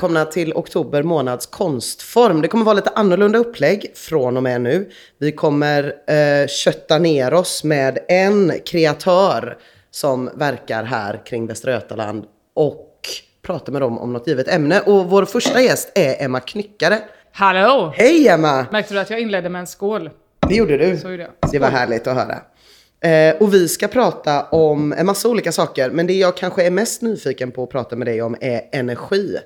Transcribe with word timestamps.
välkomna 0.00 0.24
till 0.24 0.52
oktober 0.52 1.02
månads 1.02 1.46
konstform. 1.46 2.42
Det 2.42 2.48
kommer 2.48 2.64
vara 2.64 2.74
lite 2.74 2.90
annorlunda 2.94 3.38
upplägg 3.38 3.92
från 3.94 4.36
och 4.36 4.42
med 4.42 4.60
nu. 4.60 4.90
Vi 5.18 5.32
kommer 5.32 5.94
eh, 6.06 6.46
kötta 6.46 6.98
ner 6.98 7.34
oss 7.34 7.64
med 7.64 7.98
en 8.08 8.52
kreatör 8.66 9.58
som 9.90 10.30
verkar 10.34 10.84
här 10.84 11.20
kring 11.26 11.46
Västra 11.46 11.72
Götaland 11.72 12.24
och 12.54 13.00
prata 13.42 13.72
med 13.72 13.82
dem 13.82 13.98
om 13.98 14.12
något 14.12 14.26
givet 14.26 14.48
ämne. 14.48 14.80
Och 14.80 15.10
vår 15.10 15.24
första 15.24 15.60
gäst 15.60 15.92
är 15.94 16.24
Emma 16.24 16.40
Knyckare. 16.40 16.98
Hallå! 17.32 17.92
Hej 17.96 18.28
Emma! 18.28 18.66
Märkte 18.72 18.94
du 18.94 19.00
att 19.00 19.10
jag 19.10 19.20
inledde 19.20 19.48
med 19.48 19.60
en 19.60 19.66
skål? 19.66 20.10
Det 20.48 20.54
gjorde 20.54 20.76
du. 20.76 20.96
Så 20.98 21.10
gjorde 21.10 21.22
jag. 21.22 21.50
Det 21.52 21.58
var 21.58 21.70
härligt 21.70 22.06
att 22.06 22.16
höra. 22.16 22.38
Eh, 23.00 23.36
och 23.36 23.54
vi 23.54 23.68
ska 23.68 23.88
prata 23.88 24.42
om 24.42 24.92
en 24.92 25.06
massa 25.06 25.28
olika 25.28 25.52
saker, 25.52 25.90
men 25.90 26.06
det 26.06 26.12
jag 26.12 26.36
kanske 26.36 26.66
är 26.66 26.70
mest 26.70 27.02
nyfiken 27.02 27.50
på 27.50 27.62
att 27.62 27.70
prata 27.70 27.96
med 27.96 28.06
dig 28.06 28.22
om 28.22 28.36
är 28.40 28.62
energi. 28.72 29.36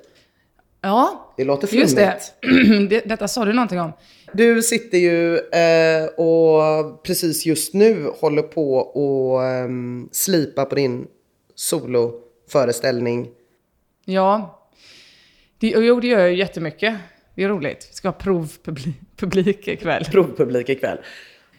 Ja, 0.85 1.33
Det 1.37 1.43
låter 1.43 1.75
just 1.75 1.95
det. 1.95 2.19
flummigt. 2.41 2.89
det. 2.89 3.09
Detta 3.09 3.27
sa 3.27 3.45
du 3.45 3.53
någonting 3.53 3.79
om. 3.79 3.91
Du 4.33 4.61
sitter 4.61 4.97
ju 4.97 5.37
eh, 5.37 6.05
och 6.05 7.03
precis 7.03 7.45
just 7.45 7.73
nu 7.73 8.09
håller 8.19 8.41
på 8.41 8.79
att 8.81 9.45
ehm, 9.65 10.09
slipa 10.11 10.65
på 10.65 10.75
din 10.75 11.07
soloföreställning. 11.55 13.27
Ja, 14.05 14.61
det, 15.59 15.67
jo, 15.67 15.99
det 15.99 16.07
gör 16.07 16.19
jag 16.19 16.29
ju 16.31 16.37
jättemycket. 16.37 16.95
Det 17.35 17.43
är 17.43 17.49
roligt. 17.49 17.87
Vi 17.89 17.93
ska 17.95 18.07
ha 18.07 18.13
provpublik 18.13 19.67
ikväll. 19.67 20.05
Provpublik 20.11 20.69
ikväll. 20.69 20.97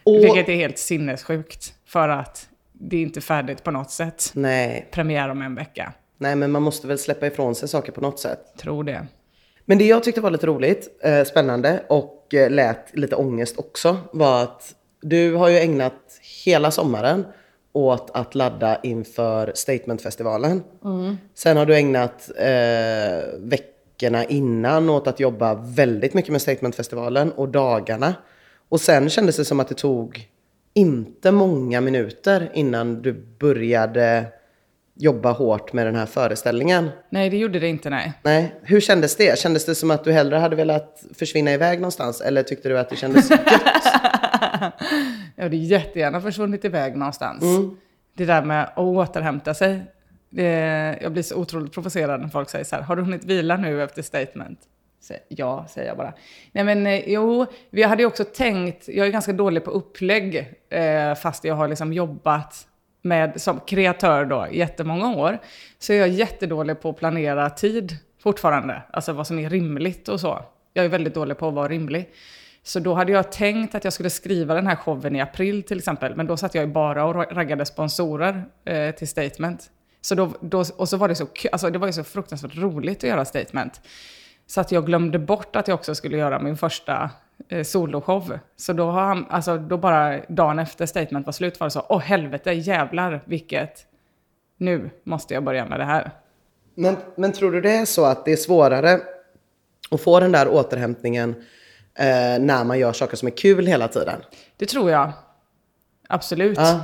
Och, 0.04 0.14
Vilket 0.24 0.48
är 0.48 0.54
helt 0.56 0.78
sinnessjukt. 0.78 1.74
För 1.86 2.08
att 2.08 2.48
det 2.72 2.96
är 2.96 3.02
inte 3.02 3.20
färdigt 3.20 3.64
på 3.64 3.70
något 3.70 3.90
sätt. 3.90 4.30
nej, 4.34 4.88
Premiär 4.90 5.28
om 5.28 5.42
en 5.42 5.54
vecka. 5.54 5.92
nej, 6.18 6.36
men 6.36 6.50
man 6.52 6.62
måste 6.62 6.86
väl 6.86 6.98
släppa 6.98 7.26
ifrån 7.26 7.54
sig 7.54 7.68
saker 7.68 7.92
på 7.92 8.00
något 8.00 8.18
sätt. 8.20 8.40
Tror 8.58 8.84
det. 8.84 9.06
Men 9.68 9.78
det 9.78 9.86
jag 9.86 10.02
tyckte 10.02 10.20
var 10.20 10.30
lite 10.30 10.46
roligt, 10.46 10.88
eh, 11.02 11.24
spännande 11.24 11.82
och 11.88 12.34
eh, 12.34 12.50
lät 12.50 12.96
lite 12.96 13.16
ångest 13.16 13.58
också 13.58 13.96
var 14.12 14.42
att 14.42 14.74
du 15.00 15.34
har 15.34 15.48
ju 15.48 15.58
ägnat 15.58 16.20
hela 16.44 16.70
sommaren 16.70 17.24
åt 17.72 18.10
att 18.14 18.34
ladda 18.34 18.80
inför 18.82 19.52
Statementfestivalen. 19.54 20.62
Sen 21.34 21.56
har 21.56 21.66
du 21.66 21.76
ägnat 21.76 22.30
eh, 22.36 23.38
veckorna 23.38 24.24
innan 24.24 24.90
åt 24.90 25.06
att 25.06 25.20
jobba 25.20 25.54
väldigt 25.54 26.14
mycket 26.14 26.32
med 26.32 26.42
Statementfestivalen 26.42 27.32
och 27.32 27.48
dagarna. 27.48 28.14
Och 28.68 28.80
sen 28.80 29.10
kändes 29.10 29.36
det 29.36 29.44
som 29.44 29.60
att 29.60 29.68
det 29.68 29.74
tog 29.74 30.28
inte 30.74 31.32
många 31.32 31.80
minuter 31.80 32.50
innan 32.54 33.02
du 33.02 33.12
började 33.38 34.24
jobba 34.98 35.32
hårt 35.32 35.72
med 35.72 35.86
den 35.86 35.94
här 35.94 36.06
föreställningen. 36.06 36.90
Nej, 37.10 37.30
det 37.30 37.36
gjorde 37.36 37.58
det 37.58 37.68
inte, 37.68 37.90
nej. 37.90 38.12
Nej, 38.22 38.54
hur 38.62 38.80
kändes 38.80 39.16
det? 39.16 39.38
Kändes 39.38 39.66
det 39.66 39.74
som 39.74 39.90
att 39.90 40.04
du 40.04 40.12
hellre 40.12 40.36
hade 40.36 40.56
velat 40.56 41.04
försvinna 41.14 41.52
iväg 41.52 41.80
någonstans? 41.80 42.20
Eller 42.20 42.42
tyckte 42.42 42.68
du 42.68 42.78
att 42.78 42.90
det 42.90 42.96
kändes 42.96 43.30
gött? 43.30 43.40
Jag 45.36 45.42
hade 45.42 45.56
jättegärna 45.56 46.20
försvunnit 46.20 46.64
iväg 46.64 46.96
någonstans. 46.96 47.42
Mm. 47.42 47.76
Det 48.16 48.24
där 48.24 48.42
med 48.42 48.62
att 48.64 48.78
återhämta 48.78 49.54
sig. 49.54 49.80
Det, 50.30 50.98
jag 51.02 51.12
blir 51.12 51.22
så 51.22 51.36
otroligt 51.36 51.72
provocerad 51.72 52.20
när 52.20 52.28
folk 52.28 52.50
säger 52.50 52.64
så 52.64 52.76
här, 52.76 52.82
har 52.82 52.96
du 52.96 53.02
hunnit 53.02 53.24
vila 53.24 53.56
nu 53.56 53.82
efter 53.82 54.02
statement? 54.02 54.58
Så, 55.00 55.14
ja, 55.28 55.66
säger 55.68 55.88
jag 55.88 55.96
bara. 55.96 56.12
Nej 56.52 56.64
men 56.64 56.86
eh, 56.86 57.02
jo, 57.06 57.46
vi 57.70 57.82
hade 57.82 58.02
ju 58.02 58.06
också 58.06 58.24
tänkt, 58.24 58.88
jag 58.88 59.06
är 59.06 59.10
ganska 59.10 59.32
dålig 59.32 59.64
på 59.64 59.70
upplägg, 59.70 60.54
eh, 60.70 61.14
fast 61.14 61.44
jag 61.44 61.54
har 61.54 61.68
liksom 61.68 61.92
jobbat 61.92 62.66
med, 63.06 63.40
som 63.40 63.60
kreatör 63.60 64.24
då, 64.24 64.46
jättemånga 64.50 65.16
år. 65.16 65.38
Så 65.78 65.92
är 65.92 65.96
jag 65.96 66.08
jättedålig 66.08 66.80
på 66.80 66.90
att 66.90 66.96
planera 66.96 67.50
tid 67.50 67.96
fortfarande. 68.22 68.82
Alltså 68.90 69.12
vad 69.12 69.26
som 69.26 69.38
är 69.38 69.50
rimligt 69.50 70.08
och 70.08 70.20
så. 70.20 70.44
Jag 70.72 70.84
är 70.84 70.88
väldigt 70.88 71.14
dålig 71.14 71.38
på 71.38 71.48
att 71.48 71.54
vara 71.54 71.68
rimlig. 71.68 72.10
Så 72.62 72.80
då 72.80 72.94
hade 72.94 73.12
jag 73.12 73.32
tänkt 73.32 73.74
att 73.74 73.84
jag 73.84 73.92
skulle 73.92 74.10
skriva 74.10 74.54
den 74.54 74.66
här 74.66 74.76
showen 74.76 75.16
i 75.16 75.20
april 75.20 75.62
till 75.62 75.78
exempel. 75.78 76.16
Men 76.16 76.26
då 76.26 76.36
satt 76.36 76.54
jag 76.54 76.66
ju 76.66 76.72
bara 76.72 77.04
och 77.04 77.14
raggade 77.14 77.64
sponsorer 77.66 78.44
eh, 78.64 78.94
till 78.94 79.08
Statement. 79.08 79.70
Så 80.00 80.14
då, 80.14 80.32
då, 80.40 80.64
och 80.76 80.88
så 80.88 80.96
var 80.96 81.08
det 81.08 81.14
så, 81.14 81.26
alltså 81.52 81.70
det 81.70 81.78
var 81.78 81.86
ju 81.86 81.92
så 81.92 82.04
fruktansvärt 82.04 82.56
roligt 82.56 82.98
att 82.98 83.10
göra 83.10 83.24
Statement. 83.24 83.80
Så 84.46 84.60
att 84.60 84.72
jag 84.72 84.86
glömde 84.86 85.18
bort 85.18 85.56
att 85.56 85.68
jag 85.68 85.74
också 85.74 85.94
skulle 85.94 86.16
göra 86.16 86.38
min 86.38 86.56
första 86.56 87.10
eh, 87.48 87.62
soloshow. 87.64 88.38
Så 88.56 88.72
då, 88.72 88.90
har 88.90 89.02
han, 89.02 89.26
alltså, 89.30 89.58
då 89.58 89.76
bara 89.76 90.20
dagen 90.28 90.58
efter 90.58 90.86
Statement 90.86 91.26
var 91.26 91.32
slut 91.32 91.60
var 91.60 91.66
det 91.66 91.70
så, 91.70 91.86
åh 91.88 92.00
helvete, 92.00 92.52
jävlar 92.52 93.22
vilket, 93.24 93.86
nu 94.56 94.90
måste 95.04 95.34
jag 95.34 95.44
börja 95.44 95.64
med 95.66 95.80
det 95.80 95.84
här. 95.84 96.10
men, 96.74 96.96
men 97.16 97.32
tror 97.32 97.52
du 97.52 97.60
det 97.60 97.76
är 97.76 97.84
så 97.84 98.04
att 98.04 98.24
det 98.24 98.32
är 98.32 98.36
svårare 98.36 99.00
att 99.90 100.00
få 100.00 100.20
den 100.20 100.32
där 100.32 100.48
återhämtningen 100.48 101.30
eh, 101.94 102.04
när 102.40 102.64
man 102.64 102.78
gör 102.78 102.92
saker 102.92 103.16
som 103.16 103.26
är 103.28 103.36
kul 103.36 103.66
hela 103.66 103.88
tiden? 103.88 104.20
Det 104.56 104.66
tror 104.66 104.90
jag. 104.90 105.12
Absolut. 106.08 106.58
Ja. 106.58 106.80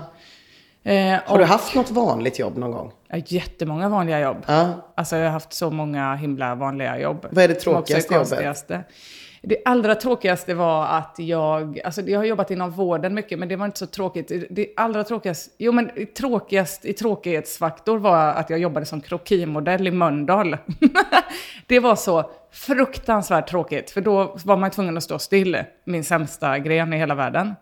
Eh, 0.93 1.21
Har 1.27 1.39
du 1.39 1.45
haft 1.45 1.75
något 1.75 1.91
vanligt 1.91 2.39
jobb 2.39 2.57
någon 2.59 2.71
gång? 2.71 2.93
Jag 3.09 3.17
har 3.17 3.25
jättemånga 3.27 3.89
vanliga 3.89 4.21
jobb. 4.21 4.37
Ja. 4.47 4.93
Alltså 4.95 5.17
jag 5.17 5.25
har 5.25 5.31
haft 5.31 5.53
så 5.53 5.71
många 5.71 6.15
himla 6.15 6.55
vanliga 6.55 6.99
jobb. 6.99 7.27
Vad 7.31 7.45
är 7.45 7.49
det 7.49 7.55
tråkigaste 7.55 8.15
jobbet? 8.15 8.71
Det 9.45 9.63
allra 9.65 9.95
tråkigaste 9.95 10.55
var 10.55 10.87
att 10.87 11.15
jag, 11.19 11.81
alltså 11.85 12.03
jag 12.03 12.19
har 12.19 12.25
jobbat 12.25 12.51
inom 12.51 12.71
vården 12.71 13.15
mycket, 13.15 13.39
men 13.39 13.49
det 13.49 13.57
var 13.57 13.67
inte 13.67 13.79
så 13.79 13.87
tråkigt. 13.87 14.33
Det 14.51 14.67
allra 14.77 15.05
tråkigaste, 15.05 15.51
jo 15.59 15.73
men 15.73 15.91
tråkigast 16.17 16.85
i 16.85 16.93
tråkighetsfaktor 16.93 17.99
var 17.99 18.27
att 18.27 18.51
jag 18.51 18.59
jobbade 18.59 18.87
som 18.87 19.01
krokimodell 19.01 19.87
i 19.87 19.91
Mölndal. 19.91 20.57
det 21.67 21.81
var 21.81 21.97
så 21.97 22.31
fruktansvärt 22.53 23.49
tråkigt, 23.49 23.91
för 23.91 24.01
då 24.01 24.37
var 24.45 24.57
man 24.57 24.71
tvungen 24.71 24.97
att 24.97 25.03
stå 25.03 25.19
still, 25.19 25.59
min 25.85 26.05
sämsta 26.05 26.59
gren 26.59 26.93
i 26.93 26.97
hela 26.97 27.15
världen. 27.15 27.55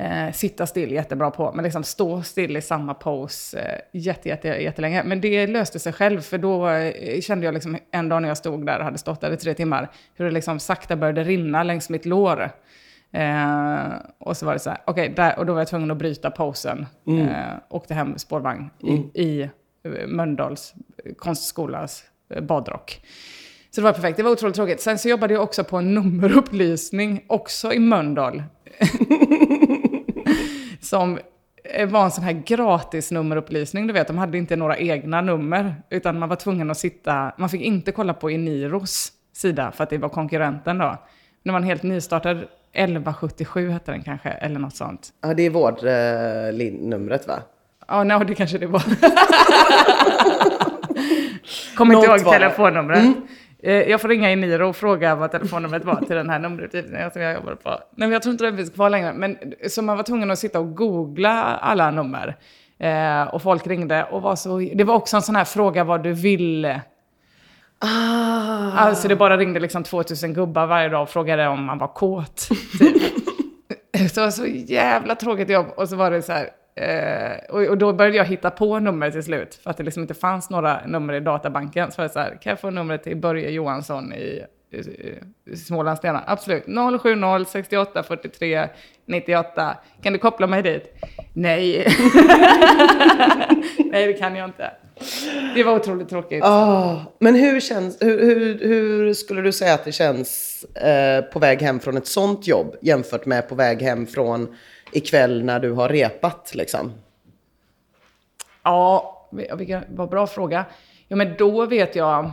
Eh, 0.00 0.32
sitta 0.32 0.66
still 0.66 0.92
jättebra 0.92 1.30
på, 1.30 1.52
men 1.52 1.64
liksom 1.64 1.84
stå 1.84 2.22
still 2.22 2.56
i 2.56 2.62
samma 2.62 2.94
pose 2.94 3.60
eh, 3.60 4.00
jätte, 4.00 4.28
jätte, 4.28 4.48
jättelänge. 4.48 5.02
Men 5.04 5.20
det 5.20 5.46
löste 5.46 5.78
sig 5.78 5.92
själv, 5.92 6.20
för 6.20 6.38
då 6.38 6.68
eh, 6.68 7.20
kände 7.20 7.44
jag 7.44 7.54
liksom 7.54 7.78
en 7.90 8.08
dag 8.08 8.22
när 8.22 8.28
jag 8.28 8.36
stod 8.36 8.66
där 8.66 8.78
och 8.78 8.84
hade 8.84 8.98
stått 8.98 9.20
där 9.20 9.32
i 9.32 9.36
tre 9.36 9.54
timmar, 9.54 9.90
hur 10.14 10.24
det 10.24 10.30
liksom 10.30 10.60
sakta 10.60 10.96
började 10.96 11.24
rinna 11.24 11.62
längs 11.62 11.90
mitt 11.90 12.06
lår. 12.06 12.50
Eh, 13.12 13.92
och 14.18 14.36
så 14.36 14.46
var 14.46 14.52
det 14.52 14.58
så 14.58 14.70
här, 14.70 14.78
okej, 14.84 15.08
där 15.08 15.38
och 15.38 15.46
då 15.46 15.52
var 15.52 15.60
jag 15.60 15.68
tvungen 15.68 15.90
att 15.90 15.96
bryta 15.96 16.30
posen. 16.30 16.86
Eh, 17.06 17.54
åkte 17.68 17.94
hem 17.94 18.18
spårvagn 18.18 18.70
i, 18.78 19.22
i 19.22 19.42
eh, 19.42 20.06
Mölndals 20.06 20.74
konstskolas 21.16 22.04
eh, 22.34 22.42
badrock. 22.42 23.00
Så 23.70 23.80
det 23.80 23.84
var 23.84 23.92
perfekt, 23.92 24.16
det 24.16 24.22
var 24.22 24.30
otroligt 24.30 24.56
tråkigt. 24.56 24.80
Sen 24.80 24.98
så 24.98 25.08
jobbade 25.08 25.34
jag 25.34 25.42
också 25.42 25.64
på 25.64 25.76
en 25.76 25.94
nummerupplysning, 25.94 27.24
också 27.26 27.72
i 27.72 27.78
Mölndal. 27.78 28.42
som 30.88 31.18
eh, 31.64 31.88
var 31.88 32.04
en 32.04 32.10
sån 32.10 32.24
här 32.24 32.42
gratis 32.46 33.10
nummerupplysning, 33.10 33.86
du 33.86 33.92
vet, 33.92 34.06
de 34.06 34.18
hade 34.18 34.38
inte 34.38 34.56
några 34.56 34.76
egna 34.76 35.20
nummer, 35.20 35.74
utan 35.90 36.18
man 36.18 36.28
var 36.28 36.36
tvungen 36.36 36.70
att 36.70 36.78
sitta, 36.78 37.32
man 37.38 37.48
fick 37.48 37.62
inte 37.62 37.92
kolla 37.92 38.14
på 38.14 38.30
Eniros 38.30 39.12
sida, 39.32 39.72
för 39.72 39.84
att 39.84 39.90
det 39.90 39.98
var 39.98 40.08
konkurrenten 40.08 40.78
då. 40.78 40.96
Det 41.42 41.50
var 41.50 41.58
en 41.58 41.64
helt 41.64 41.82
nystartad 41.82 42.36
1177 42.72 43.70
hette 43.70 43.92
den 43.92 44.02
kanske, 44.02 44.28
eller 44.28 44.60
något 44.60 44.76
sånt. 44.76 45.08
Ja, 45.20 45.34
det 45.34 45.42
är 45.42 45.50
vårdnumret 45.50 47.28
va? 47.28 47.42
Ja, 47.88 48.04
nej, 48.04 48.20
det 48.26 48.34
kanske 48.34 48.58
det 48.58 48.66
var. 48.66 48.82
Kommer 51.76 51.94
inte 51.94 52.06
ihåg 52.06 52.32
telefonnumret. 52.32 52.98
Eh, 52.98 53.12
Jag 53.62 54.00
får 54.00 54.08
ringa 54.08 54.30
Eniro 54.30 54.68
och 54.68 54.76
fråga 54.76 55.14
vad 55.14 55.30
telefonnumret 55.30 55.84
var 55.84 55.96
till 55.96 56.16
den 56.16 56.30
här 56.30 56.38
nummerutgivningen 56.38 57.10
som 57.10 57.22
jag 57.22 57.34
jobbade 57.34 57.56
på. 57.56 57.70
Nej, 57.70 57.78
men 57.94 58.10
jag 58.10 58.22
tror 58.22 58.32
inte 58.32 58.50
det 58.50 58.56
finns 58.56 58.70
kvar 58.70 58.90
längre. 58.90 59.12
Men, 59.12 59.38
så 59.68 59.82
man 59.82 59.96
var 59.96 60.04
tvungen 60.04 60.30
att 60.30 60.38
sitta 60.38 60.60
och 60.60 60.76
googla 60.76 61.42
alla 61.56 61.90
nummer. 61.90 62.36
Eh, 62.78 63.22
och 63.22 63.42
folk 63.42 63.66
ringde 63.66 64.04
och 64.04 64.22
var 64.22 64.36
så... 64.36 64.58
Det 64.74 64.84
var 64.84 64.94
också 64.94 65.16
en 65.16 65.22
sån 65.22 65.36
här 65.36 65.44
fråga 65.44 65.84
vad 65.84 66.02
du 66.02 66.12
ville. 66.12 66.80
Ah. 67.78 68.72
Alltså 68.72 69.08
det 69.08 69.16
bara 69.16 69.36
ringde 69.36 69.60
liksom 69.60 69.84
2000 69.84 70.34
gubbar 70.34 70.66
varje 70.66 70.88
dag 70.88 71.02
och 71.02 71.08
frågade 71.08 71.48
om 71.48 71.64
man 71.64 71.78
var 71.78 71.88
kåt. 71.88 72.48
Typ. 72.78 73.02
Så 74.10 74.20
det 74.20 74.24
var 74.24 74.30
så 74.30 74.46
jävla 74.46 75.14
tråkigt 75.14 75.50
jobb. 75.50 75.66
Och 75.76 75.88
så 75.88 75.96
var 75.96 76.10
det 76.10 76.22
så 76.22 76.32
här... 76.32 76.48
Eh, 76.78 77.38
och, 77.48 77.62
och 77.62 77.78
då 77.78 77.92
började 77.92 78.16
jag 78.16 78.24
hitta 78.24 78.50
på 78.50 78.78
nummer 78.78 79.10
till 79.10 79.22
slut. 79.22 79.54
För 79.54 79.70
att 79.70 79.76
det 79.76 79.82
liksom 79.82 80.02
inte 80.02 80.14
fanns 80.14 80.50
några 80.50 80.86
nummer 80.86 81.14
i 81.14 81.20
databanken. 81.20 81.92
Så 81.92 82.02
var 82.02 82.08
det 82.08 82.12
så 82.12 82.18
här, 82.18 82.38
kan 82.42 82.50
jag 82.50 82.60
få 82.60 82.70
numret 82.70 83.04
till 83.04 83.16
Börje 83.16 83.50
Johansson 83.50 84.12
i, 84.12 84.44
i, 84.70 84.78
i 85.52 85.56
Smålandsstena? 85.56 86.22
Absolut. 86.26 86.64
070 87.02 87.44
68 87.44 88.02
43 88.02 88.68
98. 89.06 89.76
Kan 90.02 90.12
du 90.12 90.18
koppla 90.18 90.46
mig 90.46 90.62
dit? 90.62 90.94
Nej. 91.32 91.86
Nej, 93.92 94.06
det 94.06 94.12
kan 94.12 94.36
jag 94.36 94.48
inte. 94.48 94.70
Det 95.54 95.64
var 95.64 95.76
otroligt 95.76 96.08
tråkigt. 96.08 96.44
Oh, 96.44 97.02
men 97.18 97.34
hur, 97.34 97.60
känns, 97.60 97.96
hur, 98.00 98.20
hur, 98.20 98.58
hur 98.58 99.14
skulle 99.14 99.42
du 99.42 99.52
säga 99.52 99.74
att 99.74 99.84
det 99.84 99.92
känns 99.92 100.64
eh, 100.64 101.24
på 101.24 101.38
väg 101.38 101.62
hem 101.62 101.80
från 101.80 101.96
ett 101.96 102.06
sånt 102.06 102.46
jobb 102.46 102.76
jämfört 102.80 103.26
med 103.26 103.48
på 103.48 103.54
väg 103.54 103.82
hem 103.82 104.06
från 104.06 104.56
ikväll 104.92 105.44
när 105.44 105.60
du 105.60 105.72
har 105.72 105.88
repat 105.88 106.52
liksom? 106.54 106.92
Ja, 108.62 109.14
vilken, 109.30 109.84
vad 109.88 110.08
bra 110.08 110.26
fråga. 110.26 110.64
Ja, 111.08 111.16
men 111.16 111.34
då 111.38 111.66
vet 111.66 111.96
jag... 111.96 112.30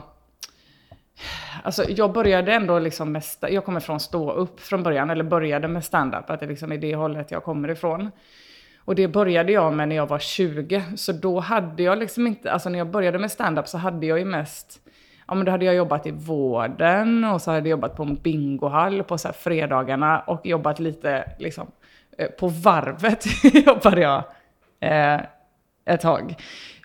Alltså, 1.63 1.89
jag 1.89 2.13
började 2.13 2.53
ändå 2.53 2.79
liksom 2.79 3.11
med, 3.11 3.23
jag 3.39 3.65
kommer 3.65 3.79
från 3.79 3.99
stå 3.99 4.31
upp 4.31 4.59
från 4.59 4.83
början, 4.83 5.09
eller 5.09 5.23
började 5.23 5.67
med 5.67 5.85
stand-up, 5.85 6.29
att 6.29 6.39
det 6.39 6.47
liksom 6.47 6.71
är 6.71 6.77
det 6.77 6.95
hållet 6.95 7.31
jag 7.31 7.43
kommer 7.43 7.69
ifrån. 7.69 8.11
Och 8.85 8.95
det 8.95 9.07
började 9.07 9.51
jag 9.51 9.73
med 9.73 9.89
när 9.89 9.95
jag 9.95 10.07
var 10.07 10.19
20, 10.19 10.83
så 10.95 11.11
då 11.11 11.39
hade 11.39 11.83
jag 11.83 11.97
liksom 11.97 12.27
inte, 12.27 12.51
alltså 12.51 12.69
när 12.69 12.77
jag 12.77 12.87
började 12.89 13.19
med 13.19 13.31
stand-up 13.31 13.67
så 13.67 13.77
hade 13.77 14.05
jag 14.05 14.19
ju 14.19 14.25
mest, 14.25 14.79
ja 15.27 15.35
men 15.35 15.45
då 15.45 15.51
hade 15.51 15.65
jag 15.65 15.75
jobbat 15.75 16.07
i 16.07 16.11
vården 16.11 17.23
och 17.23 17.41
så 17.41 17.51
hade 17.51 17.69
jag 17.69 17.77
jobbat 17.77 17.95
på 17.95 18.03
en 18.03 18.15
bingohall 18.15 19.03
på 19.03 19.17
så 19.17 19.27
här 19.27 19.33
fredagarna 19.33 20.19
och 20.19 20.45
jobbat 20.45 20.79
lite 20.79 21.31
liksom, 21.39 21.71
Eh, 22.17 22.27
på 22.27 22.47
varvet 22.47 23.25
jobbade 23.67 24.01
jag 24.01 24.23
eh, 24.79 25.21
ett 25.85 26.01
tag. 26.01 26.35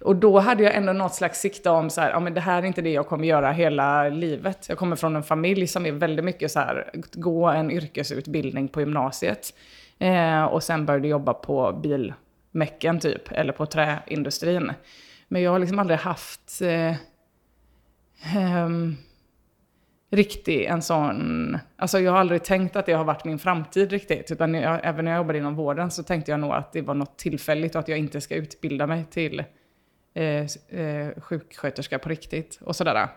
Och 0.01 0.17
då 0.17 0.39
hade 0.39 0.63
jag 0.63 0.75
ändå 0.75 0.93
något 0.93 1.15
slags 1.15 1.41
sikte 1.41 1.71
om 1.71 1.91
så 1.91 2.01
här, 2.01 2.11
ja 2.11 2.21
men 2.21 2.35
det 2.35 2.41
här 2.41 2.63
är 2.63 2.67
inte 2.67 2.83
det 2.83 2.91
jag 2.91 3.07
kommer 3.07 3.29
göra 3.29 3.53
hela 3.53 4.09
livet. 4.09 4.69
Jag 4.69 4.79
kommer 4.79 4.97
från 4.97 5.17
en 5.17 5.23
familj 5.23 5.67
som 5.67 5.87
är 5.87 5.93
väldigt 5.93 6.25
mycket 6.25 6.51
så 6.51 6.61
här, 6.61 6.91
gå 7.13 7.49
en 7.49 7.71
yrkesutbildning 7.71 8.69
på 8.69 8.81
gymnasiet. 8.81 9.55
Eh, 9.99 10.45
och 10.45 10.63
sen 10.63 10.87
började 10.87 11.09
jobba 11.09 11.35
på 11.35 11.73
bilmäcken 11.83 13.01
typ, 13.01 13.33
eller 13.33 13.53
på 13.53 13.67
träindustrin. 13.67 14.73
Men 15.29 15.43
jag 15.43 15.51
har 15.51 15.59
liksom 15.59 15.79
aldrig 15.79 15.99
haft 15.99 16.61
eh, 16.63 16.97
ehm, 18.37 18.97
riktig 20.11 20.65
en 20.65 20.83
sån... 20.83 21.59
Alltså 21.77 22.01
jag 22.01 22.13
har 22.13 22.19
aldrig 22.19 22.45
tänkt 22.45 22.77
att 22.77 22.87
det 22.87 22.93
har 22.93 23.05
varit 23.05 23.25
min 23.25 23.39
framtid 23.39 23.93
riktigt. 23.93 24.31
Utan 24.31 24.55
jag, 24.55 24.81
även 24.83 25.05
när 25.05 25.13
jag 25.13 25.19
jobbade 25.19 25.39
inom 25.39 25.55
vården 25.55 25.91
så 25.91 26.03
tänkte 26.03 26.31
jag 26.31 26.41
nog 26.41 26.53
att 26.53 26.73
det 26.73 26.83
var 26.83 26.95
något 26.95 27.19
tillfälligt 27.19 27.75
och 27.75 27.81
att 27.81 27.89
jag 27.89 27.99
inte 27.99 28.21
ska 28.21 28.35
utbilda 28.35 28.87
mig 28.87 29.05
till 29.11 29.45
eh, 30.15 30.25
eh, 30.81 31.21
sjuksköterska 31.21 31.99
på 31.99 32.09
riktigt 32.09 32.59
och 32.65 32.77
sådär. 32.77 33.09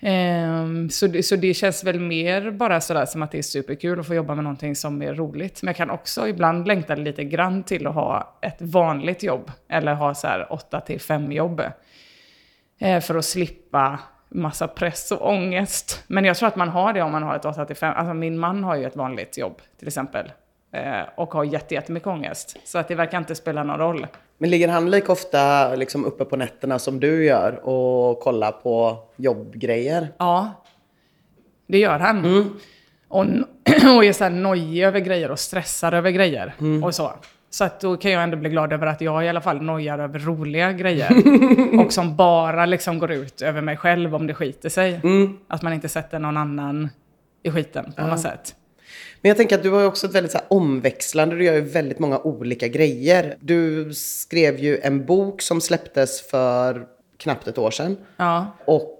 Eh, 0.00 0.66
så, 0.90 1.06
det, 1.06 1.22
så 1.22 1.36
det 1.36 1.54
känns 1.54 1.84
väl 1.84 2.00
mer 2.00 2.50
bara 2.50 2.80
sådär 2.80 3.06
som 3.06 3.22
att 3.22 3.30
det 3.30 3.38
är 3.38 3.42
superkul 3.42 4.00
att 4.00 4.06
få 4.06 4.14
jobba 4.14 4.34
med 4.34 4.44
någonting 4.44 4.76
som 4.76 5.02
är 5.02 5.14
roligt. 5.14 5.62
Men 5.62 5.68
jag 5.68 5.76
kan 5.76 5.90
också 5.90 6.28
ibland 6.28 6.66
längta 6.66 6.94
lite 6.94 7.24
grann 7.24 7.62
till 7.62 7.86
att 7.86 7.94
ha 7.94 8.38
ett 8.42 8.62
vanligt 8.62 9.22
jobb. 9.22 9.50
Eller 9.68 9.94
ha 9.94 10.14
så 10.14 10.26
här 10.26 10.52
8 10.52 10.80
till 10.80 11.00
5 11.00 11.32
jobb. 11.32 11.62
Eh, 12.78 13.00
för 13.00 13.14
att 13.14 13.24
slippa 13.24 13.98
massa 14.28 14.68
press 14.68 15.12
och 15.12 15.28
ångest. 15.28 16.04
Men 16.06 16.24
jag 16.24 16.36
tror 16.36 16.48
att 16.48 16.56
man 16.56 16.68
har 16.68 16.92
det 16.92 17.02
om 17.02 17.12
man 17.12 17.22
har 17.22 17.36
ett 17.36 17.44
8 17.44 17.64
till 17.64 17.76
5. 17.76 17.94
Alltså 17.96 18.14
min 18.14 18.38
man 18.38 18.64
har 18.64 18.76
ju 18.76 18.84
ett 18.84 18.96
vanligt 18.96 19.38
jobb 19.38 19.60
till 19.78 19.88
exempel. 19.88 20.32
Eh, 20.72 21.00
och 21.16 21.34
har 21.34 21.44
jätte- 21.44 21.74
jättemycket 21.74 22.06
ångest. 22.06 22.56
Så 22.64 22.78
att 22.78 22.88
det 22.88 22.94
verkar 22.94 23.18
inte 23.18 23.34
spela 23.34 23.62
någon 23.64 23.78
roll. 23.78 24.06
Men 24.38 24.50
ligger 24.50 24.68
han 24.68 24.90
lika 24.90 25.12
ofta 25.12 25.74
liksom 25.74 26.04
uppe 26.04 26.24
på 26.24 26.36
nätterna 26.36 26.78
som 26.78 27.00
du 27.00 27.24
gör 27.24 27.68
och 27.68 28.20
kollar 28.20 28.52
på 28.52 28.98
jobbgrejer? 29.16 30.08
Ja, 30.18 30.50
det 31.66 31.78
gör 31.78 31.98
han. 31.98 32.50
Och, 33.08 33.24
och 33.96 34.04
är 34.04 34.12
så 34.12 34.24
här 34.24 34.30
nojig 34.30 34.84
över 34.84 35.00
grejer 35.00 35.30
och 35.30 35.38
stressad 35.38 35.94
över 35.94 36.10
grejer. 36.10 36.54
Och 36.84 36.94
så. 36.94 37.12
Så 37.50 37.64
att 37.64 37.80
då 37.80 37.96
kan 37.96 38.10
jag 38.10 38.22
ändå 38.22 38.36
bli 38.36 38.50
glad 38.50 38.72
över 38.72 38.86
att 38.86 39.00
jag 39.00 39.24
i 39.24 39.28
alla 39.28 39.40
fall 39.40 39.62
nojar 39.62 39.98
över 39.98 40.18
roliga 40.18 40.72
grejer. 40.72 41.10
och 41.84 41.92
som 41.92 42.16
bara 42.16 42.66
liksom 42.66 42.98
går 42.98 43.12
ut 43.12 43.42
över 43.42 43.60
mig 43.60 43.76
själv 43.76 44.14
om 44.14 44.26
det 44.26 44.34
skiter 44.34 44.68
sig. 44.68 45.00
Att 45.48 45.62
man 45.62 45.72
inte 45.72 45.88
sätter 45.88 46.18
någon 46.18 46.36
annan 46.36 46.88
i 47.42 47.50
skiten 47.50 47.92
på 47.96 48.06
något 48.06 48.20
sätt. 48.20 48.54
Men 49.20 49.28
jag 49.28 49.36
tänker 49.36 49.56
att 49.56 49.62
du 49.62 49.70
har 49.70 49.80
ju 49.80 49.86
också 49.86 50.06
ett 50.06 50.14
väldigt 50.14 50.32
så 50.32 50.38
omväxlande, 50.48 51.36
du 51.36 51.44
gör 51.44 51.54
ju 51.54 51.60
väldigt 51.60 51.98
många 51.98 52.18
olika 52.18 52.68
grejer. 52.68 53.36
Du 53.40 53.94
skrev 53.94 54.58
ju 54.58 54.78
en 54.78 55.04
bok 55.04 55.42
som 55.42 55.60
släpptes 55.60 56.30
för 56.30 56.86
knappt 57.16 57.48
ett 57.48 57.58
år 57.58 57.70
sedan. 57.70 57.96
Ja. 58.16 58.56
Och 58.64 58.97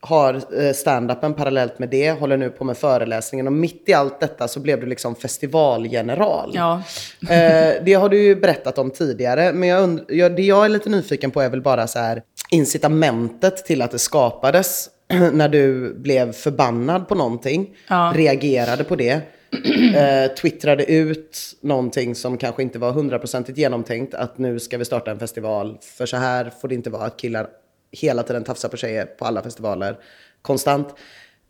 har 0.00 0.34
eh, 0.34 0.72
stand-upen 0.72 1.34
parallellt 1.34 1.78
med 1.78 1.88
det, 1.88 2.10
håller 2.10 2.36
nu 2.36 2.50
på 2.50 2.64
med 2.64 2.76
föreläsningen. 2.76 3.46
Och 3.46 3.52
mitt 3.52 3.82
i 3.88 3.92
allt 3.92 4.20
detta 4.20 4.48
så 4.48 4.60
blev 4.60 4.80
du 4.80 4.86
liksom 4.86 5.14
festivalgeneral. 5.14 6.50
Ja. 6.54 6.82
Eh, 7.30 7.74
det 7.84 7.94
har 7.94 8.08
du 8.08 8.22
ju 8.22 8.36
berättat 8.36 8.78
om 8.78 8.90
tidigare, 8.90 9.52
men 9.52 9.68
jag 9.68 9.82
und- 9.84 10.04
det 10.36 10.42
jag 10.42 10.64
är 10.64 10.68
lite 10.68 10.90
nyfiken 10.90 11.30
på 11.30 11.40
är 11.40 11.50
väl 11.50 11.62
bara 11.62 11.86
så 11.86 11.98
här 11.98 12.22
incitamentet 12.50 13.56
till 13.64 13.82
att 13.82 13.90
det 13.90 13.98
skapades 13.98 14.88
när 15.32 15.48
du 15.48 15.94
blev 15.94 16.32
förbannad 16.32 17.08
på 17.08 17.14
någonting, 17.14 17.76
Ja. 17.88 18.12
reagerade 18.16 18.84
på 18.84 18.96
det, 18.96 19.12
eh, 19.96 20.34
twittrade 20.34 20.92
ut 20.92 21.38
någonting 21.60 22.14
som 22.14 22.38
kanske 22.38 22.62
inte 22.62 22.78
var 22.78 22.92
hundraprocentigt 22.92 23.58
genomtänkt, 23.58 24.14
att 24.14 24.38
nu 24.38 24.58
ska 24.60 24.78
vi 24.78 24.84
starta 24.84 25.10
en 25.10 25.18
festival, 25.18 25.78
för 25.98 26.06
så 26.06 26.16
här 26.16 26.52
får 26.60 26.68
det 26.68 26.74
inte 26.74 26.90
vara 26.90 27.04
att 27.04 27.16
killar 27.16 27.46
hela 27.92 28.22
tiden 28.22 28.44
tafsar 28.44 28.68
på 28.68 28.76
tjejer 28.76 29.06
på 29.06 29.24
alla 29.24 29.42
festivaler, 29.42 29.98
konstant. 30.42 30.88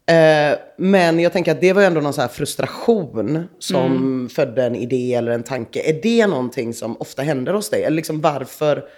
Eh, 0.07 0.59
men 0.77 1.21
jag 1.21 1.33
tänker 1.33 1.53
att 1.53 1.61
det 1.61 1.73
var 1.73 1.83
ju 1.83 1.87
ändå 1.87 2.01
någon 2.01 2.13
så 2.13 2.21
här 2.21 2.29
frustration 2.29 3.49
som 3.59 4.29
födde 4.33 4.65
en 4.65 4.75
idé 4.75 5.15
eller 5.15 5.33
en 5.33 5.43
tanke. 5.43 5.91
Är 5.91 6.03
det 6.03 6.27
någonting 6.27 6.75
som 6.75 6.97
ofta 7.01 7.23
händer 7.23 7.55
hos 7.55 7.71
dig? 7.71 7.83
Eller 7.83 7.97
liksom 7.97 8.21
varför, 8.21 8.89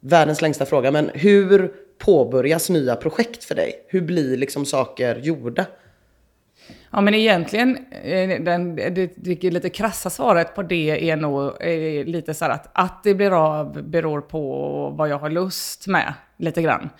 världens 0.00 0.42
längsta 0.42 0.66
fråga, 0.66 0.90
men 0.90 1.10
hur 1.14 1.72
påbörjas 1.98 2.70
nya 2.70 2.96
projekt 2.96 3.44
för 3.44 3.54
dig? 3.54 3.84
Hur 3.88 4.00
blir 4.00 4.36
liksom 4.36 4.66
saker 4.66 5.16
gjorda? 5.16 5.66
Ja, 6.92 7.00
men 7.00 7.14
egentligen, 7.14 7.76
eh, 7.90 8.40
den, 8.40 8.76
det, 8.76 9.12
det 9.16 9.42
lite 9.42 9.70
krassa 9.70 10.10
svaret 10.10 10.54
på 10.54 10.62
det 10.62 11.10
är 11.10 11.16
nog 11.16 11.62
är 11.62 12.04
lite 12.04 12.34
så 12.34 12.44
här 12.44 12.52
att 12.52 12.70
att 12.72 13.04
det 13.04 13.14
blir 13.14 13.30
av 13.30 13.82
beror 13.82 14.20
på 14.20 14.94
vad 14.98 15.08
jag 15.08 15.18
har 15.18 15.30
lust 15.30 15.86
med, 15.86 16.14
lite 16.36 16.62
grann. 16.62 16.90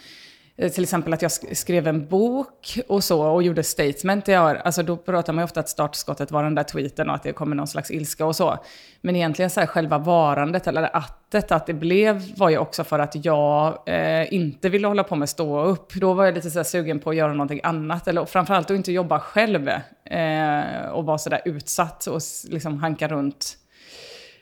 Eh, 0.61 0.71
till 0.71 0.83
exempel 0.83 1.13
att 1.13 1.23
jag 1.23 1.33
skrev 1.33 1.87
en 1.87 2.07
bok 2.07 2.79
och 2.89 3.05
så 3.05 3.23
och 3.23 3.43
gjorde 3.43 3.63
statement. 3.63 4.29
Jag, 4.29 4.57
alltså 4.57 4.83
då 4.83 4.97
pratar 4.97 5.33
man 5.33 5.43
ju 5.43 5.45
ofta 5.45 5.61
att 5.61 5.69
startskottet 5.69 6.31
var 6.31 6.43
den 6.43 6.55
där 6.55 6.63
tweeten 6.63 7.09
och 7.09 7.15
att 7.15 7.23
det 7.23 7.33
kommer 7.33 7.57
någon 7.57 7.67
slags 7.67 7.91
ilska 7.91 8.27
och 8.27 8.37
så. 8.37 8.59
Men 9.01 9.17
egentligen 9.17 9.51
så 9.51 9.61
här 9.61 9.67
själva 9.67 9.99
varandet 9.99 10.67
eller 10.67 10.97
attet, 10.97 11.53
att 11.53 11.67
det 11.67 11.75
blev 11.75 12.37
var 12.37 12.51
ju 12.51 12.59
också 12.59 12.85
för 12.85 12.99
att 12.99 13.25
jag 13.25 13.79
eh, 13.87 14.35
inte 14.35 14.69
ville 14.69 14.89
hålla 14.89 15.05
på 15.05 15.17
med 15.17 15.29
stå 15.29 15.63
upp. 15.63 15.95
Då 15.95 16.15
var 16.15 16.25
jag 16.25 16.35
lite 16.35 16.51
så 16.51 16.59
här 16.59 16.65
sugen 16.65 16.99
på 17.01 17.11
att 17.11 17.17
göra 17.17 17.33
någonting 17.33 17.61
annat. 17.63 18.09
Eller 18.09 18.25
framförallt 18.25 18.71
att 18.71 18.77
inte 18.77 18.93
jobba 18.93 19.21
själv 19.21 19.69
eh, 20.05 20.89
och 20.93 21.05
vara 21.05 21.19
så 21.19 21.31
där 21.31 21.41
utsatt 21.45 22.07
och 22.07 22.21
liksom 22.49 22.79
hanka 22.79 23.09
runt 23.09 23.57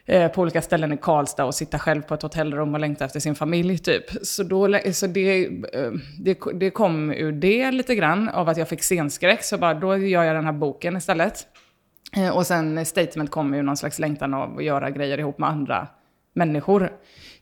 eh, 0.08 0.28
på 0.28 0.42
olika 0.42 0.62
ställen 0.62 0.92
i 0.92 0.96
Karlstad 0.96 1.44
och 1.44 1.54
sitta 1.54 1.78
själv 1.78 2.02
på 2.02 2.14
ett 2.14 2.22
hotellrum 2.22 2.74
och 2.74 2.80
längta 2.80 3.04
efter 3.04 3.20
sin 3.20 3.34
familj 3.34 3.78
typ. 3.78 4.04
Så, 4.22 4.42
då, 4.42 4.78
så 4.92 5.06
det, 5.06 5.46
eh, 5.46 5.90
det, 6.20 6.38
det 6.54 6.70
kom 6.70 7.12
ur 7.12 7.32
det 7.32 7.70
lite 7.70 7.94
grann, 7.94 8.28
av 8.28 8.48
att 8.48 8.56
jag 8.56 8.68
fick 8.68 8.82
scenskräck. 8.82 9.42
Så 9.44 9.58
bara, 9.58 9.74
då 9.74 9.96
gör 9.96 10.24
jag 10.24 10.36
den 10.36 10.44
här 10.44 10.52
boken 10.52 10.96
istället. 10.96 11.46
Eh, 12.16 12.36
Och 12.36 12.46
sen 12.46 12.86
statement 12.86 13.30
kom 13.30 13.54
ju 13.54 13.62
någon 13.62 13.76
slags 13.76 13.98
längtan 13.98 14.34
av 14.34 14.56
att 14.58 14.64
göra 14.64 14.90
grejer 14.90 15.18
ihop 15.18 15.38
med 15.38 15.48
andra 15.48 15.86
människor. 16.34 16.92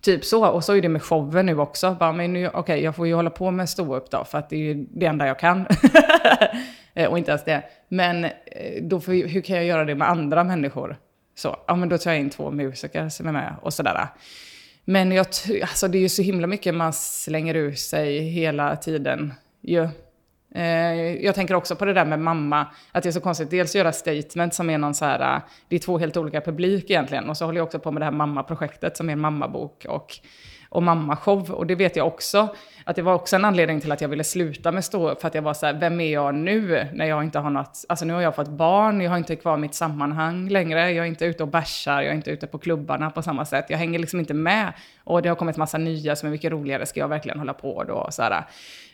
Typ 0.00 0.24
så. 0.24 0.46
Och 0.46 0.64
så 0.64 0.72
är 0.76 0.82
det 0.82 0.88
med 0.88 1.02
showen 1.02 1.46
nu 1.46 1.58
också. 1.58 1.96
Bara, 2.00 2.12
men 2.12 2.32
nu, 2.32 2.48
okej, 2.54 2.82
jag 2.82 2.96
får 2.96 3.06
ju 3.06 3.14
hålla 3.14 3.30
på 3.30 3.50
med 3.50 3.68
stå 3.68 3.96
upp 3.96 4.10
då, 4.10 4.24
för 4.24 4.38
att 4.38 4.50
det 4.50 4.56
är 4.56 4.60
ju 4.60 4.86
det 4.90 5.06
enda 5.06 5.26
jag 5.26 5.38
kan. 5.38 5.66
Eh, 6.98 7.10
och 7.10 7.18
inte 7.18 7.30
ens 7.30 7.44
det. 7.44 7.62
Men 7.88 8.24
eh, 8.24 8.30
då 8.82 9.00
får, 9.00 9.12
hur 9.28 9.40
kan 9.40 9.56
jag 9.56 9.64
göra 9.64 9.84
det 9.84 9.94
med 9.94 10.08
andra 10.10 10.44
människor? 10.44 10.96
Så, 11.36 11.56
ja 11.66 11.76
men 11.76 11.88
då 11.88 11.98
tar 11.98 12.10
jag 12.10 12.20
in 12.20 12.30
två 12.30 12.50
musiker 12.50 13.08
som 13.08 13.26
är 13.26 13.32
med 13.32 13.54
och 13.62 13.74
sådär. 13.74 14.08
Men 14.84 15.12
jag, 15.12 15.26
alltså 15.62 15.88
det 15.88 15.98
är 15.98 16.02
ju 16.02 16.08
så 16.08 16.22
himla 16.22 16.46
mycket 16.46 16.74
man 16.74 16.92
slänger 16.92 17.54
ur 17.54 17.72
sig 17.72 18.18
hela 18.18 18.76
tiden 18.76 19.34
ju. 19.60 19.88
Eh, 20.54 21.24
jag 21.24 21.34
tänker 21.34 21.54
också 21.54 21.76
på 21.76 21.84
det 21.84 21.92
där 21.92 22.04
med 22.04 22.18
mamma, 22.18 22.66
att 22.92 23.02
det 23.02 23.08
är 23.08 23.12
så 23.12 23.20
konstigt. 23.20 23.50
Dels 23.50 23.74
göra 23.74 23.92
statement 23.92 24.54
som 24.54 24.70
är 24.70 24.78
någon 24.78 24.94
så 24.94 25.04
här, 25.04 25.40
det 25.68 25.76
är 25.76 25.80
två 25.80 25.98
helt 25.98 26.16
olika 26.16 26.40
publik 26.40 26.90
egentligen. 26.90 27.28
Och 27.28 27.36
så 27.36 27.44
håller 27.44 27.58
jag 27.58 27.66
också 27.66 27.78
på 27.78 27.90
med 27.90 28.00
det 28.00 28.04
här 28.04 28.12
mammaprojektet 28.12 28.96
som 28.96 29.08
är 29.08 29.12
en 29.12 29.20
mammabok 29.20 29.86
och, 29.88 30.18
och 30.76 30.82
mammashow. 30.82 31.50
Och 31.50 31.66
det 31.66 31.74
vet 31.74 31.96
jag 31.96 32.06
också, 32.06 32.48
att 32.84 32.96
det 32.96 33.02
var 33.02 33.14
också 33.14 33.36
en 33.36 33.44
anledning 33.44 33.80
till 33.80 33.92
att 33.92 34.00
jag 34.00 34.08
ville 34.08 34.24
sluta 34.24 34.72
med 34.72 34.84
stå 34.84 35.14
För 35.14 35.28
att 35.28 35.34
jag 35.34 35.42
var 35.42 35.54
så 35.54 35.66
här, 35.66 35.74
vem 35.74 36.00
är 36.00 36.12
jag 36.12 36.34
nu 36.34 36.88
när 36.92 37.06
jag 37.06 37.24
inte 37.24 37.38
har 37.38 37.50
något, 37.50 37.84
alltså 37.88 38.04
nu 38.04 38.12
har 38.12 38.20
jag 38.20 38.34
fått 38.34 38.48
barn, 38.48 39.00
jag 39.00 39.10
har 39.10 39.18
inte 39.18 39.36
kvar 39.36 39.56
mitt 39.56 39.74
sammanhang 39.74 40.48
längre, 40.48 40.90
jag 40.92 41.04
är 41.04 41.08
inte 41.08 41.24
ute 41.24 41.42
och 41.42 41.48
bärsar, 41.48 42.02
jag 42.02 42.10
är 42.10 42.14
inte 42.14 42.30
ute 42.30 42.46
på 42.46 42.58
klubbarna 42.58 43.10
på 43.10 43.22
samma 43.22 43.44
sätt. 43.44 43.66
Jag 43.68 43.78
hänger 43.78 43.98
liksom 43.98 44.20
inte 44.20 44.34
med. 44.34 44.72
Och 45.04 45.22
det 45.22 45.28
har 45.28 45.36
kommit 45.36 45.56
massa 45.56 45.78
nya 45.78 46.16
som 46.16 46.26
är 46.26 46.30
mycket 46.30 46.52
roligare, 46.52 46.86
ska 46.86 47.00
jag 47.00 47.08
verkligen 47.08 47.38
hålla 47.38 47.54
på 47.54 47.84
då? 47.84 47.94
Och 47.94 48.14
så 48.14 48.22
här. 48.22 48.44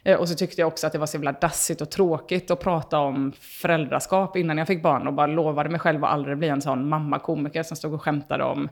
Eh, 0.02 0.16
och 0.16 0.28
så 0.28 0.34
tyckte 0.34 0.60
jag 0.60 0.68
också 0.68 0.86
att 0.86 0.92
det 0.92 0.98
var 0.98 1.06
så 1.06 1.16
jävla 1.16 1.32
dassigt 1.32 1.80
och 1.80 1.90
tråkigt 1.90 2.50
att 2.50 2.60
prata 2.60 2.98
om 2.98 3.32
föräldraskap 3.40 4.36
innan 4.36 4.58
jag 4.58 4.66
fick 4.66 4.82
barn 4.82 5.06
och 5.06 5.12
bara 5.12 5.26
lovade 5.26 5.70
mig 5.70 5.80
själv 5.80 6.04
att 6.04 6.10
aldrig 6.10 6.38
bli 6.38 6.48
en 6.48 6.62
sån 6.62 6.88
mammakomiker 6.88 7.62
som 7.62 7.76
stod 7.76 7.94
och 7.94 8.02
skämtade 8.02 8.44
om 8.44 8.68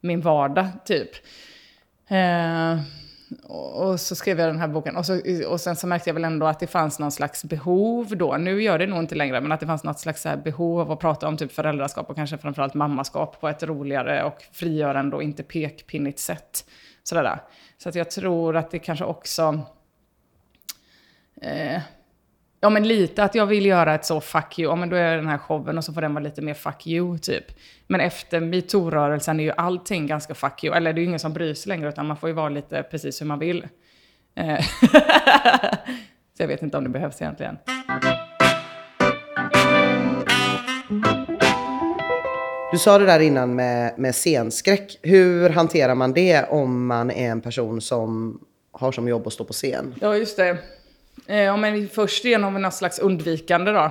min 0.00 0.20
vardag, 0.20 0.66
typ. 0.84 1.10
Eh, 2.10 2.80
och 3.42 3.70
och 3.80 4.00
så 4.00 4.14
skrev 4.14 4.38
jag 4.38 4.48
den 4.48 4.58
här 4.58 4.68
boken. 4.68 4.96
Och, 4.96 5.06
så, 5.06 5.20
och 5.48 5.60
sen 5.60 5.76
så 5.76 5.86
märkte 5.86 6.10
jag 6.10 6.14
väl 6.14 6.24
ändå 6.24 6.46
att 6.46 6.60
det 6.60 6.66
fanns 6.66 6.98
någon 6.98 7.12
slags 7.12 7.44
behov 7.44 8.16
då. 8.16 8.36
Nu 8.36 8.62
gör 8.62 8.78
det 8.78 8.86
nog 8.86 8.98
inte 8.98 9.14
längre, 9.14 9.40
men 9.40 9.52
att 9.52 9.60
det 9.60 9.66
fanns 9.66 9.84
något 9.84 10.00
slags 10.00 10.22
så 10.22 10.28
här 10.28 10.36
behov 10.36 10.80
av 10.80 10.92
att 10.92 11.00
prata 11.00 11.28
om 11.28 11.36
typ 11.36 11.52
föräldraskap 11.52 12.10
och 12.10 12.16
kanske 12.16 12.38
framförallt 12.38 12.74
mammaskap 12.74 13.40
på 13.40 13.48
ett 13.48 13.62
roligare 13.62 14.24
och 14.24 14.42
frigörande 14.52 15.16
och 15.16 15.22
inte 15.22 15.42
pekpinnigt 15.42 16.18
sätt. 16.18 16.64
Sådär. 17.02 17.42
Så 17.78 17.88
att 17.88 17.94
jag 17.94 18.10
tror 18.10 18.56
att 18.56 18.70
det 18.70 18.78
kanske 18.78 19.04
också... 19.04 19.60
Eh, 21.42 21.80
Ja 22.62 22.70
men 22.70 22.88
lite 22.88 23.24
att 23.24 23.34
jag 23.34 23.46
vill 23.46 23.66
göra 23.66 23.94
ett 23.94 24.04
så 24.04 24.20
fuck 24.20 24.58
you, 24.58 24.70
ja 24.70 24.76
men 24.76 24.88
då 24.88 24.96
är 24.96 25.02
jag 25.02 25.18
den 25.18 25.28
här 25.28 25.38
showen 25.38 25.78
och 25.78 25.84
så 25.84 25.92
får 25.92 26.00
den 26.00 26.14
vara 26.14 26.24
lite 26.24 26.42
mer 26.42 26.54
fuck 26.54 26.86
you 26.86 27.18
typ. 27.18 27.44
Men 27.86 28.00
efter 28.00 28.40
metoo-rörelsen 28.40 29.40
är 29.40 29.44
ju 29.44 29.52
allting 29.56 30.06
ganska 30.06 30.34
fuck 30.34 30.64
you, 30.64 30.76
eller 30.76 30.92
det 30.92 30.98
är 30.98 31.02
ju 31.02 31.06
ingen 31.08 31.18
som 31.18 31.32
bryr 31.32 31.54
sig 31.54 31.68
längre 31.68 31.88
utan 31.88 32.06
man 32.06 32.16
får 32.16 32.28
ju 32.28 32.34
vara 32.34 32.48
lite 32.48 32.82
precis 32.82 33.20
hur 33.20 33.26
man 33.26 33.38
vill. 33.38 33.66
Eh, 34.34 34.60
så 36.36 36.42
jag 36.42 36.48
vet 36.48 36.62
inte 36.62 36.76
om 36.76 36.84
det 36.84 36.90
behövs 36.90 37.22
egentligen. 37.22 37.58
Du 42.72 42.78
sa 42.78 42.98
det 42.98 43.06
där 43.06 43.20
innan 43.20 43.54
med, 43.54 43.98
med 43.98 44.14
scenskräck. 44.14 44.98
Hur 45.02 45.50
hanterar 45.50 45.94
man 45.94 46.12
det 46.12 46.44
om 46.48 46.86
man 46.86 47.10
är 47.10 47.30
en 47.30 47.40
person 47.40 47.80
som 47.80 48.40
har 48.72 48.92
som 48.92 49.08
jobb 49.08 49.26
att 49.26 49.32
stå 49.32 49.44
på 49.44 49.52
scen? 49.52 49.94
Ja, 50.00 50.16
just 50.16 50.36
det. 50.36 50.58
Eh, 51.26 51.56
men 51.56 51.88
först 51.88 52.24
genom 52.24 52.62
något 52.62 52.74
slags 52.74 52.98
undvikande 52.98 53.72
då. 53.72 53.90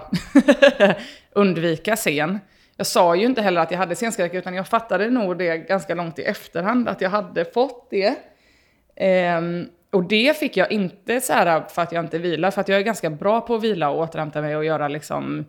Undvika 1.31 1.95
scen. 1.95 2.39
Jag 2.77 2.87
sa 2.87 3.15
ju 3.15 3.25
inte 3.25 3.41
heller 3.41 3.61
att 3.61 3.71
jag 3.71 3.77
hade 3.77 3.95
scenskräck, 3.95 4.33
utan 4.33 4.53
jag 4.53 4.67
fattade 4.67 5.09
nog 5.09 5.37
det 5.37 5.57
ganska 5.57 5.95
långt 5.95 6.19
i 6.19 6.23
efterhand, 6.23 6.89
att 6.89 7.01
jag 7.01 7.09
hade 7.09 7.45
fått 7.45 7.89
det. 7.89 8.15
Eh, 8.95 9.41
och 9.91 10.03
det 10.03 10.37
fick 10.37 10.57
jag 10.57 10.71
inte 10.71 11.21
så 11.21 11.33
här 11.33 11.63
för 11.69 11.81
att 11.81 11.91
jag 11.91 12.05
inte 12.05 12.17
vilar, 12.17 12.51
för 12.51 12.61
att 12.61 12.67
jag 12.67 12.79
är 12.79 12.83
ganska 12.83 13.09
bra 13.09 13.41
på 13.41 13.55
att 13.55 13.63
vila 13.63 13.89
och 13.89 13.99
återhämta 13.99 14.41
mig 14.41 14.55
och 14.55 14.65
göra 14.65 14.87
liksom 14.87 15.45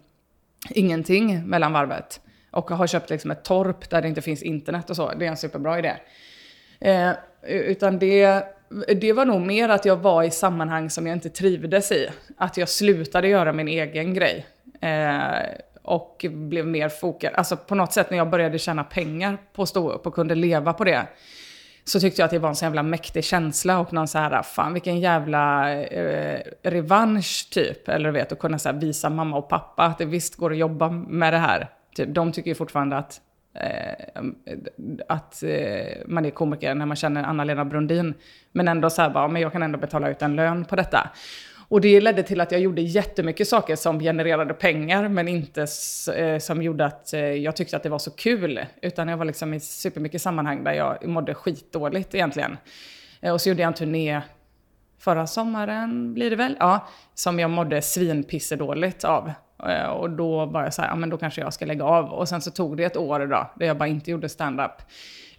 ingenting 0.70 1.48
mellan 1.48 1.72
varvet. 1.72 2.20
Och 2.50 2.70
har 2.70 2.86
köpt 2.86 3.10
liksom 3.10 3.30
ett 3.30 3.44
torp 3.44 3.90
där 3.90 4.02
det 4.02 4.08
inte 4.08 4.22
finns 4.22 4.42
internet 4.42 4.90
och 4.90 4.96
så. 4.96 5.12
Det 5.18 5.26
är 5.26 5.30
en 5.30 5.36
superbra 5.36 5.78
idé. 5.78 5.92
Eh, 6.80 7.10
utan 7.42 7.98
det, 7.98 8.44
det 9.00 9.12
var 9.12 9.24
nog 9.24 9.40
mer 9.40 9.68
att 9.68 9.84
jag 9.84 9.96
var 9.96 10.22
i 10.22 10.30
sammanhang 10.30 10.90
som 10.90 11.06
jag 11.06 11.16
inte 11.16 11.30
trivdes 11.30 11.92
i. 11.92 12.08
Att 12.36 12.56
jag 12.56 12.68
slutade 12.68 13.28
göra 13.28 13.52
min 13.52 13.68
egen 13.68 14.14
grej. 14.14 14.46
Eh, 14.80 15.60
och 15.82 16.26
blev 16.30 16.66
mer 16.66 16.88
fokad. 16.88 17.34
Alltså 17.34 17.56
på 17.56 17.74
något 17.74 17.92
sätt 17.92 18.10
när 18.10 18.18
jag 18.18 18.30
började 18.30 18.58
tjäna 18.58 18.84
pengar 18.84 19.38
på 19.52 19.62
att 19.62 19.68
stå 19.68 19.90
upp 19.90 20.06
och 20.06 20.14
kunde 20.14 20.34
leva 20.34 20.72
på 20.72 20.84
det. 20.84 21.06
Så 21.84 22.00
tyckte 22.00 22.22
jag 22.22 22.24
att 22.24 22.30
det 22.30 22.38
var 22.38 22.48
en 22.48 22.56
så 22.56 22.64
jävla 22.64 22.82
mäktig 22.82 23.24
känsla 23.24 23.78
och 23.78 23.92
någon 23.92 24.08
så 24.08 24.18
här, 24.18 24.42
fan 24.42 24.72
vilken 24.72 25.00
jävla 25.00 25.74
eh, 25.82 26.40
revansch 26.62 27.48
typ. 27.50 27.88
Eller 27.88 28.12
du 28.12 28.18
vet, 28.18 28.32
att 28.32 28.38
kunna 28.38 28.58
så 28.58 28.68
här, 28.68 28.76
visa 28.76 29.10
mamma 29.10 29.36
och 29.36 29.48
pappa 29.48 29.84
att 29.84 29.98
det 29.98 30.04
visst 30.04 30.36
går 30.36 30.52
att 30.52 30.58
jobba 30.58 30.90
med 30.90 31.32
det 31.32 31.38
här. 31.38 31.68
Typ, 31.94 32.14
de 32.14 32.32
tycker 32.32 32.50
ju 32.50 32.54
fortfarande 32.54 32.96
att, 32.96 33.20
Eh, 33.54 34.22
att 35.08 35.42
eh, 35.42 36.06
man 36.06 36.24
är 36.24 36.30
komiker 36.30 36.74
när 36.74 36.86
man 36.86 36.96
känner 36.96 37.22
Anna-Lena 37.22 37.64
Brundin. 37.64 38.14
Men 38.52 38.68
ändå 38.68 38.90
så 38.90 39.02
här 39.02 39.10
bara, 39.10 39.28
men 39.28 39.42
jag 39.42 39.52
kan 39.52 39.62
ändå 39.62 39.78
betala 39.78 40.10
ut 40.10 40.22
en 40.22 40.36
lön 40.36 40.64
på 40.64 40.76
detta. 40.76 41.10
Och 41.70 41.80
det 41.80 42.00
ledde 42.00 42.22
till 42.22 42.40
att 42.40 42.52
jag 42.52 42.60
gjorde 42.60 42.82
jättemycket 42.82 43.48
saker 43.48 43.76
som 43.76 44.00
genererade 44.00 44.54
pengar, 44.54 45.08
men 45.08 45.28
inte 45.28 45.66
eh, 46.16 46.38
som 46.38 46.62
gjorde 46.62 46.84
att 46.84 47.12
eh, 47.12 47.20
jag 47.20 47.56
tyckte 47.56 47.76
att 47.76 47.82
det 47.82 47.88
var 47.88 47.98
så 47.98 48.10
kul. 48.10 48.60
Utan 48.82 49.08
jag 49.08 49.16
var 49.16 49.24
liksom 49.24 49.54
i 49.54 49.60
supermycket 49.60 50.22
sammanhang 50.22 50.64
där 50.64 50.72
jag 50.72 51.06
mådde 51.06 51.34
skitdåligt 51.34 52.14
egentligen. 52.14 52.56
Eh, 53.20 53.32
och 53.32 53.40
så 53.40 53.48
gjorde 53.48 53.62
jag 53.62 53.68
en 53.68 53.74
turné 53.74 54.20
förra 54.98 55.26
sommaren, 55.26 56.14
blir 56.14 56.30
det 56.30 56.36
väl? 56.36 56.56
Ja, 56.60 56.88
som 57.14 57.38
jag 57.38 57.50
mådde 57.50 57.82
svinpissedåligt 57.82 59.04
av. 59.04 59.32
Eh, 59.68 59.86
och 59.86 60.10
då 60.10 60.46
var 60.46 60.62
jag 60.62 60.74
så 60.74 60.82
här, 60.82 60.88
ja 60.88 60.96
men 60.96 61.10
då 61.10 61.16
kanske 61.16 61.40
jag 61.40 61.54
ska 61.54 61.64
lägga 61.64 61.84
av. 61.84 62.12
Och 62.12 62.28
sen 62.28 62.40
så 62.40 62.50
tog 62.50 62.76
det 62.76 62.84
ett 62.84 62.96
år 62.96 63.18
då, 63.18 63.50
där 63.54 63.66
jag 63.66 63.76
bara 63.76 63.88
inte 63.88 64.10
gjorde 64.10 64.28
stand-up 64.28 64.82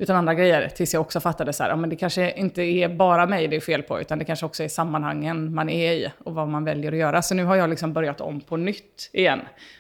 utan 0.02 0.16
andra 0.16 0.34
grejer. 0.34 0.70
Tills 0.76 0.94
jag 0.94 1.02
också 1.02 1.20
fattade 1.20 1.54
så 1.54 1.64
här, 1.64 1.70
ja, 1.70 1.76
men 1.76 1.90
det 1.90 1.96
kanske 1.96 2.32
inte 2.32 2.62
är 2.62 2.90
bara 2.90 3.26
mig 3.26 3.48
det 3.48 3.56
är 3.56 3.60
fel 3.60 3.84
på, 3.84 4.02
utan 4.02 4.20
det 4.20 4.26
kanske 4.26 4.46
också 4.46 4.64
är 4.64 4.68
sammanhangen 4.68 5.54
man 5.54 5.70
är 5.70 5.94
i 5.94 6.12
och 6.24 6.34
vad 6.34 6.48
man 6.48 6.64
väljer 6.64 6.92
att 6.92 6.98
göra. 6.98 7.22
Så 7.22 7.36
nu 7.36 7.44
har 7.44 7.56
jag 7.56 7.70
liksom 7.70 7.94
börjat 7.94 8.22
om 8.22 8.42
på 8.42 8.58
nytt 8.58 9.10
igen 9.14 9.40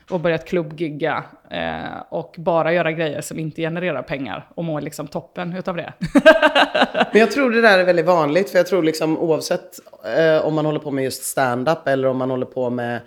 och 0.09 0.19
börjat 0.19 0.45
klubbgigga 0.45 1.23
eh, 1.49 2.01
och 2.09 2.35
bara 2.37 2.73
göra 2.73 2.91
grejer 2.91 3.21
som 3.21 3.39
inte 3.39 3.61
genererar 3.61 4.01
pengar 4.01 4.47
och 4.55 4.63
må 4.63 4.79
liksom 4.79 5.07
toppen 5.07 5.55
utav 5.55 5.75
det. 5.75 5.93
men 7.11 7.19
jag 7.19 7.31
tror 7.31 7.51
det 7.51 7.61
där 7.61 7.79
är 7.79 7.83
väldigt 7.83 8.05
vanligt, 8.05 8.49
för 8.49 8.57
jag 8.57 8.67
tror 8.67 8.83
liksom 8.83 9.17
oavsett 9.17 9.79
eh, 10.17 10.45
om 10.45 10.53
man 10.53 10.65
håller 10.65 10.79
på 10.79 10.91
med 10.91 11.03
just 11.03 11.23
stand-up 11.23 11.87
eller 11.87 12.07
om 12.07 12.17
man 12.17 12.29
håller 12.29 12.45
på 12.45 12.69
med 12.69 12.99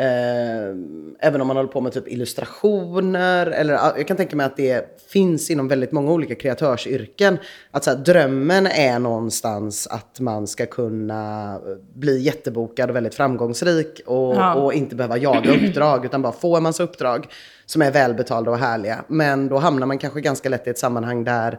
Eh, 0.00 0.76
även 1.18 1.40
om 1.40 1.46
man 1.46 1.56
håller 1.56 1.68
på 1.68 1.80
med 1.80 1.92
typ 1.92 2.08
illustrationer. 2.08 3.46
Eller, 3.46 3.74
jag 3.74 4.08
kan 4.08 4.16
tänka 4.16 4.36
mig 4.36 4.46
att 4.46 4.56
det 4.56 5.00
finns 5.08 5.50
inom 5.50 5.68
väldigt 5.68 5.92
många 5.92 6.12
olika 6.12 6.34
kreatörsyrken. 6.34 7.38
Att 7.70 7.84
så 7.84 7.90
här, 7.90 7.96
drömmen 7.96 8.66
är 8.66 8.98
någonstans 8.98 9.86
att 9.86 10.20
man 10.20 10.46
ska 10.46 10.66
kunna 10.66 11.60
bli 11.94 12.20
jättebokad 12.20 12.90
och 12.90 12.96
väldigt 12.96 13.14
framgångsrik. 13.14 14.00
Och, 14.06 14.34
ja. 14.34 14.54
och 14.54 14.74
inte 14.74 14.96
behöva 14.96 15.16
jaga 15.16 15.50
uppdrag, 15.50 16.04
utan 16.04 16.22
bara 16.22 16.32
få 16.32 16.56
en 16.56 16.62
massa 16.62 16.82
uppdrag 16.82 17.26
som 17.66 17.82
är 17.82 17.90
välbetalda 17.90 18.50
och 18.50 18.58
härliga. 18.58 19.04
Men 19.06 19.48
då 19.48 19.58
hamnar 19.58 19.86
man 19.86 19.98
kanske 19.98 20.20
ganska 20.20 20.48
lätt 20.48 20.66
i 20.66 20.70
ett 20.70 20.78
sammanhang 20.78 21.24
där 21.24 21.58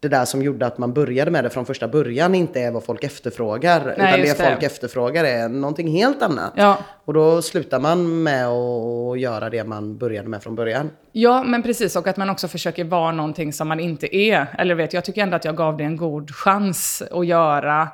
det 0.00 0.08
där 0.08 0.24
som 0.24 0.42
gjorde 0.42 0.66
att 0.66 0.78
man 0.78 0.92
började 0.92 1.30
med 1.30 1.44
det 1.44 1.50
från 1.50 1.66
första 1.66 1.88
början 1.88 2.34
inte 2.34 2.60
är 2.60 2.70
vad 2.70 2.84
folk 2.84 3.04
efterfrågar. 3.04 3.84
Nej, 3.84 3.94
utan 3.96 4.20
det, 4.20 4.26
det 4.26 4.50
folk 4.50 4.62
efterfrågar 4.62 5.24
är 5.24 5.48
någonting 5.48 5.88
helt 5.88 6.22
annat. 6.22 6.52
Ja. 6.56 6.78
Och 7.04 7.14
då 7.14 7.42
slutar 7.42 7.80
man 7.80 8.22
med 8.22 8.46
att 8.46 9.20
göra 9.20 9.50
det 9.50 9.64
man 9.64 9.98
började 9.98 10.28
med 10.28 10.42
från 10.42 10.54
början. 10.54 10.90
Ja, 11.12 11.42
men 11.42 11.62
precis. 11.62 11.96
Och 11.96 12.06
att 12.06 12.16
man 12.16 12.30
också 12.30 12.48
försöker 12.48 12.84
vara 12.84 13.12
någonting 13.12 13.52
som 13.52 13.68
man 13.68 13.80
inte 13.80 14.16
är. 14.16 14.46
Eller 14.58 14.74
vet, 14.74 14.92
jag 14.92 15.04
tycker 15.04 15.22
ändå 15.22 15.36
att 15.36 15.44
jag 15.44 15.56
gav 15.56 15.76
det 15.76 15.84
en 15.84 15.96
god 15.96 16.30
chans 16.30 17.02
att 17.10 17.26
göra. 17.26 17.88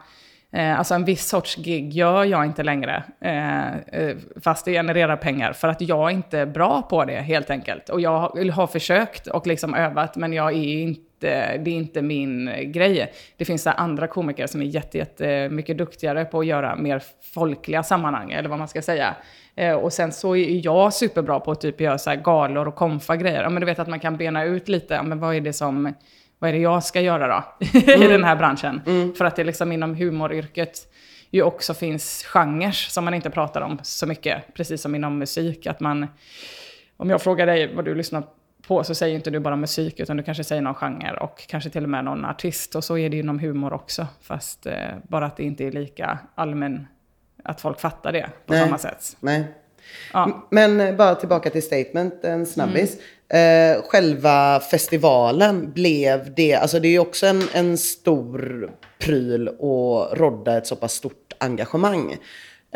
Eh, 0.53 0.79
alltså 0.79 0.95
en 0.95 1.05
viss 1.05 1.29
sorts 1.29 1.57
gig 1.57 1.93
gör 1.93 2.25
jag 2.25 2.47
inte 2.47 2.63
längre, 2.63 3.05
eh, 3.21 3.77
eh, 3.77 4.17
fast 4.41 4.65
det 4.65 4.73
genererar 4.73 5.17
pengar, 5.17 5.53
för 5.53 5.69
att 5.69 5.81
jag 5.81 6.11
är 6.11 6.15
inte 6.15 6.47
bra 6.47 6.83
på 6.83 7.05
det 7.05 7.17
helt 7.17 7.51
enkelt. 7.51 7.89
Och 7.89 8.01
jag 8.01 8.19
har 8.53 8.67
försökt 8.67 9.27
och 9.27 9.47
liksom 9.47 9.75
övat, 9.75 10.17
men 10.17 10.33
jag 10.33 10.53
är 10.53 10.83
inte 10.83 11.06
det 11.21 11.29
är 11.29 11.69
inte 11.69 12.03
min 12.03 12.51
grej. 12.73 13.13
Det 13.37 13.45
finns 13.45 13.67
andra 13.67 14.07
komiker 14.07 14.47
som 14.47 14.63
är 14.63 14.67
jätte, 14.67 14.99
jätte 14.99 15.49
mycket 15.49 15.79
duktigare 15.79 16.25
på 16.25 16.41
att 16.41 16.47
göra 16.47 16.77
mer 16.77 17.03
folkliga 17.35 17.83
sammanhang, 17.83 18.33
eller 18.33 18.49
vad 18.49 18.59
man 18.59 18.69
ska 18.69 18.83
säga. 18.83 19.17
Eh, 19.55 19.75
och 19.75 19.93
sen 19.93 20.13
så 20.13 20.37
är 20.37 20.67
jag 20.67 20.93
superbra 20.93 21.41
på 21.41 21.51
att 21.51 21.61
typ 21.61 21.81
göra 21.81 21.99
så 21.99 22.15
galor 22.25 22.69
och 22.69 22.75
konfa 22.75 23.17
grejer. 23.17 23.43
Ja, 23.43 23.51
men 23.51 23.61
du 23.61 23.67
vet 23.67 23.79
att 23.79 23.89
man 23.89 24.01
kan 24.01 24.17
bena 24.17 24.45
ut 24.45 24.69
lite, 24.69 25.03
men 25.03 25.21
vad 25.21 25.35
är 25.35 25.41
det 25.41 25.53
som 25.53 25.95
vad 26.39 26.51
är 26.51 26.55
det 26.55 26.61
jag 26.61 26.85
ska 26.85 27.01
göra 27.01 27.29
då 27.29 27.67
mm. 27.93 28.03
i 28.03 28.07
den 28.07 28.25
här 28.25 28.37
branschen? 28.37 28.81
Mm. 28.87 29.15
För 29.15 29.25
att 29.25 29.37
det 29.37 29.45
liksom 29.45 29.73
inom 29.73 29.95
humoryrket 29.95 30.93
ju 31.31 31.43
också 31.43 31.75
finns 31.75 32.25
genrer 32.25 32.73
som 32.73 33.05
man 33.05 33.15
inte 33.15 33.31
pratar 33.31 33.61
om 33.61 33.79
så 33.83 34.07
mycket, 34.07 34.55
precis 34.55 34.83
som 34.83 34.95
inom 34.95 35.19
musik. 35.19 35.67
Att 35.67 35.81
man, 35.81 36.07
om 36.97 37.11
jag 37.11 37.23
frågar 37.23 37.47
dig 37.47 37.75
vad 37.75 37.85
du 37.85 37.95
lyssnar 37.95 38.23
på 38.67 38.85
så 38.85 38.95
säger 38.95 39.15
inte 39.15 39.31
du 39.31 39.39
bara 39.39 39.57
musik 39.57 40.01
utan 40.01 40.17
du 40.17 40.23
kanske 40.23 40.45
säger 40.45 40.63
någon 40.63 40.75
genre 40.75 41.17
och 41.21 41.47
kanske 41.47 41.71
till 41.71 41.83
och 41.83 41.91
med 41.91 42.05
någon 42.05 42.25
artist. 42.25 42.75
Och 42.75 42.85
så 42.85 42.99
är 42.99 43.11
det 43.11 43.17
inom 43.17 43.39
humor 43.39 43.73
också, 43.73 44.07
fast 44.23 44.67
eh, 44.67 44.75
bara 45.09 45.27
att 45.27 45.37
det 45.37 45.43
inte 45.43 45.65
är 45.65 45.73
lika 45.73 46.19
allmän, 46.35 46.87
att 47.45 47.61
folk 47.61 47.81
fattar 47.81 48.13
det 48.13 48.29
på 48.47 48.53
Nej. 48.53 48.65
samma 48.65 48.79
sätt. 48.79 49.17
Nej. 49.21 49.45
Ja. 50.13 50.49
Men 50.51 50.81
eh, 50.81 50.97
bara 50.97 51.15
tillbaka 51.15 51.51
till 51.51 51.63
statement, 51.63 52.25
en 52.25 52.47
snabbis. 52.47 52.97
Mm. 53.29 53.77
Eh, 53.77 53.83
själva 53.83 54.61
festivalen, 54.61 55.73
blev 55.73 56.35
det, 56.35 56.55
alltså 56.55 56.81
det 56.81 56.89
är 56.89 56.93
ju 56.93 56.99
också 56.99 57.27
en, 57.27 57.43
en 57.53 57.79
stor 57.79 58.71
pryl 58.99 59.49
att 59.49 60.19
rodda 60.19 60.57
ett 60.57 60.67
så 60.67 60.77
pass 60.77 60.93
stort 60.93 61.33
engagemang. 61.39 62.17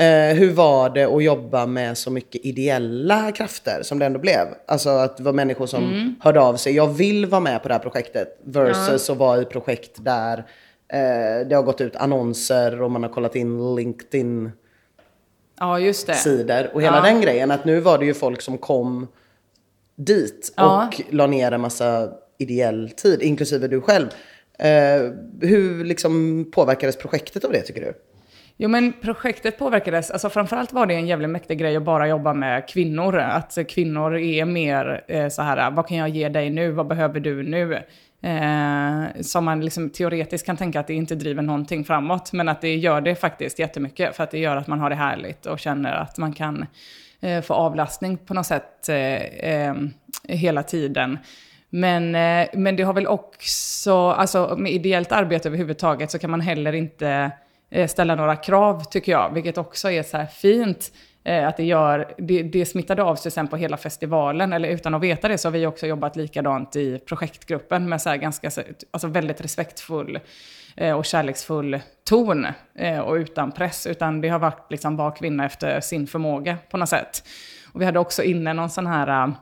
Eh, 0.01 0.35
hur 0.35 0.53
var 0.53 0.91
det 0.91 1.05
att 1.05 1.25
jobba 1.25 1.67
med 1.67 1.99
så 1.99 2.11
mycket 2.11 2.45
ideella 2.45 3.33
krafter 3.33 3.83
som 3.83 3.99
det 3.99 4.07
ändå 4.07 4.19
blev? 4.19 4.47
Alltså 4.67 4.91
att 4.91 5.17
det 5.17 5.23
var 5.23 5.33
människor 5.33 5.67
som 5.67 5.85
mm. 5.85 6.15
hörde 6.21 6.41
av 6.41 6.57
sig. 6.57 6.77
Jag 6.77 6.87
vill 6.87 7.27
vara 7.27 7.41
med 7.41 7.63
på 7.63 7.69
det 7.69 7.75
här 7.75 7.81
projektet. 7.81 8.39
Versus 8.45 9.09
ja. 9.09 9.13
att 9.13 9.19
vara 9.19 9.41
i 9.41 9.45
projekt 9.45 10.05
där 10.05 10.39
eh, 10.93 11.47
det 11.49 11.55
har 11.55 11.63
gått 11.63 11.81
ut 11.81 11.97
annonser 11.97 12.83
och 12.83 12.91
man 12.91 13.03
har 13.03 13.11
kollat 13.11 13.37
in 13.37 13.75
LinkedIn 13.75 14.51
Ja, 15.59 15.79
just 15.79 16.07
det. 16.07 16.15
sidor 16.15 16.71
och 16.75 16.83
hela 16.83 16.97
ja. 16.97 17.03
den 17.03 17.21
grejen. 17.21 17.51
Att 17.51 17.65
nu 17.65 17.81
var 17.81 17.99
det 17.99 18.05
ju 18.05 18.15
folk 18.15 18.41
som 18.41 18.59
kom 18.59 19.07
dit 19.97 20.53
ja. 20.57 20.89
och 20.89 21.01
la 21.15 21.27
ner 21.27 21.53
en 21.53 21.61
massa 21.61 22.13
ideell 22.39 22.91
tid, 22.97 23.23
inklusive 23.23 23.69
du 23.69 23.81
själv. 23.81 24.09
Eh, 24.59 25.13
hur 25.41 25.85
liksom 25.85 26.45
påverkades 26.53 26.97
projektet 26.97 27.45
av 27.45 27.53
det 27.53 27.61
tycker 27.61 27.81
du? 27.81 27.95
Jo 28.63 28.69
men 28.69 28.93
projektet 28.93 29.59
påverkades, 29.59 30.11
alltså 30.11 30.31
framförallt 30.31 30.73
var 30.73 30.87
det 30.87 30.95
en 30.95 31.07
jävligt 31.07 31.31
mäktig 31.31 31.59
grej 31.59 31.77
att 31.77 31.83
bara 31.83 32.09
jobba 32.09 32.35
med 32.35 32.69
kvinnor. 32.69 33.17
Att 33.19 33.59
kvinnor 33.69 34.17
är 34.17 34.45
mer 34.45 35.05
eh, 35.09 35.29
så 35.29 35.43
här, 35.43 35.71
vad 35.71 35.89
kan 35.89 35.97
jag 35.97 36.09
ge 36.09 36.29
dig 36.29 36.51
nu, 36.51 36.71
vad 36.71 36.87
behöver 36.87 37.21
du 37.21 37.43
nu? 37.43 37.75
Eh, 38.23 39.23
som 39.23 39.45
man 39.45 39.61
liksom 39.61 39.91
teoretiskt 39.91 40.47
kan 40.47 40.57
tänka 40.57 40.81
att 40.81 40.87
det 40.87 40.95
inte 40.95 41.15
driver 41.15 41.43
någonting 41.43 41.85
framåt, 41.85 42.33
men 42.33 42.49
att 42.49 42.61
det 42.61 42.77
gör 42.77 43.01
det 43.01 43.15
faktiskt 43.15 43.59
jättemycket. 43.59 44.17
För 44.17 44.25
att 44.25 44.31
det 44.31 44.39
gör 44.39 44.57
att 44.57 44.67
man 44.67 44.81
har 44.81 44.91
det 44.91 44.97
härligt 44.97 45.47
och 45.47 45.59
känner 45.59 45.93
att 45.93 46.19
man 46.19 46.33
kan 46.33 46.67
eh, 47.21 47.43
få 47.43 47.55
avlastning 47.55 48.17
på 48.17 48.35
något 48.35 48.47
sätt 48.47 48.89
eh, 48.89 48.95
eh 49.51 49.75
hela 50.29 50.63
tiden. 50.63 51.19
Men, 51.71 52.15
eh, 52.15 52.49
men 52.55 52.77
det 52.77 52.83
har 52.83 52.93
väl 52.93 53.07
också, 53.07 54.11
alltså 54.11 54.55
med 54.59 54.73
ideellt 54.73 55.13
arbete 55.13 55.49
överhuvudtaget 55.49 56.11
så 56.11 56.19
kan 56.19 56.31
man 56.31 56.41
heller 56.41 56.73
inte 56.73 57.31
Eh, 57.71 57.89
ställa 57.89 58.15
några 58.15 58.37
krav 58.37 58.85
tycker 58.85 59.13
jag, 59.13 59.35
vilket 59.35 59.59
också 59.59 59.91
är 59.91 60.03
så 60.03 60.17
här 60.17 60.27
fint. 60.27 60.93
Eh, 61.25 61.49
att 61.49 61.57
det, 61.57 61.65
gör, 61.65 62.15
det, 62.19 62.43
det 62.43 62.67
smittade 62.67 63.03
av 63.03 63.17
sig 63.17 63.33
sen 63.33 63.49
på 63.49 63.57
hela 63.57 63.77
festivalen, 63.77 64.53
eller 64.53 64.69
utan 64.69 64.95
att 64.95 65.03
veta 65.03 65.29
det 65.29 65.39
så 65.39 65.49
har 65.49 65.53
vi 65.53 65.67
också 65.67 65.87
jobbat 65.87 66.17
likadant 66.17 66.77
i 66.77 66.99
projektgruppen 66.99 67.89
med 67.89 68.03
så 68.03 68.17
ganska, 68.17 68.51
alltså 68.91 69.09
väldigt 69.09 69.41
respektfull 69.41 70.19
eh, 70.77 70.93
och 70.93 71.05
kärleksfull 71.05 71.81
ton 72.05 72.47
och 73.05 73.15
utan 73.15 73.53
press. 73.53 73.87
Utan 73.87 74.21
det 74.21 74.29
har 74.29 74.39
varit 74.39 74.71
liksom 74.71 74.97
var 74.97 75.17
kvinna 75.17 75.45
efter 75.45 75.81
sin 75.81 76.07
förmåga 76.07 76.59
på 76.71 76.77
något 76.77 76.89
sätt. 76.89 77.25
Och 77.73 77.81
vi 77.81 77.85
hade 77.85 77.99
också 77.99 78.23
inne 78.23 78.53
någon 78.53 78.71
sån 78.71 78.87
här, 78.87 79.33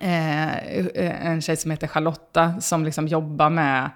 eh, 0.00 1.26
en 1.26 1.42
tjej 1.42 1.56
som 1.56 1.70
heter 1.70 1.86
Charlotta 1.86 2.60
som 2.60 2.84
liksom 2.84 3.08
jobbar 3.08 3.50
med 3.50 3.90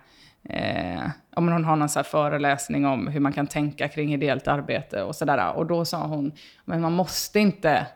Eh, 0.48 1.08
om 1.34 1.48
hon 1.48 1.64
har 1.64 1.76
någon 1.76 1.88
så 1.88 2.02
föreläsning 2.02 2.86
om 2.86 3.06
hur 3.06 3.20
man 3.20 3.32
kan 3.32 3.46
tänka 3.46 3.88
kring 3.88 4.14
ideellt 4.14 4.48
arbete 4.48 5.02
och 5.02 5.16
sådär. 5.16 5.52
Och 5.52 5.66
då 5.66 5.84
sa 5.84 6.06
hon, 6.06 6.32
men 6.64 6.80
man 6.80 6.92
måste 6.92 7.40
inte 7.40 7.86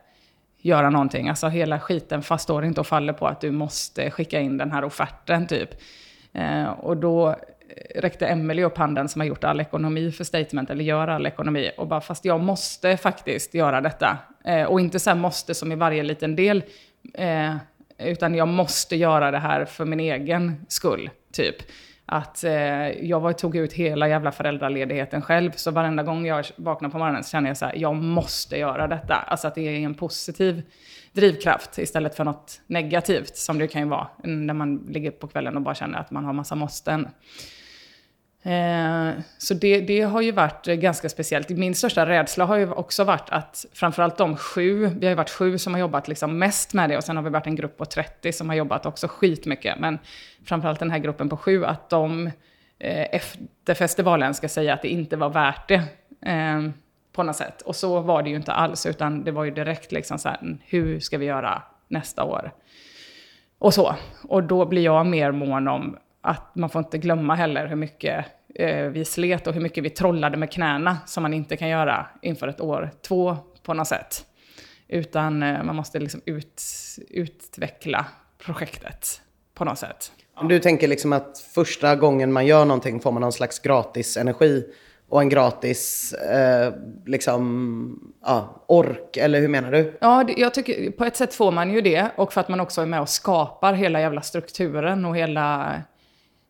göra 0.58 0.90
någonting. 0.90 1.28
Alltså 1.28 1.48
hela 1.48 1.80
skiten 1.80 2.22
fast 2.22 2.44
står 2.44 2.64
inte 2.64 2.80
och 2.80 2.86
faller 2.86 3.12
på 3.12 3.26
att 3.26 3.40
du 3.40 3.50
måste 3.50 4.10
skicka 4.10 4.40
in 4.40 4.58
den 4.58 4.72
här 4.72 4.84
offerten 4.84 5.46
typ. 5.46 5.70
Eh, 6.32 6.64
och 6.64 6.96
då 6.96 7.36
räckte 7.94 8.26
Emelie 8.26 8.64
upp 8.64 8.78
handen 8.78 9.08
som 9.08 9.20
har 9.20 9.26
gjort 9.26 9.44
all 9.44 9.60
ekonomi 9.60 10.12
för 10.12 10.24
Statement, 10.24 10.70
eller 10.70 10.84
gör 10.84 11.08
all 11.08 11.26
ekonomi, 11.26 11.70
och 11.76 11.86
bara 11.86 12.00
fast 12.00 12.24
jag 12.24 12.40
måste 12.40 12.96
faktiskt 12.96 13.54
göra 13.54 13.80
detta. 13.80 14.18
Eh, 14.44 14.62
och 14.62 14.80
inte 14.80 14.98
så 14.98 15.10
här 15.10 15.16
måste 15.16 15.54
som 15.54 15.72
i 15.72 15.74
varje 15.74 16.02
liten 16.02 16.36
del, 16.36 16.64
eh, 17.14 17.54
utan 17.98 18.34
jag 18.34 18.48
måste 18.48 18.96
göra 18.96 19.30
det 19.30 19.38
här 19.38 19.64
för 19.64 19.84
min 19.84 20.00
egen 20.00 20.66
skull, 20.68 21.10
typ. 21.32 21.56
Att 22.06 22.44
eh, 22.44 22.52
jag 22.88 23.20
var, 23.20 23.32
tog 23.32 23.56
ut 23.56 23.72
hela 23.72 24.08
jävla 24.08 24.32
föräldraledigheten 24.32 25.22
själv, 25.22 25.50
så 25.50 25.70
varenda 25.70 26.02
gång 26.02 26.26
jag 26.26 26.46
vaknar 26.56 26.88
på 26.88 26.98
morgonen 26.98 27.24
så 27.24 27.30
känner 27.30 27.50
jag 27.50 27.56
så 27.56 27.64
här, 27.64 27.76
jag 27.76 27.94
måste 27.94 28.58
göra 28.58 28.86
detta. 28.86 29.14
Alltså 29.14 29.48
att 29.48 29.54
det 29.54 29.60
är 29.60 29.80
en 29.80 29.94
positiv 29.94 30.62
drivkraft 31.12 31.78
istället 31.78 32.14
för 32.14 32.24
något 32.24 32.60
negativt, 32.66 33.36
som 33.36 33.58
det 33.58 33.68
kan 33.68 33.82
ju 33.82 33.88
vara 33.88 34.08
när 34.22 34.54
man 34.54 34.76
ligger 34.76 35.10
på 35.10 35.26
kvällen 35.26 35.56
och 35.56 35.62
bara 35.62 35.74
känner 35.74 35.98
att 35.98 36.10
man 36.10 36.24
har 36.24 36.32
massa 36.32 36.54
måsten. 36.54 37.08
Eh, 38.46 39.10
så 39.38 39.54
det, 39.54 39.80
det, 39.80 40.00
har 40.00 40.20
ju 40.20 40.32
varit 40.32 40.66
ganska 40.66 41.08
speciellt. 41.08 41.48
Min 41.48 41.74
största 41.74 42.06
rädsla 42.06 42.44
har 42.44 42.56
ju 42.56 42.70
också 42.70 43.04
varit 43.04 43.30
att 43.30 43.66
framförallt 43.72 44.16
de 44.16 44.36
sju, 44.36 44.86
vi 44.86 45.06
har 45.06 45.10
ju 45.10 45.14
varit 45.14 45.30
sju 45.30 45.58
som 45.58 45.74
har 45.74 45.80
jobbat 45.80 46.08
liksom 46.08 46.38
mest 46.38 46.74
med 46.74 46.90
det 46.90 46.96
och 46.96 47.04
sen 47.04 47.16
har 47.16 47.22
vi 47.22 47.30
varit 47.30 47.46
en 47.46 47.56
grupp 47.56 47.76
på 47.76 47.84
30 47.84 48.32
som 48.32 48.48
har 48.48 48.56
jobbat 48.56 48.86
också 48.86 49.08
skitmycket. 49.08 49.78
Men 49.78 49.98
framförallt 50.44 50.78
den 50.78 50.90
här 50.90 50.98
gruppen 50.98 51.28
på 51.28 51.36
sju, 51.36 51.64
att 51.64 51.90
de 51.90 52.26
eh, 52.78 53.06
efter 53.14 53.74
festivalen 53.74 54.34
ska 54.34 54.48
säga 54.48 54.74
att 54.74 54.82
det 54.82 54.88
inte 54.88 55.16
var 55.16 55.30
värt 55.30 55.68
det. 55.68 55.82
Eh, 56.30 56.70
på 57.12 57.22
något 57.22 57.36
sätt. 57.36 57.62
Och 57.62 57.76
så 57.76 58.00
var 58.00 58.22
det 58.22 58.30
ju 58.30 58.36
inte 58.36 58.52
alls, 58.52 58.86
utan 58.86 59.24
det 59.24 59.30
var 59.30 59.44
ju 59.44 59.50
direkt 59.50 59.92
liksom 59.92 60.18
så 60.18 60.28
här, 60.28 60.38
mm, 60.42 60.58
hur 60.64 61.00
ska 61.00 61.18
vi 61.18 61.26
göra 61.26 61.62
nästa 61.88 62.24
år? 62.24 62.52
Och 63.58 63.74
så. 63.74 63.94
Och 64.22 64.42
då 64.42 64.66
blir 64.66 64.84
jag 64.84 65.06
mer 65.06 65.32
mån 65.32 65.68
om 65.68 65.96
att 66.26 66.54
man 66.54 66.70
får 66.70 66.78
inte 66.78 66.98
glömma 66.98 67.34
heller 67.34 67.66
hur 67.66 67.76
mycket 67.76 68.24
eh, 68.54 68.86
vi 68.86 69.04
slet 69.04 69.46
och 69.46 69.54
hur 69.54 69.60
mycket 69.60 69.84
vi 69.84 69.90
trollade 69.90 70.36
med 70.36 70.52
knäna 70.52 70.98
som 71.06 71.22
man 71.22 71.34
inte 71.34 71.56
kan 71.56 71.68
göra 71.68 72.06
inför 72.22 72.48
ett 72.48 72.60
år 72.60 72.90
två 73.02 73.36
på 73.62 73.74
något 73.74 73.88
sätt. 73.88 74.24
Utan 74.88 75.42
eh, 75.42 75.62
man 75.62 75.76
måste 75.76 75.98
liksom 75.98 76.20
ut, 76.24 76.62
utveckla 77.08 78.06
projektet 78.38 79.20
på 79.54 79.64
något 79.64 79.78
sätt. 79.78 80.12
Du 80.48 80.58
tänker 80.58 80.88
liksom 80.88 81.12
att 81.12 81.38
första 81.54 81.96
gången 81.96 82.32
man 82.32 82.46
gör 82.46 82.64
någonting 82.64 83.00
får 83.00 83.12
man 83.12 83.20
någon 83.22 83.32
slags 83.32 83.58
gratis 83.58 84.16
energi 84.16 84.64
och 85.08 85.20
en 85.20 85.28
gratis 85.28 86.12
eh, 86.12 86.72
liksom, 87.06 88.14
ja, 88.24 88.64
ork, 88.66 89.16
eller 89.16 89.40
hur 89.40 89.48
menar 89.48 89.72
du? 89.72 89.98
Ja, 90.00 90.24
jag 90.36 90.54
tycker 90.54 90.90
på 90.90 91.04
ett 91.04 91.16
sätt 91.16 91.34
får 91.34 91.52
man 91.52 91.72
ju 91.72 91.80
det. 91.80 92.10
Och 92.16 92.32
för 92.32 92.40
att 92.40 92.48
man 92.48 92.60
också 92.60 92.82
är 92.82 92.86
med 92.86 93.00
och 93.00 93.08
skapar 93.08 93.72
hela 93.72 94.00
jävla 94.00 94.22
strukturen 94.22 95.04
och 95.04 95.16
hela 95.16 95.74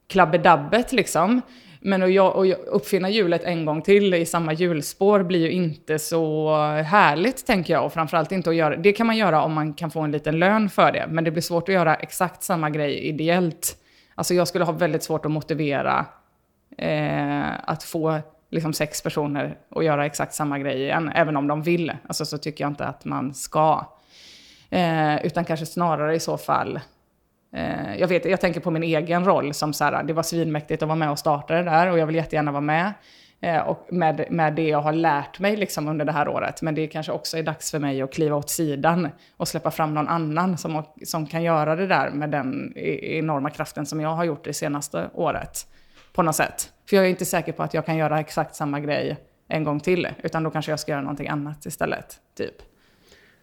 klabbedabbet 0.09 0.93
liksom. 0.93 1.43
Men 1.81 2.03
att, 2.03 2.13
jag, 2.13 2.53
att 2.53 2.59
uppfinna 2.67 3.11
hjulet 3.11 3.45
en 3.45 3.65
gång 3.65 3.83
till 3.83 4.15
i 4.15 4.27
samma 4.27 4.53
hjulspår 4.53 5.23
blir 5.23 5.41
ju 5.41 5.51
inte 5.51 5.99
så 5.99 6.57
härligt, 6.85 7.47
tänker 7.47 7.73
jag. 7.73 7.85
Och 7.85 7.93
framförallt 7.93 8.33
inte 8.33 8.51
att 8.51 8.57
göra... 8.57 8.77
Det 8.77 8.93
kan 8.93 9.07
man 9.07 9.17
göra 9.17 9.43
om 9.43 9.53
man 9.53 9.75
kan 9.75 9.91
få 9.91 10.01
en 10.01 10.13
liten 10.13 10.39
lön 10.39 10.69
för 10.69 10.93
det. 10.93 11.07
Men 11.09 11.25
det 11.25 11.31
blir 11.31 11.43
svårt 11.43 11.69
att 11.69 11.75
göra 11.75 11.95
exakt 11.95 12.43
samma 12.43 12.71
grej 12.71 12.99
ideellt. 12.99 13.77
Alltså 14.15 14.35
jag 14.35 14.49
skulle 14.49 14.65
ha 14.65 14.73
väldigt 14.73 15.03
svårt 15.03 15.25
att 15.25 15.33
motivera 15.33 16.07
eh, 16.79 17.71
att 17.71 17.83
få 17.83 18.19
liksom 18.51 18.73
sex 18.73 19.03
personer 19.03 19.59
att 19.71 19.85
göra 19.85 20.07
exakt 20.07 20.35
samma 20.35 20.59
grej 20.59 20.83
igen, 20.83 21.11
även 21.15 21.37
om 21.37 21.47
de 21.47 21.63
vill. 21.63 21.93
Alltså 22.09 22.25
så 22.25 22.39
tycker 22.39 22.65
jag 22.65 22.71
inte 22.71 22.85
att 22.85 23.05
man 23.05 23.35
ska. 23.35 23.87
Eh, 24.71 25.27
utan 25.27 25.45
kanske 25.45 25.67
snarare 25.67 26.15
i 26.15 26.21
så 26.21 26.39
fall 26.39 26.79
Eh, 26.79 26.96
Eh, 27.57 27.97
jag, 27.97 28.09
vet, 28.09 28.25
jag 28.25 28.41
tänker 28.41 28.61
på 28.61 28.71
min 28.71 28.83
egen 28.83 29.25
roll 29.25 29.55
som 29.55 29.73
så 29.73 29.85
här, 29.85 30.03
det 30.03 30.13
var 30.13 30.23
svinmäktigt 30.23 30.83
att 30.83 30.89
vara 30.89 30.97
med 30.97 31.11
och 31.11 31.19
starta 31.19 31.55
det 31.55 31.63
där 31.63 31.91
och 31.91 31.99
jag 31.99 32.07
vill 32.07 32.17
jättegärna 32.17 32.53
vara 32.53 32.61
med. 32.61 32.93
Eh, 33.41 33.59
och 33.59 33.87
med, 33.91 34.27
med 34.31 34.55
det 34.55 34.69
jag 34.69 34.81
har 34.81 34.93
lärt 34.93 35.39
mig 35.39 35.57
liksom 35.57 35.89
under 35.89 36.05
det 36.05 36.13
här 36.13 36.29
året. 36.29 36.63
Men 36.63 36.75
det 36.75 36.87
kanske 36.87 37.13
också 37.13 37.39
är 37.39 37.43
dags 37.43 37.71
för 37.71 37.79
mig 37.79 38.03
att 38.03 38.13
kliva 38.13 38.37
åt 38.37 38.51
sidan 38.51 39.09
och 39.37 39.49
släppa 39.49 39.71
fram 39.71 39.95
någon 39.95 40.09
annan 40.09 40.59
som, 40.59 40.83
som 41.05 41.27
kan 41.27 41.43
göra 41.43 41.77
det 41.77 41.87
där 41.87 42.11
med 42.11 42.31
den 42.31 42.73
e, 42.77 43.19
enorma 43.19 43.51
kraften 43.51 43.87
som 43.87 44.01
jag 44.01 44.15
har 44.15 44.25
gjort 44.25 44.45
det 44.45 44.55
senaste 44.55 45.11
året. 45.15 45.67
På 46.13 46.23
något 46.23 46.37
sätt. 46.37 46.73
För 46.89 46.97
jag 46.97 47.05
är 47.05 47.11
inte 47.11 47.25
säker 47.25 47.53
på 47.53 47.63
att 47.63 47.75
jag 47.75 47.87
kan 47.87 47.97
göra 47.97 48.21
exakt 48.21 48.55
samma 48.55 48.81
grej 48.81 49.17
en 49.49 49.65
gång 49.65 49.81
till. 49.81 50.09
Utan 50.23 50.43
då 50.43 50.51
kanske 50.51 50.73
jag 50.73 50.81
ska 50.81 50.93
göra 50.93 51.03
någonting 51.03 51.29
annat 51.29 51.67
istället. 51.67 52.21
Typ. 52.37 52.55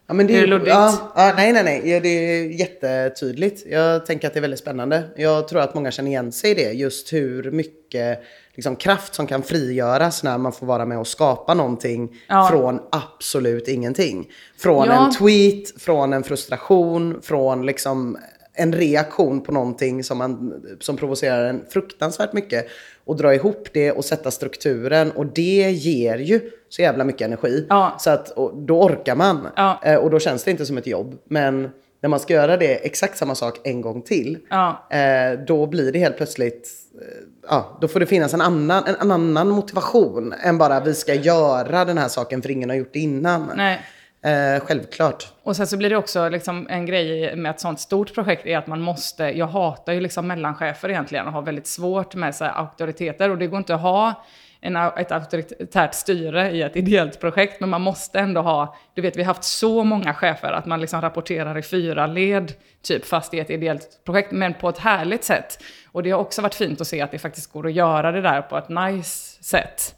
Ja, 0.07 0.13
men 0.13 0.27
det, 0.27 0.39
är 0.39 0.47
luddigt? 0.47 0.69
Ja, 0.69 1.11
ja, 1.15 1.33
nej, 1.35 1.53
nej, 1.53 1.63
nej. 1.63 1.89
Ja, 1.89 1.99
det 1.99 2.09
är 2.09 2.45
jättetydligt. 2.45 3.65
Jag 3.65 4.05
tänker 4.05 4.27
att 4.27 4.33
det 4.33 4.39
är 4.39 4.41
väldigt 4.41 4.59
spännande. 4.59 5.03
Jag 5.15 5.47
tror 5.47 5.61
att 5.61 5.75
många 5.75 5.91
känner 5.91 6.09
igen 6.09 6.31
sig 6.31 6.51
i 6.51 6.53
det. 6.53 6.71
Just 6.71 7.13
hur 7.13 7.51
mycket 7.51 8.23
liksom, 8.53 8.75
kraft 8.75 9.15
som 9.15 9.27
kan 9.27 9.43
frigöras 9.43 10.23
när 10.23 10.37
man 10.37 10.51
får 10.51 10.65
vara 10.65 10.85
med 10.85 10.99
och 10.99 11.07
skapa 11.07 11.53
någonting 11.53 12.09
ja. 12.27 12.47
från 12.51 12.79
absolut 12.91 13.67
ingenting. 13.67 14.31
Från 14.57 14.89
en 14.89 15.13
tweet, 15.13 15.81
från 15.81 16.13
en 16.13 16.23
frustration, 16.23 17.21
från 17.21 17.65
liksom 17.65 18.17
en 18.55 18.73
reaktion 18.73 19.41
på 19.41 19.51
någonting 19.51 20.03
som, 20.03 20.17
man, 20.17 20.63
som 20.79 20.97
provocerar 20.97 21.45
en 21.45 21.65
fruktansvärt 21.69 22.33
mycket 22.33 22.67
och 23.05 23.17
dra 23.17 23.35
ihop 23.35 23.67
det 23.73 23.91
och 23.91 24.05
sätta 24.05 24.31
strukturen 24.31 25.11
och 25.11 25.25
det 25.25 25.71
ger 25.71 26.17
ju 26.17 26.51
så 26.69 26.81
jävla 26.81 27.03
mycket 27.03 27.25
energi. 27.25 27.65
Ja. 27.69 27.95
Så 27.99 28.09
att 28.09 28.35
då 28.53 28.81
orkar 28.81 29.15
man 29.15 29.47
ja. 29.55 29.79
Eh, 29.83 29.95
och 29.95 30.09
då 30.09 30.19
känns 30.19 30.43
det 30.43 30.51
inte 30.51 30.65
som 30.65 30.77
ett 30.77 30.87
jobb. 30.87 31.17
Men 31.25 31.69
när 32.01 32.09
man 32.09 32.19
ska 32.19 32.33
göra 32.33 32.57
det 32.57 32.85
exakt 32.85 33.17
samma 33.17 33.35
sak 33.35 33.59
en 33.63 33.81
gång 33.81 34.01
till, 34.01 34.37
ja. 34.49 34.87
Eh, 34.89 35.39
då 35.47 35.65
blir 35.65 35.91
det 35.91 35.99
helt 35.99 36.17
plötsligt, 36.17 36.69
eh, 37.01 37.07
ja, 37.49 37.77
då 37.81 37.87
får 37.87 37.99
det 37.99 38.05
finnas 38.05 38.33
en 38.33 38.41
annan, 38.41 38.83
en 39.01 39.11
annan 39.11 39.49
motivation 39.49 40.33
än 40.43 40.57
bara 40.57 40.79
vi 40.79 40.93
ska 40.93 41.13
göra 41.13 41.85
den 41.85 41.97
här 41.97 42.07
saken 42.07 42.41
för 42.41 42.51
ingen 42.51 42.69
har 42.69 42.77
gjort 42.77 42.93
det 42.93 42.99
innan. 42.99 43.51
Nej. 43.55 43.81
Eh, 44.23 44.59
självklart. 44.59 45.27
Och 45.43 45.55
sen 45.55 45.67
så 45.67 45.77
blir 45.77 45.89
det 45.89 45.97
också 45.97 46.29
liksom 46.29 46.67
en 46.69 46.85
grej 46.85 47.35
med 47.35 47.49
ett 47.49 47.59
sånt 47.59 47.79
stort 47.79 48.13
projekt 48.13 48.45
är 48.45 48.57
att 48.57 48.67
man 48.67 48.81
måste, 48.81 49.23
jag 49.23 49.47
hatar 49.47 49.93
ju 49.93 49.99
liksom 49.99 50.27
mellanchefer 50.27 50.89
egentligen 50.89 51.27
och 51.27 51.33
har 51.33 51.41
väldigt 51.41 51.67
svårt 51.67 52.15
med 52.15 52.35
så 52.35 52.45
auktoriteter 52.45 53.29
och 53.29 53.37
det 53.37 53.47
går 53.47 53.57
inte 53.57 53.75
att 53.75 53.81
ha 53.81 54.23
en, 54.61 54.75
ett 54.75 55.11
auktoritärt 55.11 55.93
styre 55.93 56.51
i 56.51 56.61
ett 56.61 56.75
ideellt 56.75 57.19
projekt, 57.19 57.59
men 57.59 57.69
man 57.69 57.81
måste 57.81 58.19
ändå 58.19 58.41
ha, 58.41 58.75
du 58.93 59.01
vet 59.01 59.17
vi 59.17 59.23
har 59.23 59.27
haft 59.27 59.43
så 59.43 59.83
många 59.83 60.13
chefer 60.13 60.51
att 60.51 60.65
man 60.65 60.81
liksom 60.81 61.01
rapporterar 61.01 61.57
i 61.57 61.61
fyra 61.61 62.07
led, 62.07 62.53
typ 62.81 63.05
fast 63.05 63.33
i 63.33 63.39
ett 63.39 63.49
ideellt 63.49 64.01
projekt, 64.05 64.31
men 64.31 64.53
på 64.53 64.69
ett 64.69 64.77
härligt 64.77 65.23
sätt. 65.23 65.63
Och 65.91 66.03
det 66.03 66.11
har 66.11 66.19
också 66.19 66.41
varit 66.41 66.55
fint 66.55 66.81
att 66.81 66.87
se 66.87 67.01
att 67.01 67.11
det 67.11 67.19
faktiskt 67.19 67.51
går 67.51 67.67
att 67.67 67.73
göra 67.73 68.11
det 68.11 68.21
där 68.21 68.41
på 68.41 68.57
ett 68.57 68.69
nice 68.69 69.43
sätt. 69.43 69.95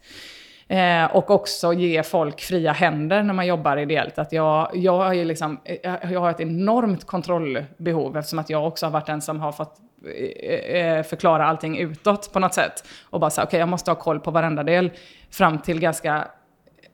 Eh, 0.67 1.06
och 1.15 1.32
också 1.32 1.73
ge 1.73 2.04
folk 2.04 2.41
fria 2.41 2.71
händer 2.71 3.23
när 3.23 3.34
man 3.34 3.47
jobbar 3.47 3.78
ideellt. 3.78 4.19
Att 4.19 4.32
jag, 4.32 4.69
jag, 4.73 5.15
är 5.17 5.25
liksom, 5.25 5.60
eh, 5.63 6.12
jag 6.12 6.19
har 6.19 6.30
ett 6.30 6.39
enormt 6.39 7.06
kontrollbehov 7.06 8.17
eftersom 8.17 8.39
att 8.39 8.49
jag 8.49 8.67
också 8.67 8.86
har 8.86 8.91
varit 8.91 9.06
den 9.06 9.21
som 9.21 9.39
har 9.39 9.51
fått 9.51 9.78
eh, 10.06 10.82
eh 10.82 11.04
förklara 11.04 11.45
allting 11.45 11.78
utåt 11.78 12.34
på 12.34 12.39
något 12.39 12.54
sätt. 12.54 12.84
Och 13.10 13.19
bara 13.19 13.30
säga, 13.30 13.43
okej 13.43 13.49
okay, 13.49 13.60
jag 13.60 13.69
måste 13.69 13.91
ha 13.91 13.95
koll 13.95 14.19
på 14.19 14.32
varenda 14.32 14.63
del 14.63 14.91
fram 15.32 15.60
till 15.60 15.80
ganska, 15.80 16.28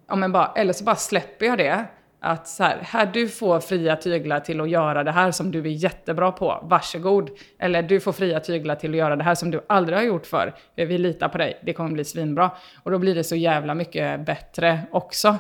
ja, 0.08 0.16
men 0.16 0.32
bara, 0.32 0.52
eller 0.56 0.74
så 0.74 0.84
bara 0.84 0.96
släpper 0.96 1.46
jag 1.46 1.58
det. 1.58 1.86
Att 2.24 2.48
så 2.48 2.64
här, 2.64 2.80
här, 2.82 3.06
du 3.06 3.28
får 3.28 3.60
fria 3.60 3.96
tyglar 3.96 4.40
till 4.40 4.62
att 4.62 4.70
göra 4.70 5.04
det 5.04 5.12
här 5.12 5.32
som 5.32 5.52
du 5.52 5.60
är 5.60 5.66
jättebra 5.66 6.32
på, 6.32 6.60
varsågod. 6.64 7.30
Eller 7.60 7.84
du 7.84 8.00
får 8.00 8.12
fria 8.12 8.40
tyglar 8.40 8.76
till 8.76 8.92
att 8.92 8.98
göra 8.98 9.16
det 9.16 9.24
här 9.24 9.36
som 9.36 9.52
du 9.52 9.66
aldrig 9.70 9.98
har 9.98 10.06
gjort 10.06 10.26
för. 10.26 10.54
Vi 10.76 10.98
litar 10.98 11.30
på 11.30 11.38
dig, 11.38 11.60
det 11.64 11.74
kommer 11.74 11.92
bli 11.92 12.06
svinbra. 12.06 12.52
Och 12.84 12.92
då 12.92 12.98
blir 12.98 13.16
det 13.16 13.24
så 13.24 13.36
jävla 13.36 13.74
mycket 13.74 14.26
bättre 14.26 14.80
också. 14.92 15.38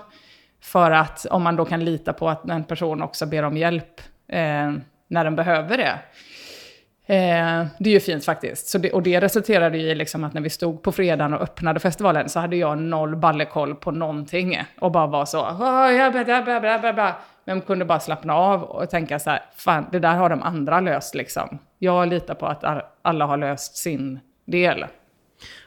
För 0.61 0.91
att 0.91 1.25
om 1.25 1.43
man 1.43 1.55
då 1.55 1.65
kan 1.65 1.85
lita 1.85 2.13
på 2.13 2.29
att 2.29 2.49
en 2.49 2.63
person 2.63 3.01
också 3.01 3.25
ber 3.25 3.43
om 3.43 3.57
hjälp 3.57 4.01
eh, 4.27 4.71
när 5.07 5.23
den 5.23 5.35
behöver 5.35 5.77
det. 5.77 5.99
Eh, 7.05 7.65
det 7.79 7.89
är 7.89 7.93
ju 7.93 7.99
fint 7.99 8.25
faktiskt. 8.25 8.67
Så 8.67 8.77
det, 8.77 8.91
och 8.91 9.03
det 9.03 9.21
resulterade 9.21 9.77
ju 9.77 9.89
i 9.89 9.95
liksom 9.95 10.23
att 10.23 10.33
när 10.33 10.41
vi 10.41 10.49
stod 10.49 10.81
på 10.81 10.91
fredagen 10.91 11.33
och 11.33 11.41
öppnade 11.41 11.79
festivalen 11.79 12.29
så 12.29 12.39
hade 12.39 12.55
jag 12.55 12.77
noll 12.77 13.15
ballekoll 13.15 13.75
på 13.75 13.91
någonting. 13.91 14.59
Och 14.79 14.91
bara 14.91 15.07
var 15.07 15.25
så, 15.25 15.47
men 17.45 17.61
kunde 17.61 17.85
bara 17.85 17.99
slappna 17.99 18.35
av 18.35 18.63
och 18.63 18.89
tänka 18.89 19.19
så 19.19 19.29
här, 19.29 19.43
fan 19.55 19.85
det 19.91 19.99
där 19.99 20.15
har 20.15 20.29
de 20.29 20.43
andra 20.43 20.79
löst 20.79 21.15
liksom. 21.15 21.59
Jag 21.79 22.07
litar 22.07 22.35
på 22.35 22.45
att 22.45 22.63
alla 23.01 23.25
har 23.25 23.37
löst 23.37 23.77
sin 23.77 24.19
del. 24.45 24.85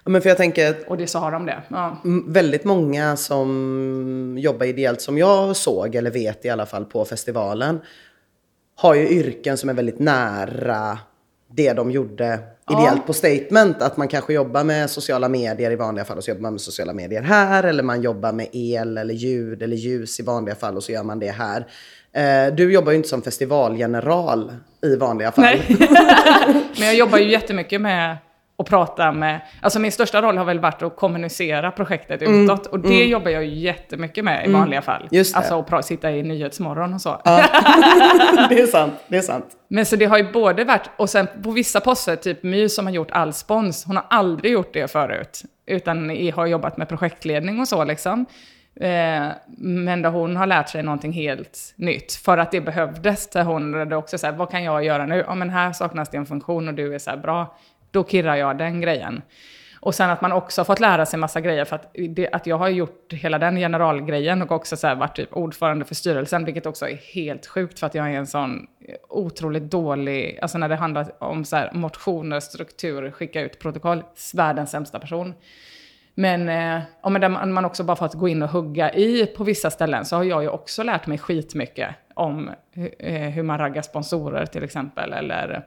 Ja, 0.04 0.10
men 0.10 0.22
för 0.22 0.28
jag 0.28 0.36
tänker, 0.36 0.90
och 0.90 0.96
det 0.96 1.14
har 1.14 1.32
de 1.32 1.46
det. 1.46 1.62
Ja. 1.68 1.96
Väldigt 2.26 2.64
många 2.64 3.16
som 3.16 4.36
jobbar 4.38 4.66
ideellt 4.66 5.00
som 5.00 5.18
jag 5.18 5.56
såg, 5.56 5.94
eller 5.94 6.10
vet 6.10 6.44
i 6.44 6.50
alla 6.50 6.66
fall, 6.66 6.84
på 6.84 7.04
festivalen 7.04 7.80
har 8.76 8.94
ju 8.94 9.08
yrken 9.08 9.58
som 9.58 9.68
är 9.68 9.74
väldigt 9.74 9.98
nära 9.98 10.98
det 11.56 11.72
de 11.72 11.90
gjorde 11.90 12.38
ideellt 12.70 12.96
ja. 12.96 13.02
på 13.06 13.12
Statement. 13.12 13.82
Att 13.82 13.96
man 13.96 14.08
kanske 14.08 14.32
jobbar 14.32 14.64
med 14.64 14.90
sociala 14.90 15.28
medier 15.28 15.70
i 15.70 15.76
vanliga 15.76 16.04
fall 16.04 16.18
och 16.18 16.24
så 16.24 16.30
jobbar 16.30 16.42
man 16.42 16.52
med 16.52 16.60
sociala 16.60 16.92
medier 16.92 17.22
här. 17.22 17.64
Eller 17.64 17.82
man 17.82 18.02
jobbar 18.02 18.32
med 18.32 18.48
el 18.52 18.98
eller 18.98 19.14
ljud 19.14 19.62
eller 19.62 19.76
ljus 19.76 20.20
i 20.20 20.22
vanliga 20.22 20.54
fall 20.54 20.76
och 20.76 20.84
så 20.84 20.92
gör 20.92 21.02
man 21.02 21.18
det 21.18 21.30
här. 21.30 21.66
Eh, 22.12 22.54
du 22.54 22.72
jobbar 22.72 22.92
ju 22.92 22.96
inte 22.96 23.08
som 23.08 23.22
festivalgeneral 23.22 24.52
i 24.82 24.96
vanliga 24.96 25.32
fall. 25.32 25.44
Nej. 25.44 25.76
Men 26.78 26.86
jag 26.86 26.94
jobbar 26.94 27.18
ju 27.18 27.30
jättemycket 27.30 27.80
med 27.80 28.16
och 28.56 28.66
prata 28.66 29.12
med, 29.12 29.40
alltså 29.60 29.78
min 29.78 29.92
största 29.92 30.22
roll 30.22 30.38
har 30.38 30.44
väl 30.44 30.58
varit 30.58 30.82
att 30.82 30.96
kommunicera 30.96 31.70
projektet 31.70 32.22
mm, 32.22 32.44
utåt. 32.44 32.66
Och 32.66 32.80
det 32.80 32.96
mm. 32.96 33.08
jobbar 33.08 33.30
jag 33.30 33.44
ju 33.44 33.54
jättemycket 33.54 34.24
med 34.24 34.42
i 34.44 34.48
mm, 34.48 34.60
vanliga 34.60 34.82
fall. 34.82 35.08
Just 35.10 35.34
det. 35.34 35.38
Alltså 35.38 35.76
att 35.76 35.84
sitta 35.84 36.10
i 36.10 36.22
Nyhetsmorgon 36.22 36.94
och 36.94 37.00
så. 37.00 37.20
Ja. 37.24 37.36
det 38.48 38.60
är 38.60 38.66
sant, 38.66 38.94
det 39.08 39.16
är 39.16 39.22
sant. 39.22 39.46
Men 39.68 39.86
så 39.86 39.96
det 39.96 40.04
har 40.04 40.18
ju 40.18 40.32
både 40.32 40.64
varit, 40.64 40.90
och 40.96 41.10
sen 41.10 41.28
på 41.42 41.50
vissa 41.50 41.80
poster, 41.80 42.16
typ 42.16 42.42
My 42.42 42.68
som 42.68 42.86
har 42.86 42.92
gjort 42.92 43.10
all 43.10 43.32
spons, 43.32 43.84
hon 43.84 43.96
har 43.96 44.06
aldrig 44.10 44.52
gjort 44.52 44.72
det 44.72 44.90
förut. 44.90 45.42
Utan 45.66 46.10
har 46.34 46.46
jobbat 46.46 46.76
med 46.76 46.88
projektledning 46.88 47.60
och 47.60 47.68
så 47.68 47.84
liksom. 47.84 48.26
Eh, 48.80 49.28
men 49.58 50.02
där 50.02 50.10
hon 50.10 50.36
har 50.36 50.46
lärt 50.46 50.68
sig 50.68 50.82
någonting 50.82 51.12
helt 51.12 51.74
nytt. 51.76 52.12
För 52.12 52.38
att 52.38 52.50
det 52.50 52.60
behövdes. 52.60 53.30
Där 53.30 53.44
hon 53.44 53.74
hade 53.74 53.96
också 53.96 54.18
så 54.18 54.26
här, 54.26 54.34
vad 54.34 54.50
kan 54.50 54.64
jag 54.64 54.84
göra 54.84 55.06
nu? 55.06 55.24
Ja 55.26 55.34
men 55.34 55.50
här 55.50 55.72
saknas 55.72 56.08
det 56.08 56.16
en 56.16 56.26
funktion 56.26 56.68
och 56.68 56.74
du 56.74 56.94
är 56.94 56.98
så 56.98 57.10
här, 57.10 57.16
bra 57.16 57.56
då 57.94 58.04
kirrar 58.04 58.36
jag 58.36 58.58
den 58.58 58.80
grejen. 58.80 59.22
Och 59.84 59.94
sen 59.94 60.10
att 60.10 60.20
man 60.20 60.32
också 60.32 60.60
har 60.60 60.64
fått 60.64 60.80
lära 60.80 61.06
sig 61.06 61.18
massa 61.18 61.40
grejer 61.40 61.64
för 61.64 61.76
att, 61.76 61.96
det, 62.08 62.28
att 62.32 62.46
jag 62.46 62.58
har 62.58 62.68
gjort 62.68 63.12
hela 63.12 63.38
den 63.38 63.56
generalgrejen 63.56 64.42
och 64.42 64.52
också 64.52 64.76
så 64.76 64.94
varit 64.94 65.16
typ 65.16 65.32
ordförande 65.32 65.84
för 65.84 65.94
styrelsen, 65.94 66.44
vilket 66.44 66.66
också 66.66 66.88
är 66.88 67.14
helt 67.14 67.46
sjukt 67.46 67.78
för 67.78 67.86
att 67.86 67.94
jag 67.94 68.10
är 68.10 68.18
en 68.18 68.26
sån 68.26 68.66
otroligt 69.08 69.62
dålig, 69.62 70.38
alltså 70.42 70.58
när 70.58 70.68
det 70.68 70.76
handlar 70.76 71.22
om 71.24 71.44
så 71.44 71.56
här 71.56 71.70
motioner, 71.72 72.40
struktur, 72.40 73.10
skicka 73.10 73.40
ut 73.40 73.58
protokoll, 73.58 74.02
världens 74.34 74.70
sämsta 74.70 74.98
person. 74.98 75.34
Men, 76.14 76.48
eh, 76.48 76.82
om 77.00 77.54
man 77.54 77.64
också 77.64 77.84
bara 77.84 77.96
fått 77.96 78.14
gå 78.14 78.28
in 78.28 78.42
och 78.42 78.50
hugga 78.50 78.92
i 78.92 79.26
på 79.26 79.44
vissa 79.44 79.70
ställen 79.70 80.04
så 80.04 80.16
har 80.16 80.24
jag 80.24 80.42
ju 80.42 80.48
också 80.48 80.82
lärt 80.82 81.06
mig 81.06 81.18
skitmycket 81.18 81.94
om 82.14 82.50
eh, 82.98 83.30
hur 83.30 83.42
man 83.42 83.58
raggar 83.58 83.82
sponsorer 83.82 84.46
till 84.46 84.64
exempel, 84.64 85.12
eller 85.12 85.66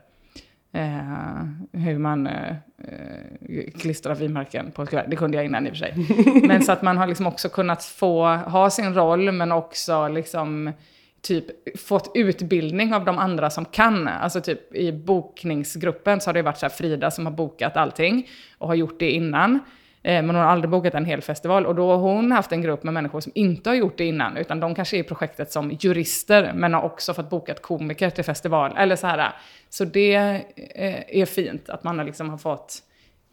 Eh, 0.72 1.44
hur 1.72 1.98
man 1.98 2.26
eh, 2.26 2.50
eh, 2.78 3.70
klistrar 3.78 4.14
frimärken 4.14 4.70
på 4.70 4.82
ett 4.82 4.90
kuvert. 4.90 5.06
Det 5.08 5.16
kunde 5.16 5.36
jag 5.36 5.46
innan 5.46 5.66
i 5.66 5.70
och 5.70 5.76
för 5.76 5.78
sig. 5.78 5.94
Men 6.48 6.62
så 6.62 6.72
att 6.72 6.82
man 6.82 6.98
har 6.98 7.06
liksom 7.06 7.26
också 7.26 7.48
kunnat 7.48 7.84
få 7.84 8.26
ha 8.26 8.70
sin 8.70 8.94
roll, 8.94 9.32
men 9.32 9.52
också 9.52 10.08
liksom 10.08 10.72
typ 11.20 11.78
fått 11.78 12.10
utbildning 12.14 12.94
av 12.94 13.04
de 13.04 13.18
andra 13.18 13.50
som 13.50 13.64
kan. 13.64 14.08
Alltså 14.08 14.40
typ 14.40 14.74
i 14.74 14.92
bokningsgruppen 14.92 16.20
så 16.20 16.28
har 16.28 16.34
det 16.34 16.42
varit 16.42 16.58
så 16.58 16.68
Frida 16.68 17.10
som 17.10 17.26
har 17.26 17.32
bokat 17.32 17.76
allting 17.76 18.28
och 18.58 18.68
har 18.68 18.74
gjort 18.74 19.00
det 19.00 19.10
innan. 19.10 19.58
Eh, 20.02 20.22
men 20.22 20.26
hon 20.26 20.36
har 20.36 20.44
aldrig 20.44 20.70
bokat 20.70 20.94
en 20.94 21.04
hel 21.04 21.22
festival. 21.22 21.66
Och 21.66 21.74
då 21.74 21.90
har 21.90 21.96
hon 21.96 22.32
haft 22.32 22.52
en 22.52 22.62
grupp 22.62 22.82
med 22.82 22.94
människor 22.94 23.20
som 23.20 23.32
inte 23.34 23.70
har 23.70 23.74
gjort 23.74 23.98
det 23.98 24.04
innan, 24.04 24.36
utan 24.36 24.60
de 24.60 24.74
kanske 24.74 24.96
är 24.96 24.98
i 24.98 25.02
projektet 25.02 25.52
som 25.52 25.76
jurister, 25.80 26.52
men 26.54 26.74
har 26.74 26.82
också 26.82 27.14
fått 27.14 27.30
bokat 27.30 27.62
komiker 27.62 28.10
till 28.10 28.24
festival. 28.24 28.74
Eller 28.76 28.96
så 28.96 29.06
här. 29.06 29.32
Så 29.68 29.84
det 29.84 30.14
eh, 30.14 31.20
är 31.20 31.26
fint 31.26 31.68
att 31.68 31.84
man 31.84 31.96
liksom 31.96 32.30
har 32.30 32.38
fått, 32.38 32.78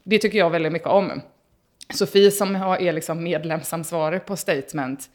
det 0.03 0.17
tycker 0.17 0.37
jag 0.37 0.49
väldigt 0.49 0.71
mycket 0.71 0.87
om. 0.87 1.21
Sofie 1.93 2.31
som 2.31 2.55
är 2.55 2.93
liksom 2.93 3.23
medlemsansvarig 3.23 4.25
på 4.25 4.35
Statement, 4.35 5.09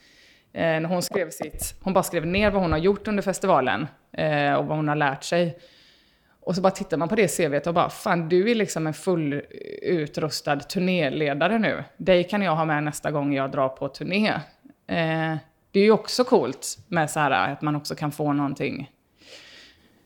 eh, 0.53 0.63
när 0.63 0.85
hon 0.85 1.03
skrev 1.03 1.31
sitt, 1.31 1.75
hon 1.83 1.93
bara 1.93 2.05
skrev 2.05 2.27
ner 2.27 2.51
vad 2.51 2.63
hon 2.63 2.73
har 2.73 2.79
gjort 2.79 3.09
under 3.09 3.23
festivalen 3.23 3.87
och 4.59 4.67
vad 4.67 4.77
hon 4.77 4.89
har 4.89 4.97
lärt 4.97 5.25
sig. 5.25 5.59
Och 6.51 6.57
så 6.57 6.63
bara 6.63 6.71
tittar 6.71 6.97
man 6.97 7.09
på 7.09 7.15
det 7.15 7.37
CVt 7.37 7.67
och 7.67 7.75
bara, 7.75 7.91
fan 7.91 8.29
du 8.29 8.51
är 8.51 8.55
liksom 8.55 8.87
en 8.87 8.95
fullutrustad 8.95 10.57
turnéledare 10.57 11.59
nu. 11.59 11.85
Dig 11.97 12.25
kan 12.25 12.43
jag 12.43 12.57
ha 12.57 12.65
med 12.65 12.83
nästa 12.83 13.11
gång 13.11 13.35
jag 13.35 13.51
drar 13.51 13.69
på 13.69 13.89
turné. 13.89 14.29
Eh, 14.87 15.37
det 15.71 15.81
är 15.81 15.85
ju 15.85 15.91
också 15.91 16.25
coolt 16.25 16.79
med 16.89 17.11
så 17.11 17.21
här 17.21 17.53
att 17.53 17.63
man 17.63 17.77
också 17.77 17.95
kan 17.95 18.13
få 18.13 18.33
någonting 18.33 18.91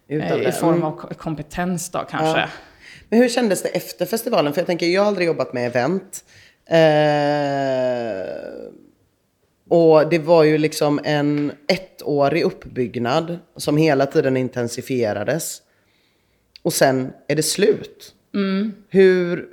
eh, 0.08 0.48
i 0.48 0.52
form 0.52 0.82
av 0.82 1.14
kompetens 1.14 1.90
då 1.90 1.98
kanske. 2.10 2.40
Ja. 2.40 2.48
Men 3.08 3.18
hur 3.18 3.28
kändes 3.28 3.62
det 3.62 3.68
efter 3.68 4.06
festivalen? 4.06 4.52
För 4.52 4.60
jag 4.60 4.66
tänker, 4.66 4.86
jag 4.86 5.02
har 5.02 5.08
aldrig 5.08 5.26
jobbat 5.26 5.52
med 5.52 5.66
event. 5.66 6.24
Eh, 6.66 6.78
och 9.68 10.08
det 10.08 10.18
var 10.18 10.44
ju 10.44 10.58
liksom 10.58 11.00
en 11.04 11.52
ettårig 11.68 12.42
uppbyggnad 12.42 13.38
som 13.56 13.76
hela 13.76 14.06
tiden 14.06 14.36
intensifierades 14.36 15.63
och 16.64 16.72
sen 16.72 17.12
är 17.28 17.36
det 17.36 17.42
slut. 17.42 18.14
Mm. 18.34 18.74
Hur, 18.88 19.46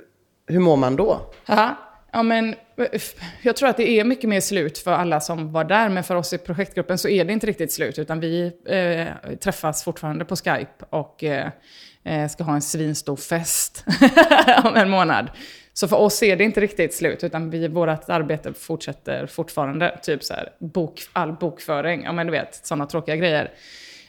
hur 0.46 0.60
mår 0.60 0.76
man 0.76 0.96
då? 0.96 1.32
Aha. 1.46 1.76
Ja, 2.12 2.22
men, 2.22 2.54
jag 3.42 3.56
tror 3.56 3.68
att 3.68 3.76
det 3.76 3.90
är 3.90 4.04
mycket 4.04 4.28
mer 4.30 4.40
slut 4.40 4.78
för 4.78 4.92
alla 4.92 5.20
som 5.20 5.52
var 5.52 5.64
där, 5.64 5.88
men 5.88 6.04
för 6.04 6.14
oss 6.14 6.32
i 6.32 6.38
projektgruppen 6.38 6.98
så 6.98 7.08
är 7.08 7.24
det 7.24 7.32
inte 7.32 7.46
riktigt 7.46 7.72
slut, 7.72 7.98
utan 7.98 8.20
vi 8.20 8.52
eh, 8.66 9.36
träffas 9.36 9.84
fortfarande 9.84 10.24
på 10.24 10.36
Skype 10.36 10.84
och 10.90 11.24
eh, 11.24 11.48
eh 12.04 12.28
ska 12.28 12.44
ha 12.44 12.54
en 12.54 12.62
svinstor 12.62 13.16
fest 13.16 13.84
om 14.64 14.76
en 14.76 14.90
månad. 14.90 15.30
Så 15.72 15.88
för 15.88 15.96
oss 15.96 16.22
är 16.22 16.36
det 16.36 16.44
inte 16.44 16.60
riktigt 16.60 16.94
slut, 16.94 17.24
utan 17.24 17.50
vi, 17.50 17.68
vårt 17.68 18.08
arbete 18.08 18.52
fortsätter 18.52 19.26
fortfarande. 19.26 19.98
Typ 20.02 20.24
så 20.24 20.34
här, 20.34 20.48
bok, 20.58 21.00
all 21.12 21.32
bokföring, 21.32 22.02
ja 22.04 22.12
men 22.12 22.26
du 22.26 22.32
vet, 22.32 22.66
sådana 22.66 22.86
tråkiga 22.86 23.16
grejer. 23.16 23.50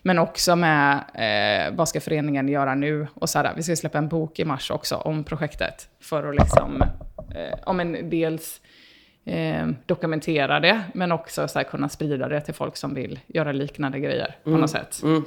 Men 0.05 0.19
också 0.19 0.55
med 0.55 1.03
eh, 1.13 1.75
vad 1.75 1.89
ska 1.89 2.01
föreningen 2.01 2.49
göra 2.49 2.75
nu? 2.75 3.07
Och 3.15 3.29
så 3.29 3.39
här, 3.39 3.53
vi 3.55 3.63
ska 3.63 3.75
släppa 3.75 3.97
en 3.97 4.07
bok 4.07 4.39
i 4.39 4.45
mars 4.45 4.71
också 4.71 4.95
om 4.95 5.23
projektet. 5.23 5.89
För 5.99 6.29
att 6.29 6.35
liksom, 6.35 6.81
eh, 7.35 7.59
ja, 7.65 7.73
men 7.73 8.09
dels 8.09 8.61
eh, 9.25 9.67
dokumentera 9.85 10.59
det, 10.59 10.81
men 10.93 11.11
också 11.11 11.47
så 11.47 11.59
här, 11.59 11.63
kunna 11.63 11.89
sprida 11.89 12.27
det 12.27 12.41
till 12.41 12.53
folk 12.53 12.77
som 12.77 12.93
vill 12.93 13.19
göra 13.27 13.51
liknande 13.51 13.99
grejer 13.99 14.35
på 14.43 14.49
mm. 14.49 14.61
något 14.61 14.71
sätt. 14.71 15.01
Mm. 15.03 15.23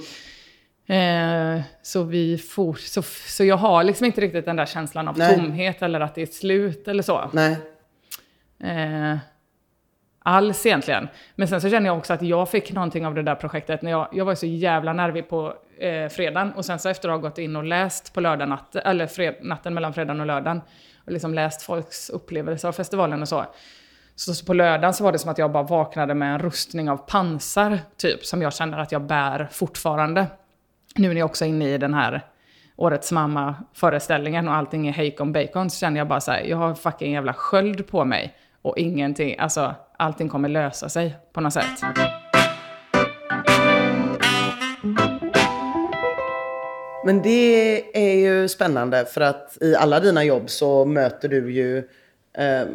Eh, 0.88 1.62
så, 1.82 2.02
vi 2.02 2.38
for, 2.38 2.74
så, 2.74 3.02
så 3.02 3.44
jag 3.44 3.56
har 3.56 3.84
liksom 3.84 4.06
inte 4.06 4.20
riktigt 4.20 4.44
den 4.44 4.56
där 4.56 4.66
känslan 4.66 5.08
av 5.08 5.18
Nej. 5.18 5.36
tomhet 5.36 5.82
eller 5.82 6.00
att 6.00 6.14
det 6.14 6.22
är 6.22 6.26
slut 6.26 6.88
eller 6.88 7.02
så. 7.02 7.30
Nej. 7.32 7.56
Eh, 8.60 9.18
alls 10.26 10.66
egentligen. 10.66 11.08
Men 11.34 11.48
sen 11.48 11.60
så 11.60 11.70
känner 11.70 11.86
jag 11.86 11.98
också 11.98 12.12
att 12.12 12.22
jag 12.22 12.48
fick 12.48 12.72
någonting 12.72 13.06
av 13.06 13.14
det 13.14 13.22
där 13.22 13.34
projektet 13.34 13.82
när 13.82 13.90
jag, 13.90 14.08
jag 14.12 14.24
var 14.24 14.34
så 14.34 14.46
jävla 14.46 14.92
nervig 14.92 15.28
på 15.28 15.54
eh, 15.78 16.08
fredagen 16.08 16.52
och 16.52 16.64
sen 16.64 16.78
så 16.78 16.88
efter 16.88 17.08
att 17.08 17.14
ha 17.14 17.18
gått 17.28 17.38
in 17.38 17.56
och 17.56 17.64
läst 17.64 18.14
på 18.14 18.20
lördag 18.20 18.48
natt, 18.48 18.76
eller 18.76 19.06
fred, 19.06 19.34
natten 19.42 19.74
mellan 19.74 19.94
fredagen 19.94 20.20
och 20.20 20.26
lördagen 20.26 20.60
och 21.04 21.12
liksom 21.12 21.34
läst 21.34 21.62
folks 21.62 22.10
upplevelser 22.10 22.68
av 22.68 22.72
festivalen 22.72 23.22
och 23.22 23.28
så. 23.28 23.44
Så, 24.14 24.34
så 24.34 24.46
på 24.46 24.54
lördagen 24.54 24.94
så 24.94 25.04
var 25.04 25.12
det 25.12 25.18
som 25.18 25.30
att 25.30 25.38
jag 25.38 25.52
bara 25.52 25.62
vaknade 25.62 26.14
med 26.14 26.34
en 26.34 26.38
rustning 26.38 26.90
av 26.90 26.96
pansar, 26.96 27.78
typ, 27.96 28.24
som 28.24 28.42
jag 28.42 28.54
känner 28.54 28.78
att 28.78 28.92
jag 28.92 29.02
bär 29.02 29.48
fortfarande. 29.52 30.26
Nu 30.96 31.08
när 31.08 31.16
jag 31.16 31.26
också 31.26 31.44
är 31.44 31.48
inne 31.48 31.74
i 31.74 31.78
den 31.78 31.94
här 31.94 32.24
Årets 32.76 33.12
mamma-föreställningen 33.12 34.48
och 34.48 34.54
allting 34.54 34.88
är 34.88 34.92
hejkon 34.92 35.32
bacon 35.32 35.70
så 35.70 35.78
känner 35.78 35.98
jag 35.98 36.08
bara 36.08 36.20
så 36.20 36.32
här, 36.32 36.40
jag 36.40 36.56
har 36.56 36.74
fucking 36.74 37.12
jävla 37.12 37.32
sköld 37.32 37.88
på 37.88 38.04
mig 38.04 38.34
och 38.66 38.78
ingenting, 38.78 39.38
alltså 39.38 39.74
allting 39.98 40.28
kommer 40.28 40.48
lösa 40.48 40.88
sig 40.88 41.16
på 41.32 41.40
något 41.40 41.52
sätt. 41.52 41.80
Men 47.04 47.22
det 47.22 47.82
är 47.94 48.16
ju 48.16 48.48
spännande 48.48 49.04
för 49.04 49.20
att 49.20 49.58
i 49.60 49.74
alla 49.74 50.00
dina 50.00 50.24
jobb 50.24 50.50
så 50.50 50.84
möter 50.84 51.28
du 51.28 51.52
ju 51.52 51.78
eh, 52.38 52.68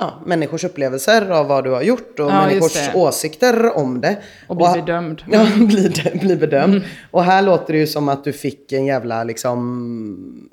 ja, 0.00 0.22
människors 0.26 0.64
upplevelser 0.64 1.30
av 1.30 1.46
vad 1.46 1.64
du 1.64 1.70
har 1.70 1.82
gjort 1.82 2.20
och 2.20 2.30
ja, 2.30 2.46
människors 2.46 2.94
åsikter 2.94 3.76
om 3.76 4.00
det. 4.00 4.18
Och 4.46 4.56
bli 4.56 4.66
bedömd. 4.74 5.22
Ja, 5.30 5.46
bli, 5.56 5.92
bli 6.20 6.36
bedömd. 6.36 6.74
Mm. 6.74 6.88
Och 7.10 7.24
här 7.24 7.42
låter 7.42 7.72
det 7.72 7.78
ju 7.78 7.86
som 7.86 8.08
att 8.08 8.24
du 8.24 8.32
fick 8.32 8.72
en 8.72 8.86
jävla 8.86 9.24
liksom... 9.24 10.50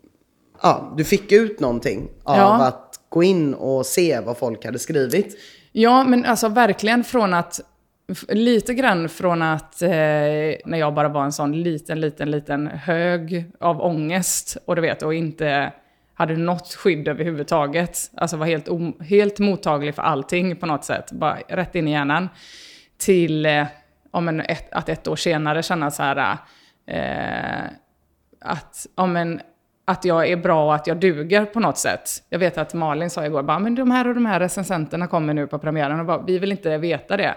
Ja, 0.62 0.94
du 0.98 1.04
fick 1.04 1.32
ut 1.32 1.60
någonting 1.60 2.10
av 2.24 2.38
ja. 2.38 2.68
att 2.68 2.85
gå 3.16 3.24
in 3.24 3.54
och 3.54 3.86
se 3.86 4.20
vad 4.20 4.38
folk 4.38 4.66
hade 4.66 4.80
skrivit. 4.80 5.38
Ja, 5.72 6.04
men 6.04 6.26
alltså 6.26 6.50
verkligen 6.50 7.04
från 7.04 7.34
att 7.34 7.60
lite 8.30 8.74
grann 8.74 9.10
från 9.10 9.42
att 9.42 9.82
eh, 9.82 9.90
när 10.66 10.76
jag 10.76 10.94
bara 10.94 11.10
var 11.10 11.24
en 11.24 11.32
sån 11.32 11.64
liten, 11.64 12.02
liten, 12.02 12.32
liten 12.32 12.68
hög 12.68 13.52
av 13.60 13.82
ångest 13.82 14.58
och 14.66 14.76
du 14.76 14.82
vet, 14.82 15.04
och 15.04 15.14
inte 15.14 15.74
hade 16.14 16.38
något 16.38 16.74
skydd 16.74 17.08
överhuvudtaget. 17.08 18.12
Alltså 18.18 18.38
var 18.38 18.46
helt, 18.46 18.68
helt 19.02 19.40
mottaglig 19.40 19.96
för 19.96 20.02
allting 20.02 20.56
på 20.56 20.66
något 20.66 20.86
sätt, 20.86 21.12
bara 21.12 21.38
rätt 21.48 21.76
in 21.76 21.88
i 21.88 21.92
hjärnan. 21.92 22.30
Till 22.98 23.46
eh, 23.46 23.66
om 24.12 24.28
en, 24.28 24.42
ett, 24.42 24.74
att 24.74 24.90
ett 24.90 25.08
år 25.08 25.16
senare 25.16 25.64
känna 25.64 25.92
så 25.92 26.04
här, 26.04 26.38
eh, 26.88 27.70
att, 28.42 28.88
om 28.96 29.16
en, 29.16 29.42
att 29.86 30.06
jag 30.06 30.30
är 30.30 30.38
bra 30.38 30.66
och 30.66 30.76
att 30.76 30.88
jag 30.88 30.98
duger 30.98 31.46
på 31.46 31.60
något 31.60 31.78
sätt. 31.78 32.10
Jag 32.30 32.40
vet 32.40 32.58
att 32.58 32.74
Malin 32.74 33.10
sa 33.10 33.26
igår, 33.26 33.44
bara, 33.44 33.60
men 33.60 33.76
de 33.76 33.92
här 33.92 34.08
och 34.08 34.16
de 34.16 34.26
här 34.26 34.40
recensenterna 34.40 35.08
kommer 35.08 35.34
nu 35.34 35.48
på 35.48 35.60
premiären 35.60 36.00
och 36.00 36.06
bara, 36.06 36.22
vi 36.22 36.40
vill 36.40 36.52
inte 36.52 36.78
veta 36.78 37.18
det. 37.18 37.36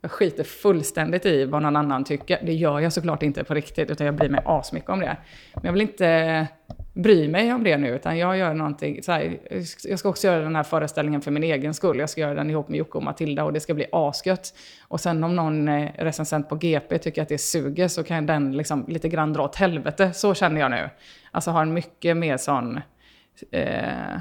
Jag 0.00 0.10
skiter 0.10 0.44
fullständigt 0.44 1.26
i 1.26 1.44
vad 1.44 1.62
någon 1.62 1.76
annan 1.76 2.04
tycker. 2.04 2.38
Det 2.42 2.52
gör 2.52 2.80
jag 2.80 2.92
såklart 2.92 3.22
inte 3.22 3.44
på 3.44 3.54
riktigt, 3.54 3.90
utan 3.90 4.06
jag 4.06 4.14
bryr 4.14 4.28
mig 4.28 4.42
asmycket 4.44 4.90
om 4.90 5.00
det. 5.00 5.16
Men 5.54 5.64
jag 5.64 5.72
vill 5.72 5.82
inte 5.82 6.46
bry 6.94 7.28
mig 7.28 7.52
om 7.52 7.64
det 7.64 7.76
nu, 7.76 7.88
utan 7.88 8.18
jag 8.18 8.36
gör 8.36 8.54
någonting, 8.54 9.02
så 9.02 9.12
här, 9.12 9.38
jag 9.84 9.98
ska 9.98 10.08
också 10.08 10.26
göra 10.26 10.40
den 10.40 10.56
här 10.56 10.62
föreställningen 10.62 11.20
för 11.20 11.30
min 11.30 11.42
egen 11.42 11.74
skull. 11.74 11.98
Jag 11.98 12.10
ska 12.10 12.20
göra 12.20 12.34
den 12.34 12.50
ihop 12.50 12.68
med 12.68 12.78
Jocke 12.78 12.98
och 12.98 13.04
Matilda 13.04 13.44
och 13.44 13.52
det 13.52 13.60
ska 13.60 13.74
bli 13.74 13.86
asgött. 13.92 14.54
Och 14.88 15.00
sen 15.00 15.24
om 15.24 15.36
någon 15.36 15.68
eh, 15.68 15.90
recensent 15.98 16.48
på 16.48 16.56
GP 16.56 16.98
tycker 16.98 17.22
att 17.22 17.28
det 17.28 17.38
suger 17.38 17.88
så 17.88 18.04
kan 18.04 18.26
den 18.26 18.56
liksom 18.56 18.84
lite 18.88 19.08
grann 19.08 19.32
dra 19.32 19.42
åt 19.42 19.56
helvete. 19.56 20.12
Så 20.12 20.34
känner 20.34 20.60
jag 20.60 20.70
nu. 20.70 20.90
Alltså 21.30 21.50
har 21.50 21.62
en 21.62 21.74
mycket 21.74 22.16
mer 22.16 22.36
sån... 22.36 22.80
Eh, 23.50 24.20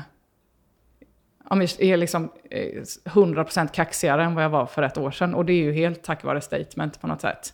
ja, 1.49 1.61
är 1.79 1.97
liksom 1.97 2.29
eh, 2.49 2.81
100% 3.03 3.67
kaxigare 3.67 4.23
än 4.23 4.35
vad 4.35 4.43
jag 4.43 4.49
var 4.49 4.65
för 4.65 4.83
ett 4.83 4.97
år 4.97 5.11
sedan. 5.11 5.35
Och 5.35 5.45
det 5.45 5.53
är 5.53 5.63
ju 5.63 5.71
helt 5.71 6.03
tack 6.03 6.23
vare 6.23 6.41
statement 6.41 7.01
på 7.01 7.07
något 7.07 7.21
sätt. 7.21 7.53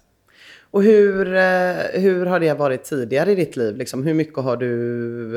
Och 0.72 0.84
hur, 0.84 1.36
eh, 1.36 2.02
hur 2.02 2.26
har 2.26 2.40
det 2.40 2.54
varit 2.54 2.84
tidigare 2.84 3.32
i 3.32 3.36
ditt 3.36 3.56
liv? 3.56 3.76
Liksom, 3.76 4.04
hur 4.04 4.14
mycket 4.14 4.38
har 4.38 4.58
du 4.58 5.36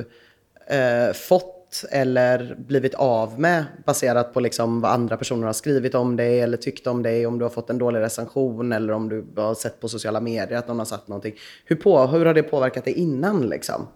eh, 0.66 1.12
fått 1.14 1.84
eller 1.90 2.56
blivit 2.58 2.94
av 2.94 3.40
med 3.40 3.64
baserat 3.86 4.34
på 4.34 4.40
liksom 4.40 4.80
vad 4.80 4.92
andra 4.92 5.16
personer 5.16 5.46
har 5.46 5.52
skrivit 5.52 5.94
om 5.94 6.16
dig 6.16 6.40
eller 6.40 6.56
tyckt 6.56 6.86
om 6.86 7.02
dig, 7.02 7.26
om 7.26 7.38
du 7.38 7.44
har 7.44 7.50
fått 7.50 7.70
en 7.70 7.78
dålig 7.78 8.00
recension 8.00 8.72
eller 8.72 8.92
om 8.92 9.08
du 9.08 9.26
har 9.36 9.54
sett 9.54 9.80
på 9.80 9.88
sociala 9.88 10.20
medier 10.20 10.58
att 10.58 10.68
någon 10.68 10.78
har 10.78 10.86
sagt 10.86 11.08
någonting. 11.08 11.34
Hur, 11.64 11.76
på, 11.76 12.06
hur 12.06 12.26
har 12.26 12.34
det 12.34 12.42
påverkat 12.42 12.84
dig 12.84 12.94
innan 12.94 13.48
liksom? 13.48 13.86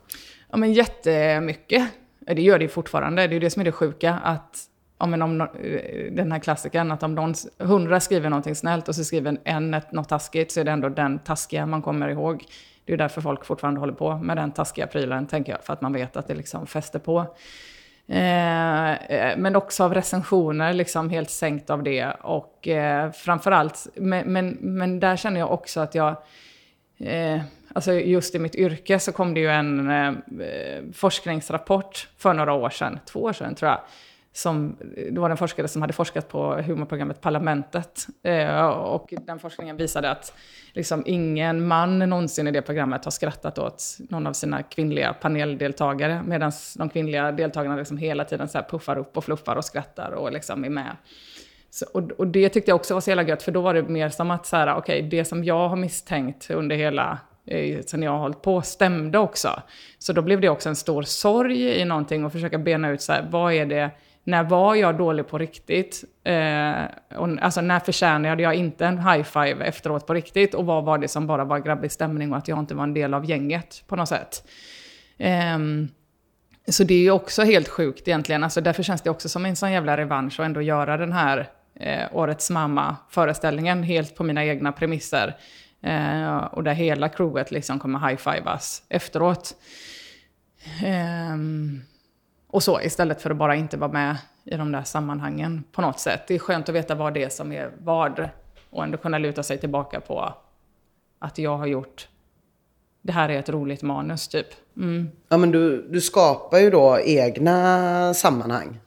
Ja 0.50 0.56
men 0.56 0.72
jättemycket. 0.72 1.88
Det 2.34 2.42
gör 2.42 2.58
det 2.58 2.64
ju 2.64 2.68
fortfarande. 2.68 3.22
Det 3.22 3.30
är 3.30 3.34
ju 3.34 3.40
det 3.40 3.50
som 3.50 3.60
är 3.60 3.64
det 3.64 3.72
sjuka. 3.72 4.14
Att 4.14 4.68
om, 4.98 5.22
om 5.22 5.40
eh, 5.40 6.12
den 6.12 6.32
här 6.32 6.38
klassikern, 6.38 6.90
att 6.92 7.02
om 7.02 7.14
någon, 7.14 7.34
hundra 7.58 8.00
skriver 8.00 8.30
någonting 8.30 8.54
snällt 8.54 8.88
och 8.88 8.94
så 8.94 9.04
skriver 9.04 9.38
en 9.44 9.74
ett, 9.74 9.92
något 9.92 10.08
taskigt 10.08 10.52
så 10.52 10.60
är 10.60 10.64
det 10.64 10.70
ändå 10.70 10.88
den 10.88 11.18
taskiga 11.18 11.66
man 11.66 11.82
kommer 11.82 12.08
ihåg. 12.08 12.44
Det 12.84 12.92
är 12.92 12.96
därför 12.96 13.20
folk 13.20 13.44
fortfarande 13.44 13.80
håller 13.80 13.92
på 13.92 14.16
med 14.16 14.36
den 14.36 14.52
taskiga 14.52 14.86
prylen, 14.86 15.26
tänker 15.26 15.52
jag. 15.52 15.64
För 15.64 15.72
att 15.72 15.80
man 15.80 15.92
vet 15.92 16.16
att 16.16 16.28
det 16.28 16.34
liksom 16.34 16.66
fäster 16.66 16.98
på. 16.98 17.36
Eh, 18.08 18.92
eh, 18.92 19.36
men 19.38 19.56
också 19.56 19.84
av 19.84 19.94
recensioner, 19.94 20.72
liksom 20.72 21.10
helt 21.10 21.30
sänkt 21.30 21.70
av 21.70 21.82
det. 21.82 22.10
Och 22.22 22.68
eh, 22.68 23.10
framförallt, 23.10 23.88
men, 23.94 24.32
men, 24.32 24.48
men 24.60 25.00
där 25.00 25.16
känner 25.16 25.40
jag 25.40 25.52
också 25.52 25.80
att 25.80 25.94
jag... 25.94 26.16
Eh, 26.98 27.40
alltså 27.74 27.92
just 27.92 28.34
i 28.34 28.38
mitt 28.38 28.54
yrke 28.54 28.98
så 28.98 29.12
kom 29.12 29.34
det 29.34 29.40
ju 29.40 29.48
en 29.48 29.90
eh, 29.90 30.12
forskningsrapport 30.92 32.08
för 32.16 32.34
några 32.34 32.52
år 32.52 32.70
sedan, 32.70 32.98
två 33.06 33.22
år 33.22 33.32
sedan 33.32 33.54
tror 33.54 33.70
jag. 33.70 33.80
Som, 34.32 34.76
eh, 34.96 35.12
det 35.12 35.20
var 35.20 35.30
en 35.30 35.36
forskare 35.36 35.68
som 35.68 35.82
hade 35.82 35.92
forskat 35.92 36.28
på 36.28 36.54
humorprogrammet 36.54 37.20
Parlamentet. 37.20 38.06
Eh, 38.22 38.66
och 38.66 39.14
den 39.26 39.38
forskningen 39.38 39.76
visade 39.76 40.10
att 40.10 40.32
liksom 40.72 41.02
ingen 41.06 41.66
man 41.66 41.98
någonsin 41.98 42.48
i 42.48 42.50
det 42.50 42.62
programmet 42.62 43.04
har 43.04 43.10
skrattat 43.10 43.58
åt 43.58 43.84
någon 43.98 44.26
av 44.26 44.32
sina 44.32 44.62
kvinnliga 44.62 45.12
paneldeltagare. 45.12 46.22
Medan 46.26 46.52
de 46.76 46.88
kvinnliga 46.88 47.32
deltagarna 47.32 47.76
liksom 47.76 47.98
hela 47.98 48.24
tiden 48.24 48.48
så 48.48 48.58
här 48.58 48.66
puffar 48.70 48.98
upp 48.98 49.16
och 49.16 49.24
fluffar 49.24 49.56
och 49.56 49.64
skrattar 49.64 50.10
och 50.10 50.32
liksom 50.32 50.64
är 50.64 50.70
med. 50.70 50.96
Så, 51.70 51.86
och, 51.92 52.10
och 52.10 52.26
det 52.26 52.48
tyckte 52.48 52.70
jag 52.70 52.76
också 52.76 52.94
var 52.94 53.00
så 53.00 53.10
jävla 53.10 53.22
gött, 53.22 53.42
för 53.42 53.52
då 53.52 53.60
var 53.60 53.74
det 53.74 53.82
mer 53.82 54.08
som 54.08 54.30
att 54.30 54.46
så 54.46 54.56
här, 54.56 54.74
okej, 54.74 55.02
det 55.02 55.24
som 55.24 55.44
jag 55.44 55.68
har 55.68 55.76
misstänkt 55.76 56.50
under 56.50 56.76
hela, 56.76 57.18
eh, 57.50 57.80
sen 57.86 58.02
jag 58.02 58.10
har 58.10 58.18
hållit 58.18 58.42
på, 58.42 58.62
stämde 58.62 59.18
också. 59.18 59.62
Så 59.98 60.12
då 60.12 60.22
blev 60.22 60.40
det 60.40 60.48
också 60.48 60.68
en 60.68 60.76
stor 60.76 61.02
sorg 61.02 61.80
i 61.80 61.84
någonting 61.84 62.24
och 62.24 62.32
försöka 62.32 62.58
bena 62.58 62.90
ut 62.90 63.02
så 63.02 63.12
här, 63.12 63.28
vad 63.30 63.52
är 63.52 63.66
det, 63.66 63.90
när 64.24 64.44
var 64.44 64.74
jag 64.74 64.98
dålig 64.98 65.28
på 65.28 65.38
riktigt? 65.38 66.04
Eh, 66.24 66.72
och, 67.16 67.28
alltså 67.40 67.60
när 67.60 67.80
förtjänade 67.80 68.42
jag 68.42 68.54
inte 68.54 68.86
en 68.86 68.98
high 68.98 69.22
five 69.22 69.64
efteråt 69.64 70.06
på 70.06 70.14
riktigt? 70.14 70.54
Och 70.54 70.66
vad 70.66 70.84
var 70.84 70.98
det 70.98 71.08
som 71.08 71.26
bara 71.26 71.44
var 71.44 71.58
grabbig 71.58 71.92
stämning 71.92 72.32
och 72.32 72.38
att 72.38 72.48
jag 72.48 72.58
inte 72.58 72.74
var 72.74 72.82
en 72.82 72.94
del 72.94 73.14
av 73.14 73.30
gänget 73.30 73.84
på 73.86 73.96
något 73.96 74.08
sätt? 74.08 74.48
Eh, 75.18 75.58
så 76.68 76.84
det 76.84 76.94
är 76.94 77.02
ju 77.02 77.10
också 77.10 77.42
helt 77.42 77.68
sjukt 77.68 78.08
egentligen. 78.08 78.44
Alltså 78.44 78.60
därför 78.60 78.82
känns 78.82 79.02
det 79.02 79.10
också 79.10 79.28
som 79.28 79.46
en 79.46 79.56
sån 79.56 79.72
jävla 79.72 79.96
revansch 79.96 80.40
att 80.40 80.46
ändå 80.46 80.62
göra 80.62 80.96
den 80.96 81.12
här 81.12 81.48
eh, 81.80 82.04
Årets 82.12 82.50
mamma-föreställningen 82.50 83.82
helt 83.82 84.14
på 84.14 84.24
mina 84.24 84.44
egna 84.44 84.72
premisser. 84.72 85.36
Eh, 85.82 86.36
och 86.36 86.64
där 86.64 86.72
hela 86.72 87.08
crewet 87.08 87.50
liksom 87.50 87.78
kommer 87.78 87.98
high-fivas 88.08 88.82
efteråt. 88.88 89.54
Ehm, 90.84 91.80
och 92.46 92.62
så, 92.62 92.80
istället 92.80 93.22
för 93.22 93.30
att 93.30 93.36
bara 93.36 93.54
inte 93.54 93.76
vara 93.76 93.92
med 93.92 94.16
i 94.44 94.56
de 94.56 94.72
där 94.72 94.82
sammanhangen 94.82 95.64
på 95.72 95.82
något 95.82 96.00
sätt. 96.00 96.22
Det 96.28 96.34
är 96.34 96.38
skönt 96.38 96.68
att 96.68 96.74
veta 96.74 96.94
vad 96.94 97.14
det 97.14 97.22
är 97.22 97.28
som 97.28 97.52
är 97.52 97.70
vad. 97.78 98.28
Och 98.70 98.84
ändå 98.84 98.98
kunna 98.98 99.18
luta 99.18 99.42
sig 99.42 99.58
tillbaka 99.58 100.00
på 100.00 100.34
att 101.18 101.38
jag 101.38 101.56
har 101.58 101.66
gjort 101.66 102.08
det 103.02 103.12
här 103.12 103.28
är 103.28 103.38
ett 103.38 103.48
roligt 103.48 103.82
manus 103.82 104.28
typ. 104.28 104.46
Mm. 104.76 105.08
Ja, 105.28 105.36
men 105.36 105.50
du, 105.50 105.88
du 105.90 106.00
skapar 106.00 106.58
ju 106.58 106.70
då 106.70 106.98
egna 107.04 108.14
sammanhang. 108.14 108.78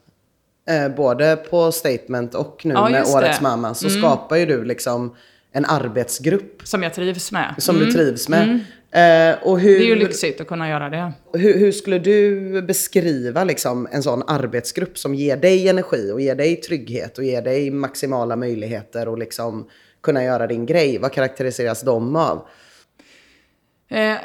Eh, 0.69 0.95
både 0.95 1.35
på 1.35 1.71
Statement 1.71 2.35
och 2.35 2.61
nu 2.65 2.73
Ja, 2.73 2.89
med 2.89 3.03
Årets 3.15 3.37
det. 3.37 3.43
mamma 3.43 3.73
så 3.73 3.89
skapar 3.89 4.35
ju 4.35 4.45
du 4.45 4.63
liksom 4.63 5.15
en 5.51 5.65
arbetsgrupp 5.65 6.61
Som 6.63 6.83
jag 6.83 6.93
trivs 6.93 7.31
med. 7.31 7.55
som 7.57 7.75
Mm. 7.75 7.87
du 7.87 7.93
trivs 7.93 8.29
med. 8.29 8.59
Eh, 8.93 9.35
och 9.47 9.59
hur, 9.59 9.79
Det 9.79 9.85
är 9.85 9.87
ju 9.87 9.95
lyxigt 9.95 10.41
att 10.41 10.47
kunna 10.47 10.69
göra 10.69 10.89
det. 10.89 11.11
hur, 11.33 11.57
hur 11.59 11.71
skulle 11.71 11.99
du 11.99 12.61
beskriva 12.61 13.43
liksom 13.43 13.87
en 13.91 14.03
sån 14.03 14.23
arbetsgrupp 14.27 14.97
som 14.97 15.15
ger 15.15 15.37
dig 15.37 15.69
energi 15.69 16.11
och 16.11 16.21
ger 16.21 16.35
dig 16.35 16.55
trygghet 16.55 17.17
och 17.17 17.23
ger 17.23 17.41
dig 17.41 17.71
maximala 17.71 18.35
möjligheter 18.35 19.07
och 19.07 19.17
liksom 19.17 19.67
kunna 20.03 20.23
göra 20.23 20.47
din 20.47 20.65
grej? 20.65 20.97
Vad 20.97 21.11
karaktäriseras 21.13 21.81
de 21.81 22.15
av? 22.15 22.47
Eh, 23.89 24.15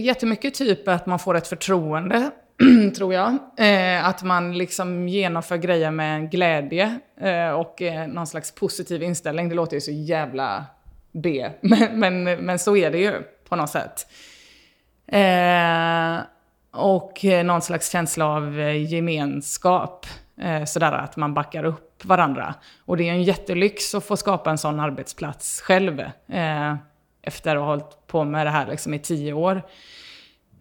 jättemycket 0.00 0.54
typ 0.54 0.88
att 0.88 1.06
man 1.06 1.18
får 1.18 1.34
ett 1.36 1.46
förtroende, 1.46 2.30
tror 2.96 3.14
jag. 3.14 3.38
Eh, 3.56 4.08
att 4.08 4.22
man 4.22 4.58
liksom 4.58 5.08
genomför 5.08 5.56
grejer 5.56 5.90
med 5.90 6.30
glädje 6.30 6.98
eh, 7.20 7.50
och 7.50 7.82
eh, 7.82 8.06
någon 8.06 8.26
slags 8.26 8.54
positiv 8.54 9.02
inställning. 9.02 9.48
Det 9.48 9.54
låter 9.54 9.76
ju 9.76 9.80
så 9.80 9.90
jävla 9.90 10.64
B, 11.12 11.50
men, 11.60 12.00
men, 12.00 12.24
men 12.24 12.58
så 12.58 12.76
är 12.76 12.90
det 12.90 12.98
ju 12.98 13.22
på 13.48 13.56
något 13.56 13.70
sätt. 13.70 14.06
Eh, 15.06 16.18
och 16.70 17.24
eh, 17.24 17.44
någon 17.44 17.62
slags 17.62 17.90
känsla 17.90 18.26
av 18.26 18.60
eh, 18.60 18.92
gemenskap. 18.92 20.06
Eh, 20.40 20.64
sådär 20.64 20.92
att 20.92 21.16
man 21.16 21.34
backar 21.34 21.64
upp 21.64 22.04
varandra. 22.04 22.54
Och 22.84 22.96
det 22.96 23.08
är 23.08 23.12
en 23.12 23.22
jättelyx 23.22 23.94
att 23.94 24.04
få 24.04 24.16
skapa 24.16 24.50
en 24.50 24.58
sån 24.58 24.80
arbetsplats 24.80 25.60
själv. 25.60 26.00
Eh, 26.28 26.74
efter 27.22 27.56
att 27.56 27.62
ha 27.62 27.68
hållit 27.68 28.06
på 28.06 28.24
med 28.24 28.46
det 28.46 28.50
här 28.50 28.66
liksom 28.66 28.94
i 28.94 28.98
tio 28.98 29.32
år. 29.32 29.62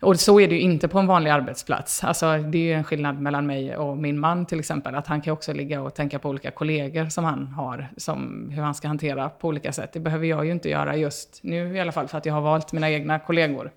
Och 0.03 0.19
så 0.19 0.39
är 0.39 0.47
det 0.47 0.55
ju 0.55 0.61
inte 0.61 0.87
på 0.87 0.99
en 0.99 1.07
vanlig 1.07 1.31
arbetsplats. 1.31 2.03
Alltså, 2.03 2.37
det 2.37 2.57
är 2.57 2.63
ju 2.63 2.73
en 2.73 2.83
skillnad 2.83 3.21
mellan 3.21 3.45
mig 3.45 3.77
och 3.77 3.97
min 3.97 4.19
man 4.19 4.45
till 4.45 4.59
exempel. 4.59 4.95
Att 4.95 5.07
han 5.07 5.21
kan 5.21 5.33
också 5.33 5.53
ligga 5.53 5.81
och 5.81 5.93
tänka 5.95 6.19
på 6.19 6.29
olika 6.29 6.51
kollegor 6.51 7.09
som 7.09 7.23
han 7.23 7.47
har. 7.47 7.87
Som 7.97 8.49
hur 8.51 8.61
han 8.61 8.75
ska 8.75 8.87
hantera 8.87 9.29
på 9.29 9.47
olika 9.47 9.71
sätt. 9.71 9.93
Det 9.93 9.99
behöver 9.99 10.27
jag 10.27 10.45
ju 10.45 10.51
inte 10.51 10.69
göra 10.69 10.95
just 10.95 11.39
nu 11.43 11.75
i 11.75 11.79
alla 11.79 11.91
fall. 11.91 12.07
För 12.07 12.17
att 12.17 12.25
jag 12.25 12.33
har 12.33 12.41
valt 12.41 12.73
mina 12.73 12.89
egna 12.89 13.19
kollegor. 13.19 13.71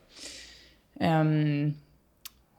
Ehm, 1.01 1.75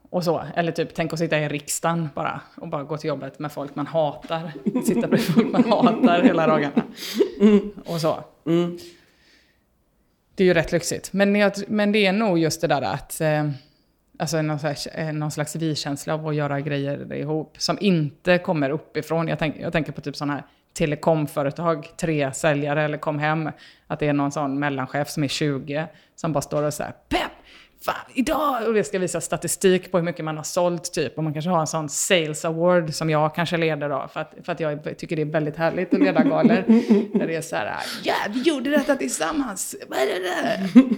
och 0.09 0.23
så. 0.23 0.43
Eller 0.55 0.71
typ, 0.71 0.95
tänk 0.95 1.13
att 1.13 1.19
sitta 1.19 1.39
i 1.39 1.47
riksdagen 1.47 2.09
bara. 2.15 2.41
Och 2.57 2.67
bara 2.67 2.83
gå 2.83 2.97
till 2.97 3.07
jobbet 3.07 3.39
med 3.39 3.51
folk 3.51 3.75
man 3.75 3.87
hatar. 3.87 4.51
Sitta 4.85 5.07
bredvid 5.07 5.33
folk 5.33 5.51
man 5.51 5.63
hatar 5.63 6.21
hela 6.21 6.47
dagarna. 6.47 6.83
Och 7.85 8.01
så. 8.01 8.23
Det 10.37 10.43
är 10.43 10.45
ju 10.45 10.53
rätt 10.53 10.71
lyxigt. 10.71 11.13
Men, 11.13 11.35
jag, 11.35 11.51
men 11.67 11.91
det 11.91 12.05
är 12.05 12.13
nog 12.13 12.39
just 12.39 12.61
det 12.61 12.67
där 12.67 12.81
att... 12.81 13.21
Eh, 13.21 13.49
alltså 14.19 14.41
någon 14.41 14.59
slags, 14.59 14.87
eh, 14.87 15.13
någon 15.13 15.31
slags 15.31 15.55
vi-känsla 15.55 16.13
av 16.13 16.27
att 16.27 16.35
göra 16.35 16.61
grejer 16.61 17.13
ihop. 17.13 17.55
Som 17.57 17.77
inte 17.81 18.37
kommer 18.37 18.69
uppifrån. 18.69 19.27
Jag, 19.27 19.39
tänk, 19.39 19.55
jag 19.59 19.73
tänker 19.73 19.91
på 19.91 20.01
typ 20.01 20.15
sådana 20.15 20.33
här 20.33 20.43
telekomföretag, 20.73 21.87
tre 21.97 22.33
säljare 22.33 22.83
eller 22.83 22.97
kom 22.97 23.19
hem. 23.19 23.51
Att 23.87 23.99
det 23.99 24.07
är 24.07 24.13
någon 24.13 24.31
sån 24.31 24.59
mellanchef 24.59 25.09
som 25.09 25.23
är 25.23 25.27
20. 25.27 25.87
Som 26.15 26.33
bara 26.33 26.41
står 26.41 26.63
och 26.63 26.73
säger 26.73 26.93
Fan, 27.81 27.95
idag! 28.13 28.67
Och 28.67 28.73
det 28.73 28.83
ska 28.83 28.99
visa 28.99 29.21
statistik 29.21 29.91
på 29.91 29.97
hur 29.97 30.05
mycket 30.05 30.25
man 30.25 30.37
har 30.37 30.43
sålt 30.43 30.93
typ. 30.93 31.17
Och 31.17 31.23
man 31.23 31.33
kanske 31.33 31.49
har 31.49 31.59
en 31.59 31.67
sån 31.67 31.89
sales 31.89 32.45
award 32.45 32.93
som 32.93 33.09
jag 33.09 33.35
kanske 33.35 33.57
leder 33.57 33.89
då. 33.89 34.09
För 34.13 34.19
att, 34.19 34.33
för 34.43 34.51
att 34.51 34.59
jag 34.59 34.97
tycker 34.97 35.15
det 35.15 35.21
är 35.21 35.25
väldigt 35.25 35.57
härligt 35.57 35.93
att 35.93 35.99
leda 35.99 36.23
galor. 36.23 36.63
där 37.19 37.27
det 37.27 37.35
är 37.35 37.41
så 37.41 37.55
här, 37.55 37.73
ja 38.03 38.13
vi 38.29 38.41
gjorde 38.41 38.69
detta 38.69 38.95
tillsammans. 38.95 39.75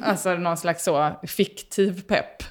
Alltså 0.02 0.34
någon 0.34 0.58
slags 0.58 0.84
så 0.84 1.12
fiktiv 1.24 2.02
pepp. 2.08 2.44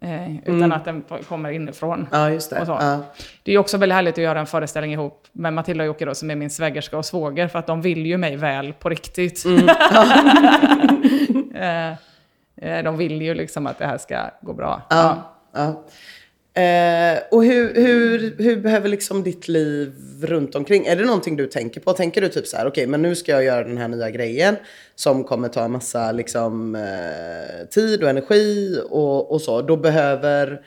Eh, 0.00 0.36
utan 0.36 0.54
mm. 0.54 0.72
att 0.72 0.84
den 0.84 1.04
kommer 1.28 1.50
inifrån. 1.50 2.08
Ja, 2.12 2.30
just 2.30 2.50
det. 2.50 2.64
Ja. 2.66 3.04
Det 3.42 3.52
är 3.52 3.58
också 3.58 3.78
väldigt 3.78 3.94
härligt 3.94 4.14
att 4.14 4.24
göra 4.24 4.40
en 4.40 4.46
föreställning 4.46 4.92
ihop 4.92 5.26
med 5.32 5.52
Matilda 5.52 5.84
och 5.84 5.86
Jocke 5.86 6.04
då, 6.04 6.14
som 6.14 6.30
är 6.30 6.36
min 6.36 6.50
svägerska 6.50 6.98
och 6.98 7.04
svåger, 7.04 7.48
för 7.48 7.58
att 7.58 7.66
de 7.66 7.82
vill 7.82 8.06
ju 8.06 8.16
mig 8.16 8.36
väl 8.36 8.72
på 8.72 8.88
riktigt. 8.88 9.44
Mm. 9.44 9.68
Eh, 11.54 11.94
de 12.62 12.96
vill 12.96 13.22
ju 13.22 13.34
liksom 13.34 13.66
att 13.66 13.78
det 13.78 13.86
här 13.86 13.98
ska 13.98 14.30
gå 14.40 14.52
bra. 14.52 14.82
Ja, 14.90 15.36
ja. 15.52 15.84
Eh, 16.54 17.18
och 17.30 17.44
hur, 17.44 17.74
hur, 17.74 18.34
hur 18.38 18.56
behöver 18.56 18.88
liksom 18.88 19.22
ditt 19.22 19.48
liv 19.48 19.92
runt 20.22 20.54
omkring? 20.54 20.86
Är 20.86 20.96
det 20.96 21.04
någonting 21.04 21.36
du 21.36 21.46
tänker 21.46 21.80
på? 21.80 21.92
Tänker 21.92 22.20
du 22.20 22.28
typ 22.28 22.46
så 22.46 22.56
här, 22.56 22.66
okej, 22.66 22.70
okay, 22.70 22.86
men 22.86 23.02
nu 23.02 23.14
ska 23.14 23.32
jag 23.32 23.44
göra 23.44 23.64
den 23.64 23.78
här 23.78 23.88
nya 23.88 24.10
grejen 24.10 24.56
som 24.94 25.24
kommer 25.24 25.48
ta 25.48 25.64
en 25.64 25.72
massa 25.72 26.12
liksom, 26.12 26.74
eh, 26.74 27.66
tid 27.70 28.02
och 28.02 28.10
energi 28.10 28.80
och, 28.90 29.32
och 29.32 29.40
så. 29.40 29.62
Då 29.62 29.76
behöver 29.76 30.60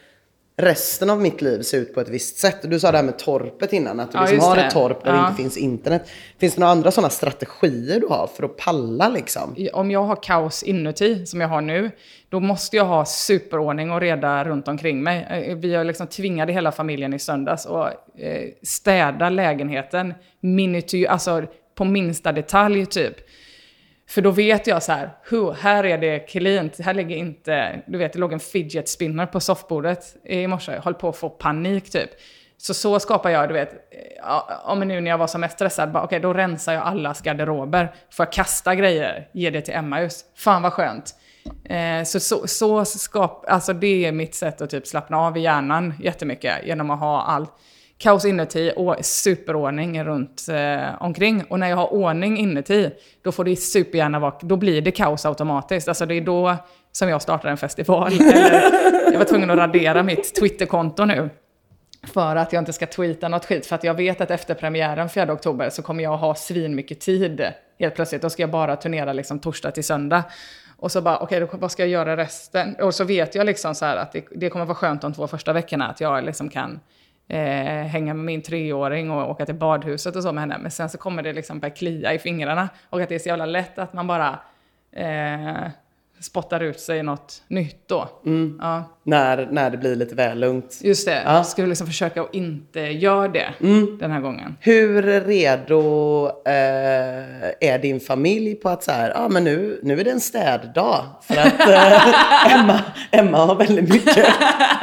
resten 0.58 1.10
av 1.10 1.22
mitt 1.22 1.42
liv 1.42 1.62
se 1.62 1.78
ut 1.78 1.94
på 1.94 2.02
ett 2.02 2.10
visst 2.10 2.38
sätt. 2.38 2.58
Du 2.64 2.80
sa 2.80 2.92
det 2.92 2.98
här 2.98 3.06
med 3.06 3.20
torpet 3.20 3.74
innan, 3.74 4.00
att 4.00 4.12
du 4.12 4.18
ja, 4.18 4.26
liksom 4.26 4.50
har 4.50 4.58
ett 4.58 4.72
torp 4.72 5.04
där 5.04 5.12
ja. 5.12 5.18
det 5.18 5.28
inte 5.28 5.42
finns 5.42 5.58
internet. 5.58 6.10
Finns 6.38 6.56
det 6.56 6.60
några 6.60 6.72
andra 6.72 6.92
sådana 6.92 7.10
strategier 7.10 8.00
du 8.00 8.08
har 8.08 8.30
för 8.36 8.44
att 8.44 8.58
palla 8.58 9.10
liksom? 9.10 9.56
Om 9.74 9.92
jag 9.92 10.04
har 10.04 10.24
kaos 10.24 10.64
inuti, 10.64 11.26
som 11.26 11.42
jag 11.42 11.48
har 11.48 11.62
nu, 11.62 11.92
då 12.30 12.40
måste 12.40 12.78
jag 12.78 12.86
ha 12.86 13.06
superordning 13.06 13.92
och 13.92 14.02
reda 14.02 14.44
runt 14.44 14.68
omkring 14.68 15.04
mig. 15.04 15.28
Eh, 15.30 15.56
vi 15.56 15.76
har 15.76 15.84
liksom 15.84 16.08
tvingade 16.08 16.54
hela 16.54 16.72
familjen 16.72 17.14
i 17.14 17.20
söndags 17.20 17.66
att 17.66 17.94
eh, 18.18 18.50
städa 18.64 19.30
lägenheten 19.30 20.14
minuty, 20.40 21.06
alltså 21.06 21.44
på 21.76 21.86
minsta 21.86 22.32
detalj 22.32 22.86
typ. 22.86 23.16
För 24.08 24.22
då 24.22 24.32
vet 24.32 24.68
jag 24.68 24.84
så 24.84 24.92
här, 24.92 25.10
här 25.54 25.84
är 25.84 25.98
det 25.98 26.20
cleant, 26.20 26.80
här 26.80 26.94
ligger 26.94 27.16
inte, 27.16 27.82
du 27.88 27.98
vet 27.98 28.14
det 28.14 28.20
låg 28.20 28.34
en 28.34 28.40
fidget 28.40 28.90
spinner 28.90 29.26
på 29.26 29.40
soffbordet 29.40 30.16
i 30.24 30.48
morse, 30.48 30.72
jag 30.72 30.82
höll 30.82 30.94
på 30.94 31.10
att 31.10 31.18
få 31.18 31.30
panik 31.30 31.90
typ. 31.90 32.10
Så 32.58 32.74
så 32.74 33.00
skapar 33.00 33.30
jag, 33.30 33.50
du 33.50 33.54
vet, 33.54 33.72
eh, 33.72 34.70
om 34.70 34.80
nu 34.80 35.02
när 35.02 35.12
jag 35.12 35.18
var 35.18 35.28
som 35.28 35.42
mest 35.42 35.56
stressad, 35.56 35.90
okej 35.90 36.02
okay, 36.02 36.20
då 36.20 36.34
rensar 36.34 36.74
jag 36.74 36.84
allas 36.84 37.22
garderober. 37.22 37.96
Får 38.12 38.26
jag 38.26 38.34
kasta 38.34 38.76
grejer, 38.76 39.30
ge 39.34 39.50
det 39.50 39.62
till 39.62 39.74
Emmaus. 39.74 40.26
Fan 40.36 40.62
vad 40.62 40.74
skönt. 40.74 41.16
Eh, 41.70 42.04
så, 42.04 42.20
så, 42.20 42.48
så 42.48 42.86
skap, 42.86 43.46
alltså 43.48 43.74
det 43.74 44.06
är 44.06 44.12
mitt 44.12 44.36
sätt 44.36 44.62
att 44.62 44.70
typ 44.70 44.88
slappna 44.88 45.18
av 45.18 45.38
i 45.38 45.42
hjärnan 45.42 45.94
jättemycket, 46.00 46.66
genom 46.66 46.90
att 46.90 47.00
ha 47.00 47.22
allt 47.22 47.52
kaos 47.98 48.26
inuti 48.26 48.74
och 48.76 48.96
superordning 49.02 50.04
runt 50.04 50.46
eh, 50.50 51.04
omkring. 51.04 51.44
Och 51.50 51.60
när 51.60 51.70
jag 51.70 51.78
har 51.78 51.94
ordning 51.94 52.38
inuti, 52.38 52.92
då 53.22 53.32
får 53.32 53.44
det 53.44 53.56
supergärna 53.56 54.20
vara, 54.20 54.36
då 54.42 54.56
blir 54.56 54.82
det 54.82 54.92
kaos 54.92 55.26
automatiskt. 55.26 55.88
Alltså 55.88 56.06
det 56.06 56.16
är 56.16 56.22
då 56.22 56.56
som 56.92 57.10
jag 57.10 57.22
startar 57.22 57.50
en 57.50 57.58
festival. 57.58 58.14
Eller, 58.22 59.12
jag 59.12 59.20
var 59.20 59.26
tvungen 59.26 59.50
att 59.50 59.58
radera 59.58 60.04
mitt 60.04 60.36
Twitterkonto 60.36 61.06
nu. 61.06 61.30
För 62.04 62.36
att 62.36 62.54
jag 62.54 62.62
inte 62.62 62.74
ska 62.74 62.86
tweeta 62.86 63.28
något 63.28 63.46
skit. 63.46 63.66
För 63.66 63.76
att 63.76 63.84
jag 63.84 63.94
vet 63.94 64.22
att 64.22 64.32
efter 64.32 64.54
premiären 64.54 65.10
4 65.10 65.34
oktober 65.34 65.70
så 65.70 65.82
kommer 65.82 66.04
jag 66.04 66.18
ha 66.18 66.36
svin 66.36 66.76
mycket 66.76 67.00
tid. 67.00 67.46
Helt 67.80 67.96
plötsligt. 67.96 68.22
Då 68.22 68.30
ska 68.30 68.44
jag 68.44 68.52
bara 68.52 68.76
turnera 68.76 69.14
liksom 69.14 69.40
torsdag 69.40 69.72
till 69.72 69.84
söndag. 69.84 70.24
Och 70.78 70.92
så 70.92 71.02
bara, 71.02 71.18
okej, 71.18 71.44
okay, 71.44 71.60
vad 71.60 71.72
ska 71.72 71.84
jag 71.84 71.90
göra 71.90 72.18
resten? 72.18 72.76
Och 72.76 72.96
så 72.96 73.04
vet 73.04 73.36
jag 73.36 73.46
liksom 73.46 73.76
så 73.76 73.86
att 73.86 74.12
det, 74.12 74.26
det 74.36 74.50
kommer 74.50 74.66
vara 74.66 74.76
skönt 74.76 75.02
de 75.02 75.14
två 75.14 75.28
första 75.28 75.54
veckorna. 75.54 75.88
Att 75.88 76.02
jag 76.02 76.24
liksom 76.24 76.50
kan 76.50 76.80
eh, 77.28 77.88
hänga 77.88 78.14
med 78.14 78.26
min 78.26 78.42
treåring 78.42 79.12
och 79.12 79.30
åka 79.30 79.46
till 79.46 79.56
badhuset 79.56 80.16
och 80.16 80.24
så 80.24 80.32
med 80.32 80.42
henne. 80.42 80.58
Men 80.58 80.72
sen 80.72 80.90
så 80.90 80.98
kommer 80.98 81.24
det 81.24 81.34
liksom 81.34 81.60
börja 81.60 81.74
klia 81.74 82.14
i 82.14 82.20
fingrarna 82.20 82.70
och 82.90 83.02
att 83.02 83.10
det 83.10 83.16
är 83.16 83.20
så 83.20 83.30
jävla 83.30 83.46
lätt 83.46 83.80
att 83.80 83.94
man 83.94 84.08
bara 84.08 84.40
eh, 84.92 85.70
spottar 86.26 86.64
ut 86.64 86.80
sig 86.80 87.04
något 87.04 87.44
nytt 87.48 87.88
då. 87.88 88.10
Mm. 88.26 88.60
Ja. 88.62 88.84
När, 89.04 89.48
när 89.52 89.70
det 89.70 89.78
blir 89.78 89.96
lite 89.96 90.16
väl 90.16 90.40
lugnt. 90.40 90.80
Just 90.84 91.08
det. 91.08 91.22
Ja. 91.26 91.34
Jag 91.34 91.46
skulle 91.46 91.68
liksom 91.68 91.88
försöka 91.88 92.22
att 92.22 92.36
inte 92.36 92.80
göra 92.80 93.28
det 93.28 93.54
mm. 93.60 93.98
den 93.98 94.12
här 94.12 94.22
gången. 94.22 94.58
Hur 94.60 95.02
redo 95.02 96.26
eh, 96.46 96.54
är 97.60 97.80
din 97.80 98.00
familj 98.00 98.56
på 98.56 98.70
att 98.70 98.84
så 98.84 98.92
här, 98.92 99.14
ah, 99.16 99.30
men 99.30 99.44
nu, 99.44 99.80
nu 99.84 100.00
är 100.00 100.04
det 100.04 100.12
en 100.12 100.20
städdag. 100.20 101.06
För 101.22 101.38
att 101.38 101.60
eh, 101.60 102.56
Emma, 102.60 102.82
Emma 103.12 103.38
har 103.38 103.56
väldigt 103.56 103.90
mycket 103.90 104.28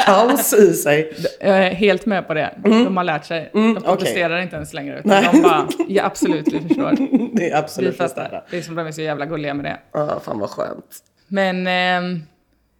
kaos 0.06 0.52
i 0.54 0.72
sig. 0.72 1.12
Jag 1.40 1.58
är 1.58 1.70
helt 1.70 2.06
med 2.06 2.26
på 2.26 2.34
det. 2.34 2.54
Mm. 2.64 2.84
De 2.84 2.96
har 2.96 3.04
lärt 3.04 3.24
sig. 3.24 3.50
Mm, 3.54 3.74
de 3.74 3.82
protesterar 3.82 4.30
okay. 4.30 4.42
inte 4.42 4.56
ens 4.56 4.74
längre. 4.74 4.98
Utan 4.98 5.24
de 5.32 5.42
bara, 5.42 5.68
ja 5.88 6.04
absolut, 6.04 6.52
vi 6.52 6.60
förstår. 6.60 6.96
Det 7.36 7.50
är 7.50 7.58
absolut 7.58 7.94
vi 7.94 7.98
fattar. 7.98 8.44
Det 8.50 8.58
är 8.58 8.62
som 8.62 8.74
de 8.74 8.86
är 8.86 8.92
så 8.92 9.00
jävla 9.00 9.26
gulliga 9.26 9.54
med 9.54 9.64
det. 9.64 9.78
Ja, 9.92 10.00
ah, 10.00 10.20
fan 10.20 10.38
vad 10.38 10.50
skönt. 10.50 11.11
Men 11.32 11.66
eh, 11.66 12.18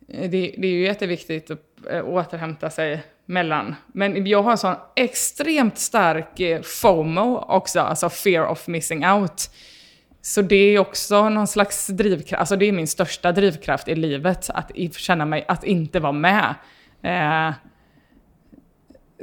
det, 0.06 0.54
det, 0.58 0.66
är 0.66 0.72
ju 0.72 0.84
jätteviktigt 0.84 1.50
att 1.50 1.58
eh, 1.90 2.08
återhämta 2.08 2.70
sig 2.70 3.02
mellan. 3.26 3.74
Men 3.86 4.26
jag 4.26 4.42
har 4.42 4.50
en 4.50 4.58
sån 4.58 4.74
extremt 4.96 5.78
stark 5.78 6.40
eh, 6.40 6.62
FOMO 6.62 7.44
också, 7.48 7.80
alltså 7.80 8.08
fear 8.08 8.46
of 8.46 8.68
missing 8.68 9.06
out. 9.06 9.50
Så 10.20 10.42
det 10.42 10.56
är 10.56 10.78
också 10.78 11.28
någon 11.28 11.46
slags 11.46 11.86
drivkraft, 11.86 12.40
alltså 12.40 12.56
det 12.56 12.66
är 12.66 12.72
min 12.72 12.86
största 12.86 13.32
drivkraft 13.32 13.88
i 13.88 13.94
livet, 13.94 14.50
att 14.50 14.70
känna 14.96 15.24
mig, 15.24 15.44
att 15.48 15.64
inte 15.64 16.00
vara 16.00 16.12
med. 16.12 16.54
Eh, 17.02 17.54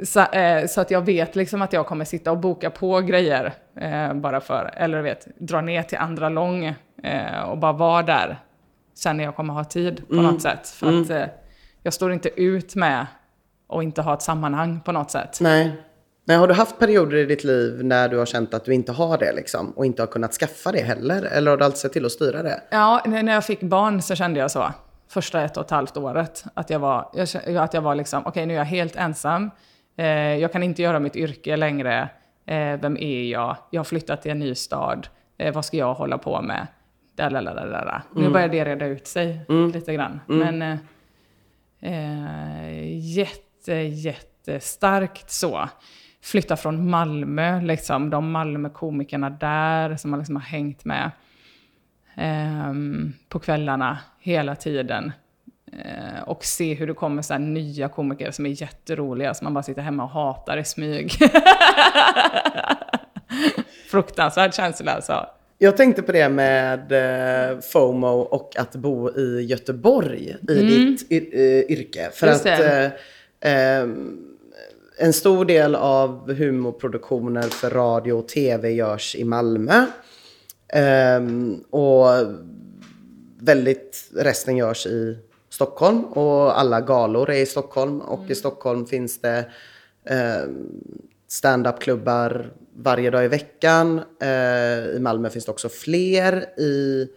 så, 0.04 0.20
eh, 0.20 0.66
så, 0.66 0.80
att 0.80 0.90
jag 0.90 1.04
vet 1.04 1.36
liksom 1.36 1.62
att 1.62 1.72
jag 1.72 1.86
kommer 1.86 2.04
sitta 2.04 2.30
och 2.30 2.38
boka 2.38 2.70
på 2.70 3.00
grejer 3.00 3.52
eh, 3.76 4.14
bara 4.14 4.40
för, 4.40 4.70
eller 4.76 5.02
vet, 5.02 5.26
dra 5.38 5.60
ner 5.60 5.82
till 5.82 5.98
andra 5.98 6.28
lång 6.28 6.64
eh, 7.02 7.42
och 7.50 7.58
bara 7.58 7.72
vara 7.72 8.02
där 8.02 8.38
sen 9.02 9.16
när 9.16 9.24
jag 9.24 9.36
kommer 9.36 9.54
ha 9.54 9.64
tid 9.64 10.08
på 10.08 10.14
mm. 10.14 10.24
något 10.24 10.42
sätt. 10.42 10.68
För 10.68 10.88
mm. 10.88 11.02
att 11.02 11.10
eh, 11.10 11.24
jag 11.82 11.92
står 11.92 12.12
inte 12.12 12.40
ut 12.40 12.74
med 12.74 13.06
att 13.68 13.82
inte 13.82 14.02
ha 14.02 14.14
ett 14.14 14.22
sammanhang 14.22 14.80
på 14.80 14.92
något 14.92 15.10
sätt. 15.10 15.38
Nej. 15.40 15.72
Nej, 16.24 16.36
har 16.36 16.48
du 16.48 16.54
haft 16.54 16.78
perioder 16.78 17.16
i 17.16 17.24
ditt 17.24 17.44
liv 17.44 17.84
när 17.84 18.08
du 18.08 18.18
har 18.18 18.26
känt 18.26 18.54
att 18.54 18.64
du 18.64 18.74
inte 18.74 18.92
har 18.92 19.18
det 19.18 19.32
liksom, 19.32 19.70
och 19.70 19.86
inte 19.86 20.02
har 20.02 20.06
kunnat 20.06 20.32
skaffa 20.32 20.72
det 20.72 20.82
heller? 20.82 21.22
Eller 21.22 21.50
har 21.50 21.58
du 21.58 21.64
alltid 21.64 21.78
sett 21.78 21.92
till 21.92 22.06
att 22.06 22.12
styra 22.12 22.42
det? 22.42 22.62
Ja, 22.70 23.02
när 23.06 23.32
jag 23.32 23.44
fick 23.44 23.60
barn 23.60 24.02
så 24.02 24.14
kände 24.14 24.40
jag 24.40 24.50
så. 24.50 24.72
Första 25.08 25.42
ett 25.42 25.56
och 25.56 25.64
ett 25.64 25.70
halvt 25.70 25.96
året. 25.96 26.44
Att 26.54 26.70
jag 26.70 26.78
var, 26.78 27.10
jag, 27.14 27.56
att 27.56 27.74
jag 27.74 27.82
var 27.82 27.94
liksom, 27.94 28.20
okej 28.20 28.30
okay, 28.30 28.46
nu 28.46 28.54
är 28.54 28.58
jag 28.58 28.64
helt 28.64 28.96
ensam. 28.96 29.50
Eh, 29.96 30.06
jag 30.36 30.52
kan 30.52 30.62
inte 30.62 30.82
göra 30.82 30.98
mitt 30.98 31.16
yrke 31.16 31.56
längre. 31.56 32.08
Eh, 32.46 32.80
vem 32.80 32.96
är 32.96 33.22
jag? 33.22 33.56
Jag 33.70 33.78
har 33.78 33.84
flyttat 33.84 34.22
till 34.22 34.30
en 34.30 34.38
ny 34.38 34.54
stad. 34.54 35.08
Eh, 35.38 35.54
vad 35.54 35.64
ska 35.64 35.76
jag 35.76 35.94
hålla 35.94 36.18
på 36.18 36.42
med? 36.42 36.66
Dalalala. 37.28 38.02
Mm. 38.12 38.24
Nu 38.24 38.30
börjar 38.30 38.48
det 38.48 38.64
reda 38.64 38.86
ut 38.86 39.06
sig 39.06 39.40
mm. 39.48 39.70
lite 39.70 39.94
grann. 39.94 40.20
Mm. 40.28 40.58
Men 40.58 40.62
eh, 40.62 40.78
eh, 41.92 42.98
jätte, 42.98 43.72
jättestarkt 43.74 45.30
så. 45.30 45.68
Flytta 46.22 46.56
från 46.56 46.90
Malmö, 46.90 47.60
liksom, 47.60 48.10
de 48.10 48.30
Malmö-komikerna 48.30 49.30
där 49.30 49.96
som 49.96 50.10
man 50.10 50.20
liksom 50.20 50.36
har 50.36 50.42
hängt 50.42 50.84
med 50.84 51.10
eh, 52.16 52.72
på 53.28 53.38
kvällarna 53.38 53.98
hela 54.18 54.56
tiden. 54.56 55.12
Eh, 55.72 56.22
och 56.26 56.44
se 56.44 56.74
hur 56.74 56.86
det 56.86 56.94
kommer 56.94 57.22
så 57.22 57.38
nya 57.38 57.88
komiker 57.88 58.30
som 58.30 58.46
är 58.46 58.62
jätteroliga, 58.62 59.34
som 59.34 59.44
man 59.44 59.54
bara 59.54 59.62
sitter 59.62 59.82
hemma 59.82 60.02
och 60.04 60.10
hatar 60.10 60.56
i 60.56 60.64
smyg. 60.64 61.12
Fruktansvärd 63.90 64.54
känsla 64.54 64.92
alltså. 64.92 65.26
Jag 65.62 65.76
tänkte 65.76 66.02
på 66.02 66.12
det 66.12 66.28
med 66.28 66.92
eh, 66.92 67.60
FOMO 67.60 68.20
och 68.20 68.56
att 68.56 68.76
bo 68.76 69.18
i 69.18 69.42
Göteborg 69.42 70.36
i 70.48 70.60
mm. 70.60 70.66
ditt 70.66 71.06
eh, 71.10 71.78
yrke. 71.78 72.10
För 72.12 72.26
Just 72.26 72.46
att 72.46 72.60
eh, 72.60 72.84
eh, 73.40 73.88
en 74.98 75.12
stor 75.12 75.44
del 75.44 75.74
av 75.74 76.32
humorproduktioner 76.32 77.42
för 77.42 77.70
radio 77.70 78.12
och 78.12 78.28
tv 78.28 78.70
görs 78.70 79.16
i 79.16 79.24
Malmö. 79.24 79.86
Ehm, 80.68 81.64
och 81.70 82.06
väldigt, 83.38 84.10
resten 84.14 84.56
görs 84.56 84.86
i 84.86 85.18
Stockholm 85.50 86.04
och 86.04 86.60
alla 86.60 86.80
galor 86.80 87.30
är 87.30 87.40
i 87.40 87.46
Stockholm. 87.46 88.00
Och 88.00 88.18
mm. 88.18 88.32
i 88.32 88.34
Stockholm 88.34 88.86
finns 88.86 89.20
det 89.20 89.44
eh, 90.04 90.42
standupklubbar 91.28 92.50
varje 92.76 93.10
dag 93.10 93.24
i 93.24 93.28
veckan. 93.28 94.00
Eh, 94.20 94.96
I 94.96 94.98
Malmö 95.00 95.30
finns 95.30 95.44
det 95.44 95.52
också 95.52 95.68
fler. 95.68 96.60
I 96.60 97.08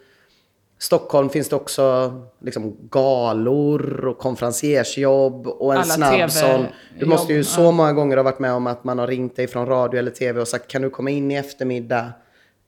Stockholm 0.80 1.30
finns 1.30 1.50
det 1.50 1.56
också 1.56 2.14
liksom, 2.42 2.78
galor 2.90 4.06
och 4.06 4.18
konferenciersjobb 4.18 5.48
och 5.48 5.74
en 5.74 5.78
Alla 5.78 5.94
snabb 5.94 6.32
sån. 6.32 6.66
Du 7.00 7.06
måste 7.06 7.34
ju 7.34 7.44
så 7.44 7.72
många 7.72 7.94
gånger 7.94 8.18
ha 8.18 8.24
varit 8.24 8.40
med 8.40 8.54
om 8.54 8.68
att 8.68 8.84
man 8.84 9.00
har 9.00 9.08
ringt 9.08 9.36
dig 9.36 9.48
från 9.48 9.66
radio 9.66 10.00
eller 10.00 10.12
tv 10.12 10.42
och 10.42 10.48
sagt 10.48 10.68
kan 10.68 10.82
du 10.82 10.90
komma 10.90 11.10
in 11.10 11.32
i 11.32 11.36
eftermiddag? 11.36 12.12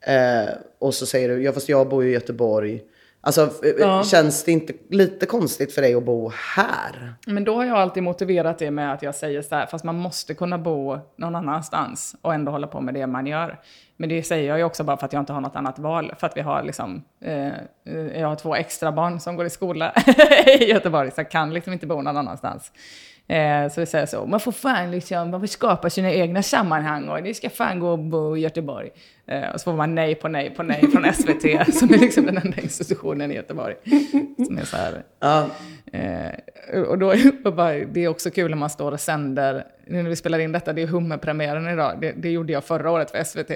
Eh, 0.01 0.53
och 0.79 0.93
så 0.93 1.05
säger 1.05 1.29
du, 1.29 1.43
ja 1.43 1.51
fast 1.51 1.69
jag 1.69 1.89
bor 1.89 2.03
ju 2.03 2.09
i 2.09 2.13
Göteborg. 2.13 2.81
Alltså, 3.25 3.41
eh, 3.41 3.71
Ja. 3.79 4.03
känns 4.03 4.43
det 4.43 4.51
inte 4.51 4.73
lite 4.89 5.25
konstigt 5.25 5.73
för 5.73 5.81
dig 5.81 5.95
att 5.95 6.03
bo 6.03 6.31
här? 6.55 7.13
Men 7.27 7.43
då 7.43 7.55
har 7.55 7.65
jag 7.65 7.77
alltid 7.77 8.03
motiverat 8.03 8.59
det 8.59 8.71
med 8.71 8.93
att 8.93 9.01
jag 9.01 9.15
säger 9.15 9.41
så 9.41 9.55
här, 9.55 9.65
fast 9.65 9.83
man 9.85 9.95
måste 9.95 10.33
kunna 10.33 10.57
bo 10.57 10.99
någon 11.17 11.35
annanstans 11.35 12.15
och 12.21 12.33
ändå 12.33 12.51
hålla 12.51 12.67
på 12.67 12.81
med 12.81 12.93
det 12.93 13.07
man 13.07 13.27
gör. 13.27 13.59
Men 13.97 14.09
det 14.09 14.23
säger 14.23 14.49
jag 14.49 14.57
ju 14.57 14.63
också 14.63 14.83
bara 14.83 14.97
för 14.97 15.05
att 15.05 15.13
jag 15.13 15.21
inte 15.21 15.33
har 15.33 15.41
något 15.41 15.55
annat 15.55 15.79
val. 15.79 16.13
För 16.19 16.27
att 16.27 16.37
vi 16.37 16.41
har 16.41 16.63
liksom, 16.63 17.03
eh, 17.21 17.47
eh, 17.47 18.19
jag 18.19 18.27
har 18.27 18.35
två 18.35 18.55
extra 18.55 18.91
barn 18.91 19.19
som 19.19 19.35
går 19.35 19.45
i 19.45 19.49
skola 19.49 19.93
i 20.59 20.63
Göteborg, 20.65 21.11
så 21.11 21.19
jag 21.21 21.31
kan 21.31 21.53
liksom 21.53 21.73
inte 21.73 21.87
bo 21.87 22.01
någon 22.01 22.17
annanstans. 22.17 22.71
Eh, 23.27 23.69
så 23.69 23.79
det 23.79 23.85
säger 23.85 24.05
så, 24.05 24.25
man 24.25 24.39
får 24.39 24.51
fan 24.51 24.91
liksom, 24.91 25.31
man 25.31 25.39
får 25.39 25.47
skapa 25.47 25.89
sina 25.89 26.11
egna 26.11 26.43
sammanhang 26.43 27.09
och 27.09 27.23
det 27.23 27.33
ska 27.33 27.49
fan 27.49 27.79
gå 27.79 27.93
att 27.93 27.99
bo 27.99 28.37
i 28.37 28.39
Göteborg. 28.39 28.89
Eh, 29.27 29.49
och 29.53 29.59
så 29.61 29.63
får 29.63 29.77
man 29.77 29.95
nej 29.95 30.15
på 30.15 30.27
nej 30.27 30.49
på 30.49 30.63
nej 30.63 30.87
från 30.91 31.03
SVT, 31.13 31.75
som 31.75 31.93
är 31.93 31.97
liksom 31.97 32.25
den 32.25 32.37
enda 32.37 32.61
institutionen 32.61 33.31
i 33.31 33.35
Göteborg. 33.35 33.75
Som 34.47 34.57
är 34.57 34.65
så 34.65 34.77
här, 34.77 35.03
Ja, 35.19 35.47
Eh, 35.95 36.81
och 36.81 36.97
då, 36.97 37.13
och 37.45 37.53
bara, 37.53 37.73
det 37.73 38.03
är 38.03 38.07
också 38.07 38.31
kul 38.31 38.49
när 38.49 38.57
man 38.57 38.69
står 38.69 38.91
och 38.91 38.99
sänder, 38.99 39.63
nu 39.87 40.03
när 40.03 40.09
vi 40.09 40.15
spelar 40.15 40.39
in 40.39 40.51
detta, 40.51 40.73
det 40.73 40.81
är 40.81 40.87
hummerpremiären 40.87 41.67
idag, 41.67 41.97
det, 42.01 42.13
det 42.17 42.29
gjorde 42.29 42.53
jag 42.53 42.63
förra 42.63 42.91
året 42.91 43.11
för 43.11 43.23
SVT. 43.23 43.51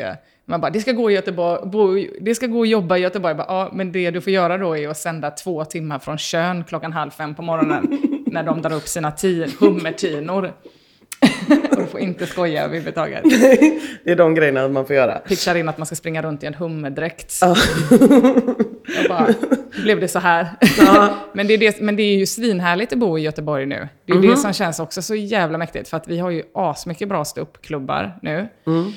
Man 0.45 0.61
bara, 0.61 0.71
det 0.71 0.79
ska 0.79 0.91
gå, 0.91 1.11
i 1.11 1.13
Göteborg, 1.13 1.69
bo, 1.69 1.95
det 2.21 2.35
ska 2.35 2.47
gå 2.47 2.59
och 2.59 2.67
jobba 2.67 2.97
i 2.97 3.01
Göteborg. 3.01 3.35
Bara, 3.35 3.45
ja, 3.47 3.69
men 3.73 3.91
det 3.91 4.11
du 4.11 4.21
får 4.21 4.33
göra 4.33 4.57
då 4.57 4.77
är 4.77 4.89
att 4.89 4.97
sända 4.97 5.31
två 5.31 5.65
timmar 5.65 5.99
från 5.99 6.17
Tjörn 6.17 6.63
klockan 6.63 6.93
halv 6.93 7.11
fem 7.11 7.35
på 7.35 7.41
morgonen, 7.41 7.87
när 8.31 8.43
de 8.43 8.61
drar 8.61 8.73
upp 8.73 8.87
sina 8.87 9.11
ti, 9.11 9.45
hummertinor. 9.59 10.53
och 11.71 11.77
du 11.77 11.85
får 11.85 11.99
inte 11.99 12.25
skoja 12.25 12.63
överhuvudtaget. 12.63 13.23
det 14.03 14.11
är 14.11 14.15
de 14.15 14.35
grejerna 14.35 14.67
man 14.67 14.85
får 14.85 14.95
göra. 14.95 15.19
Pitchar 15.19 15.55
in 15.55 15.69
att 15.69 15.77
man 15.77 15.85
ska 15.85 15.95
springa 15.95 16.21
runt 16.21 16.43
i 16.43 16.45
en 16.45 16.53
hummerdräkt. 16.53 17.39
Jag 18.95 19.09
bara, 19.09 19.27
blev 19.83 19.99
det 19.99 20.07
så 20.07 20.19
här? 20.19 20.47
men, 21.33 21.47
det 21.47 21.53
är 21.53 21.57
det, 21.57 21.81
men 21.81 21.95
det 21.95 22.03
är 22.03 22.15
ju 22.15 22.25
svinhärligt 22.25 22.93
att 22.93 22.99
bo 22.99 23.17
i 23.17 23.21
Göteborg 23.21 23.65
nu. 23.65 23.87
Det 24.05 24.13
är 24.13 24.21
ju 24.21 24.29
det 24.29 24.37
som 24.37 24.53
känns 24.53 24.79
också 24.79 25.01
så 25.01 25.15
jävla 25.15 25.57
mäktigt. 25.57 25.89
För 25.89 25.97
att 25.97 26.07
vi 26.07 26.19
har 26.19 26.29
ju 26.29 26.43
asmycket 26.53 27.09
bra 27.09 27.25
ståuppklubbar 27.25 28.19
nu. 28.21 28.47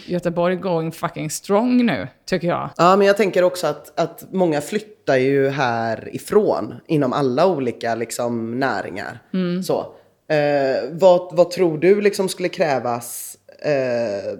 Göteborg 0.07 0.57
going 0.57 0.93
fucking 0.93 1.31
strong 1.31 1.87
nu, 1.87 2.09
tycker 2.27 2.49
jag. 2.49 2.71
Ja, 2.77 2.97
men 2.97 3.07
jag 3.07 3.17
tänker 3.17 3.45
också 3.45 3.67
att, 3.67 4.01
att 4.01 4.33
många 4.33 4.61
flyttar 4.61 5.17
ju 5.17 5.49
härifrån 5.49 6.75
inom 6.87 7.13
alla 7.13 7.47
olika 7.47 7.95
liksom, 7.95 8.59
näringar. 8.61 9.19
Så. 9.65 9.87
Eh, 10.33 10.91
vad, 10.91 11.37
vad 11.37 11.51
tror 11.51 11.79
du 11.79 12.01
liksom 12.01 12.29
skulle 12.29 12.49
krävas 12.49 13.37
eh, 13.65 14.39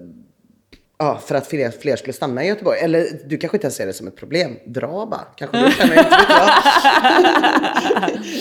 ja, 1.05 1.19
för 1.27 1.35
att 1.35 1.47
fler, 1.47 1.71
fler 1.71 1.97
skulle 1.97 2.13
stanna 2.13 2.45
i 2.45 2.49
Göteborg? 2.49 2.79
Eller 2.79 3.07
du 3.27 3.39
kanske 3.39 3.57
inte 3.57 3.65
ens 3.65 3.77
ser 3.77 3.87
det 3.87 3.93
som 3.93 4.07
ett 4.07 4.17
problem. 4.17 4.57
Dra 4.67 5.07
bara. 5.07 5.21
Kanske 5.37 5.57
du 5.67 5.71
känner, 5.73 5.99
inte. 5.99 6.17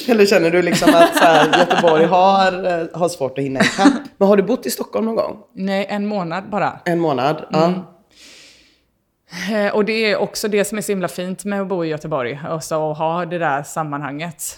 Eller 0.12 0.26
känner 0.26 0.51
du 0.51 0.62
liksom 0.62 0.89
att 0.95 1.18
så 1.18 1.24
här, 1.24 1.59
Göteborg 1.59 2.05
har, 2.05 2.80
eh, 2.82 2.88
har 2.99 3.09
svårt 3.09 3.38
att 3.38 3.43
hinna 3.43 3.59
ikapp? 3.59 3.93
Men 4.18 4.28
har 4.28 4.38
du 4.38 4.43
bott 4.43 4.66
i 4.66 4.70
Stockholm 4.70 5.05
någon 5.05 5.16
gång? 5.16 5.38
Nej, 5.55 5.86
en 5.89 6.05
månad 6.07 6.49
bara. 6.49 6.80
En 6.86 6.99
månad? 6.99 7.45
Ja. 7.51 7.74
Eh, 9.53 9.76
Och 9.76 9.86
det 9.86 10.12
är 10.12 10.18
också 10.18 10.47
det 10.47 10.66
som 10.66 10.78
är 10.78 10.82
så 10.82 10.91
himla 10.91 11.07
fint 11.07 11.45
med 11.45 11.62
att 11.62 11.68
bo 11.68 11.86
i 11.86 11.88
Göteborg. 11.88 12.39
Också 12.49 12.91
att 12.91 12.97
ha 12.97 13.26
det 13.26 13.38
där 13.38 13.64
sammanhanget. 13.64 14.57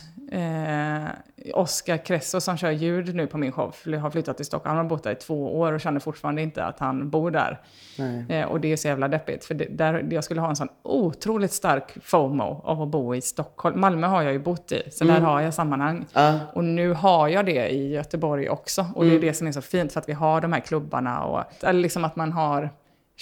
Oskar 1.54 1.98
Kresso 2.06 2.42
som 2.42 2.58
kör 2.58 2.72
ljud 2.72 3.16
nu 3.16 3.28
på 3.28 3.38
min 3.38 3.52
show 3.52 3.74
har 4.02 4.10
flyttat 4.10 4.38
till 4.38 4.46
Stockholm. 4.46 4.76
Han 4.76 4.86
har 4.86 4.90
bott 4.90 5.04
där 5.04 5.12
i 5.12 5.16
två 5.16 5.60
år 5.60 5.74
och 5.74 5.82
känner 5.82 6.00
fortfarande 6.00 6.42
inte 6.42 6.66
att 6.66 6.80
han 6.80 7.10
bor 7.10 7.32
där. 7.32 7.62
Eh, 8.30 8.46
och 8.46 8.60
det 8.60 8.72
är 8.72 8.78
så 8.78 8.88
jävla 8.88 9.08
deppigt. 9.08 9.46
För 9.46 9.54
det, 9.54 9.66
där, 9.66 10.08
jag 10.12 10.24
skulle 10.24 10.42
ha 10.42 10.50
en 10.50 10.56
sån 10.56 10.70
otroligt 10.84 11.52
stark 11.52 11.98
FOMO 12.04 12.62
av 12.64 12.82
att 12.82 12.88
bo 12.88 13.16
i 13.16 13.22
Stockholm. 13.22 13.80
Malmö 13.80 14.08
har 14.08 14.22
jag 14.22 14.34
ju 14.34 14.40
bott 14.40 14.72
i, 14.72 14.92
så 14.92 15.04
där 15.04 15.20
har 15.20 15.42
jag 15.42 15.54
sammanhang. 15.54 16.06
Ja. 16.14 16.40
Och 16.54 16.64
nu 16.64 16.94
har 16.94 17.28
jag 17.28 17.46
det 17.46 17.70
i 17.70 17.94
Göteborg 17.94 18.50
också. 18.50 18.86
Och 18.96 19.06
det 19.06 19.16
är 19.16 19.20
det 19.20 19.34
som 19.34 19.48
är 19.48 19.52
så 19.52 19.62
fint 19.62 19.94
för 19.94 20.00
att 20.00 20.10
vi 20.10 20.14
har 20.14 20.42
de 20.42 20.54
här 20.54 20.60
klubbarna 20.60 21.24
och 21.24 21.44
eller 21.64 21.80
liksom 21.80 22.06
att 22.06 22.16
man 22.16 22.32
har 22.32 22.70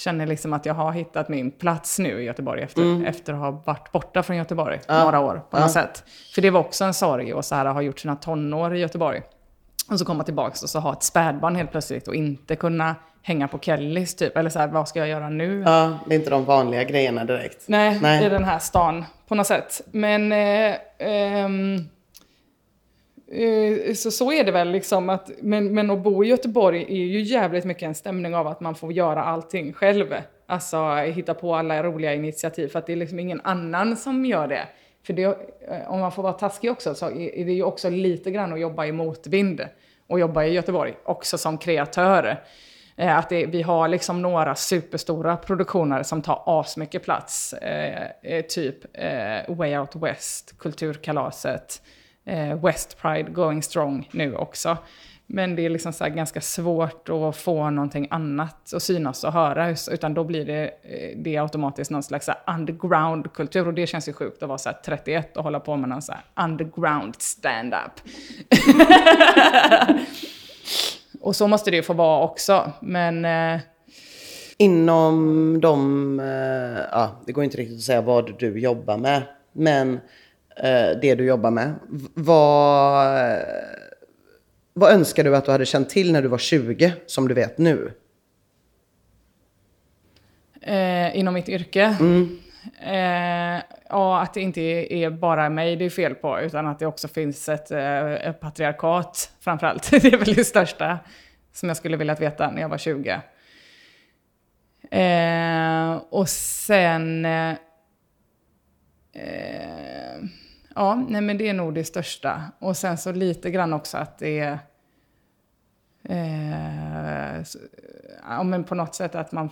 känner 0.02 0.28
liksom 0.28 0.54
att 0.54 0.66
jag 0.66 0.74
har 0.74 0.91
hittat 0.91 1.30
min 1.30 1.52
plats 1.52 1.99
nu 1.99 2.22
i 2.22 2.24
Göteborg 2.24 2.62
efter, 2.62 3.06
efter 3.06 3.34
att 3.34 3.39
ha 3.39 3.52
varit 3.52 3.91
borta 3.91 4.24
från 4.24 4.38
Göteborg 4.38 4.80
några 4.88 5.20
år 5.20 5.41
på 5.49 5.60
något 5.60 5.72
sätt. 5.72 6.04
För 6.36 6.41
det 6.41 6.49
var 6.49 6.60
också 6.60 6.84
en 6.84 6.93
sorg 6.93 7.32
att 7.32 7.45
så 7.45 7.56
här, 7.56 7.66
ha 7.66 7.82
gjort 7.82 7.99
sina 7.99 8.16
tonår 8.16 8.76
i 8.76 8.80
Göteborg. 8.80 9.22
Och 9.89 9.99
så 9.99 10.06
komma 10.06 10.24
tillbaka 10.24 10.56
och 10.64 10.70
så 10.70 10.80
ha 10.80 10.93
ett 10.93 11.04
spädbarn 11.04 11.56
helt 11.56 11.72
plötsligt 11.72 12.08
och 12.08 12.16
inte 12.16 12.56
kunna 12.56 12.95
hänga 13.22 13.47
på 13.47 13.60
Kellys 13.60 14.16
typ. 14.16 14.38
Eller 14.38 14.49
så 14.49 14.60
här, 14.60 14.68
vad 14.68 14.88
ska 14.88 14.99
jag 14.99 15.08
göra 15.08 15.30
nu? 15.30 15.64
ja, 15.66 15.99
det 16.08 16.16
är 16.16 16.20
inte 16.20 16.30
de 16.30 16.45
vanliga 16.45 16.84
grejerna 16.84 17.26
direkt. 17.26 17.64
Nej, 17.68 17.99
Nej. 18.02 18.26
i 18.26 18.30
den 18.30 18.43
här 18.43 18.60
stan 18.60 19.06
på 19.28 19.36
något 19.36 19.47
sätt. 19.47 19.82
Men 19.91 20.32
eh, 20.32 20.76
ehm, 20.99 21.76
eh, 21.76 21.82
Eh, 23.32 23.94
så, 23.94 24.12
så 24.12 24.32
är 24.32 24.44
det 24.44 24.52
väl 24.52 24.72
liksom 24.72 25.10
att, 25.10 25.32
men, 25.40 25.74
men 25.74 25.90
att 25.90 26.00
bo 26.00 26.24
i 26.24 26.28
Göteborg 26.28 26.86
är 26.90 27.06
ju 27.06 27.22
jävligt 27.22 27.66
mycket 27.66 27.84
en 27.84 27.96
stämning 27.96 28.36
av 28.36 28.48
att 28.48 28.60
man 28.60 28.76
får 28.76 28.94
göra 28.94 29.24
allting 29.24 29.74
själv. 29.74 30.16
Alltså 30.46 30.96
hitta 30.96 31.34
på 31.34 31.56
alla 31.56 31.84
roliga 31.84 32.14
initiativ 32.14 32.68
för 32.68 32.80
att 32.80 32.88
det 32.88 32.94
är 32.94 32.98
liksom 32.98 33.20
ingen 33.20 33.42
annan 33.44 33.98
som 33.98 34.26
gör 34.26 34.48
det. 34.48 34.68
För 35.04 35.14
det, 35.14 35.24
eh, 35.24 35.36
om 35.88 36.00
man 36.00 36.12
får 36.12 36.24
vara 36.24 36.34
taskig 36.34 36.72
också 36.72 36.96
så 36.96 37.06
är 37.06 37.46
det 37.46 37.52
ju 37.52 37.64
också 37.64 37.90
lite 37.90 38.32
grann 38.32 38.54
att 38.54 38.60
jobba 38.60 38.86
i 38.86 38.92
motvind 38.92 39.62
och 40.08 40.20
jobba 40.20 40.44
i 40.44 40.54
Göteborg 40.54 40.94
också 41.04 41.38
som 41.38 41.58
kreatör. 41.58 42.44
Eh, 42.96 43.18
att 43.18 43.30
det, 43.30 43.46
vi 43.46 43.62
har 43.62 43.88
liksom 43.88 44.22
några 44.22 44.56
superstora 44.56 45.38
produktioner 45.38 46.04
som 46.04 46.22
tar 46.22 46.44
asmycket 46.46 47.04
plats. 47.04 47.54
Eh, 47.54 48.42
typ 48.42 48.78
eh, 48.94 49.56
Way 49.56 49.78
Out 49.78 49.96
West, 49.96 50.58
Kulturkalaset, 50.58 51.82
eh, 52.26 52.63
West 52.65 53.01
Pride 53.01 53.32
Going 53.32 53.63
Strong 53.63 54.09
nu 54.11 54.36
också. 54.36 54.78
Men 55.34 55.55
det 55.55 55.65
är 55.65 55.69
liksom 55.69 55.93
så 55.93 56.03
här 56.03 56.11
ganska 56.11 56.41
svårt 56.41 57.09
att 57.09 57.36
få 57.36 57.69
någonting 57.69 58.07
annat 58.11 58.74
att 58.74 58.84
synas 58.84 59.24
och 59.24 59.34
höras. 59.34 59.89
Utan 59.89 60.13
då 60.13 60.24
blir 60.24 60.45
det, 60.45 60.63
eh, 60.63 61.17
det 61.17 61.38
automatiskt 61.38 61.91
någon 61.91 62.03
slags 62.03 62.30
underground-kultur. 62.47 63.67
Och 63.67 63.74
det 63.74 63.88
känns 63.88 64.09
ju 64.09 64.13
sjukt 64.13 64.43
att 64.43 64.49
vara 64.49 64.57
så 64.57 64.69
här 64.69 64.78
31 64.86 65.38
och 65.38 65.43
hålla 65.43 65.59
på 65.59 65.76
med 65.78 65.89
någon 65.89 66.01
så 66.01 66.11
här 66.11 66.45
underground 66.45 67.15
stand-up. 67.19 67.91
och 71.22 71.36
så 71.36 71.47
måste 71.47 71.72
det 71.72 71.78
ju 71.78 71.84
få 71.84 71.93
vara 71.93 72.24
också. 72.24 72.72
Men 72.82 73.26
eh, 73.26 73.61
Inom 74.61 75.59
de, 75.61 76.19
eh, 76.19 76.84
ja, 76.91 77.22
det 77.26 77.32
går 77.32 77.43
inte 77.43 77.57
riktigt 77.57 77.78
att 77.78 77.84
säga 77.84 78.01
vad 78.01 78.39
du 78.39 78.59
jobbar 78.59 78.97
med, 78.97 79.22
men 79.53 79.99
det 81.01 81.16
du 81.16 81.26
jobbar 81.26 81.51
med, 81.51 81.74
vad, 82.14 83.18
eh, 83.32 83.39
vad 84.74 84.91
önskar 84.91 85.24
du 85.24 85.36
att 85.36 85.45
du 85.45 85.51
hade 85.51 85.66
känt 85.66 85.89
till 85.89 86.12
när 86.12 86.22
du 86.22 86.28
var 86.28 86.38
20, 86.38 86.93
som 87.05 87.28
du 87.28 87.34
vet 87.34 87.57
nu? 87.57 87.93
Eh, 90.62 91.18
inom 91.18 91.34
mitt 91.34 91.49
yrke? 91.49 91.95
Eh, 92.80 93.64
ja, 93.89 94.22
att 94.22 94.34
det 94.34 94.41
inte 94.41 94.62
är, 94.62 94.91
är 94.91 95.09
bara 95.09 95.49
mig 95.49 95.76
det 95.76 95.86
är 95.86 95.89
fel 95.89 96.16
på, 96.16 96.39
utan 96.39 96.68
att 96.68 96.80
det 96.80 96.86
också 96.86 97.07
finns 97.07 97.49
ett, 97.49 97.72
eh, 97.72 98.14
ett 98.14 98.39
patriarkat 98.39 99.32
framförallt. 99.39 99.91
Det 100.01 100.14
är 100.14 100.18
väl 100.18 100.34
det 100.34 100.43
största 100.43 100.99
som 101.53 101.70
jag 101.70 101.78
skulle 101.78 101.97
vilja 101.97 102.16
veta 102.16 102.51
när 102.51 102.62
jag 102.62 102.70
var 102.70 102.78
20. 102.78 103.22
Eh, 104.91 106.01
och 106.09 106.30
sen... 106.30 107.26
Eh, 107.26 107.51
eh, 109.14 110.22
ja, 110.76 110.95
nej 111.09 111.22
men 111.22 111.38
det 111.38 111.49
är 111.49 111.53
nog 111.53 111.74
det 111.74 111.84
största. 111.84 112.41
Och 112.59 112.78
sen 112.78 112.97
så 112.97 113.11
lite 113.11 113.51
grann 113.51 113.74
också 113.74 113.97
att 113.97 114.17
det 114.17 114.39
är... 114.39 114.59
Eh, 116.03 117.43
så- 117.43 117.59
ja, 118.30 118.43
men 118.43 118.63
på 118.63 118.76
något 118.76 118.95
sätt 118.95 119.15
att 119.15 119.32
man 119.32 119.49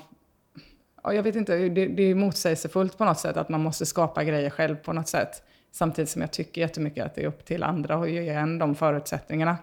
Ja, 1.04 1.14
jag 1.14 1.24
vet 1.24 1.36
inte, 1.36 1.56
det, 1.56 1.88
det 1.88 2.04
är 2.04 2.16
motsägelsefullt 2.16 2.98
på 2.98 3.06
något 3.06 3.20
sätt 3.20 3.38
att 3.38 3.50
man 3.50 3.62
måste 3.62 3.86
skapa 3.86 4.24
grejer 4.24 4.50
själv 4.50 4.76
på 4.76 4.94
något 4.94 5.08
sätt. 5.08 5.44
Samtidigt 5.72 6.10
som 6.10 6.22
jag 6.22 6.32
tycker 6.32 6.62
jättemycket 6.62 7.06
att 7.06 7.16
det 7.16 7.24
är 7.24 7.28
upp 7.28 7.46
till 7.46 7.64
andra 7.64 7.96
att 7.96 8.10
ge 8.10 8.30
en 8.30 8.60
de 8.60 8.76
förutsättningarna. 8.76 9.58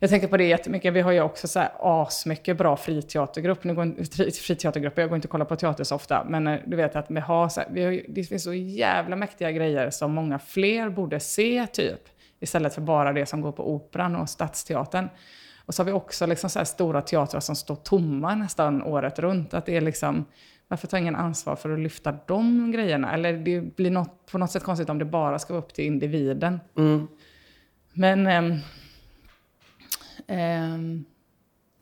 Jag 0.00 0.10
tänker 0.10 0.28
på 0.28 0.36
det 0.36 0.44
jättemycket. 0.44 0.94
Vi 0.94 1.00
har 1.00 1.12
ju 1.12 1.20
också 1.20 1.48
så 1.48 1.58
här 1.58 1.70
asmycket 1.80 2.58
bra 2.58 2.76
friteatergrupp. 2.76 3.64
Nu 3.64 3.74
går, 3.74 4.04
friteatergrupper, 4.42 5.02
jag 5.02 5.08
går 5.08 5.16
inte 5.16 5.26
och 5.26 5.32
kollar 5.32 5.44
på 5.44 5.56
teater 5.56 5.84
så 5.84 5.94
ofta. 5.94 6.24
Men 6.28 6.46
eh, 6.46 6.60
du 6.66 6.76
vet 6.76 6.96
att 6.96 7.10
vi 7.10 7.20
har, 7.20 7.48
så 7.48 7.60
här, 7.60 7.68
vi 7.72 7.84
har 7.84 8.00
det 8.08 8.24
finns 8.24 8.42
så 8.42 8.54
jävla 8.54 9.16
mäktiga 9.16 9.52
grejer 9.52 9.90
som 9.90 10.14
många 10.14 10.38
fler 10.38 10.90
borde 10.90 11.20
se 11.20 11.66
typ. 11.66 12.00
Istället 12.40 12.74
för 12.74 12.80
bara 12.80 13.12
det 13.12 13.26
som 13.26 13.40
går 13.40 13.52
på 13.52 13.74
Operan 13.74 14.16
och 14.16 14.28
Stadsteatern. 14.28 15.08
Och 15.66 15.74
så 15.74 15.82
har 15.82 15.86
vi 15.86 15.92
också 15.92 16.26
liksom 16.26 16.50
så 16.50 16.64
stora 16.64 17.02
teatrar 17.02 17.40
som 17.40 17.56
står 17.56 17.76
tomma 17.76 18.34
nästan 18.34 18.82
året 18.82 19.18
runt. 19.18 19.54
Att 19.54 19.66
det 19.66 19.76
är 19.76 19.80
liksom, 19.80 20.24
varför 20.68 20.86
tar 20.86 20.98
ingen 20.98 21.16
ansvar 21.16 21.56
för 21.56 21.70
att 21.70 21.80
lyfta 21.80 22.14
de 22.26 22.72
grejerna? 22.72 23.12
Eller 23.12 23.32
det 23.32 23.76
blir 23.76 23.90
något, 23.90 24.26
på 24.30 24.38
något 24.38 24.50
sätt 24.50 24.62
konstigt 24.62 24.90
om 24.90 24.98
det 24.98 25.04
bara 25.04 25.38
ska 25.38 25.52
vara 25.52 25.64
upp 25.64 25.74
till 25.74 25.84
individen. 25.84 26.60
Men... 27.92 28.26
ehm, 28.26 28.58
ehm, 30.28 31.04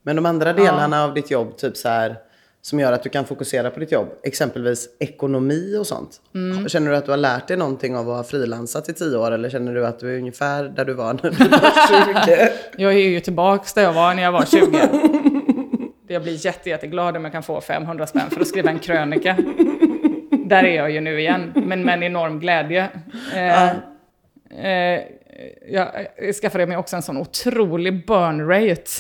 Men 0.03 0.17
de 0.17 0.27
andra 0.27 0.53
delarna 0.53 1.05
av 1.05 1.15
ditt 1.15 1.31
jobb, 1.31 1.57
typ 1.57 1.77
så 1.77 1.89
här 1.89 2.17
som 2.63 2.81
gör 2.81 2.93
att 2.93 3.03
du 3.03 3.09
kan 3.09 3.25
fokusera 3.25 3.71
på 3.71 3.81
ditt 3.81 3.93
jobb? 3.93 4.09
Exempelvis 4.23 4.89
ekonomi 4.99 5.77
och 5.81 5.87
sånt. 5.87 6.21
Känner 6.67 6.91
du 6.91 6.97
att 6.97 7.05
du 7.05 7.11
har 7.11 7.19
lärt 7.19 7.49
dig 7.49 7.57
någonting 7.57 7.97
av 7.97 8.11
att 8.11 8.17
ha 8.17 8.25
frilansat 8.25 8.89
i 8.89 8.93
tio 8.93 9.19
år 9.19 9.31
eller 9.31 9.51
känner 9.51 9.75
du 9.75 9.87
att 9.87 9.99
du 9.99 10.15
är 10.15 10.19
ungefär 10.19 10.65
där 10.65 10.85
du 10.85 10.93
var 10.95 11.13
när 11.13 11.23
du 11.23 11.49
var 11.49 12.37
20? 12.47 12.53
Jag 12.77 12.93
är 12.93 12.99
ju 12.99 13.21
tillbaks 13.21 13.73
där 13.73 13.83
jag 13.83 13.93
var 13.93 14.15
när 14.15 14.23
jag 14.23 14.33
var 14.33 14.45
20. 14.45 14.79
Jag 16.09 16.23
blir 16.23 16.47
jätte, 16.47 16.71
jätteglad 16.71 17.17
om 17.17 17.25
jag 17.25 17.33
kan 17.33 17.43
få 17.43 17.61
500 17.61 18.07
spänn 18.07 18.31
för 18.31 18.41
att 18.41 18.49
skriva 18.49 18.71
en 18.71 18.79
krönika. 18.79 19.37
Där 20.47 20.65
är 20.65 20.77
jag 20.77 20.91
ju 20.91 21.01
nu 21.01 21.21
igen, 21.21 21.53
men 21.55 21.83
med 21.83 21.95
en 21.95 22.03
enorm 22.03 22.41
glädje. 22.41 22.89
Eh, 23.35 23.69
eh, 24.51 25.03
jag 25.69 26.07
skaffade 26.43 26.67
mig 26.67 26.77
också 26.77 26.97
en 26.97 27.03
sån 27.03 27.17
otrolig 27.17 28.07
burn 28.07 28.49
rate 28.49 28.91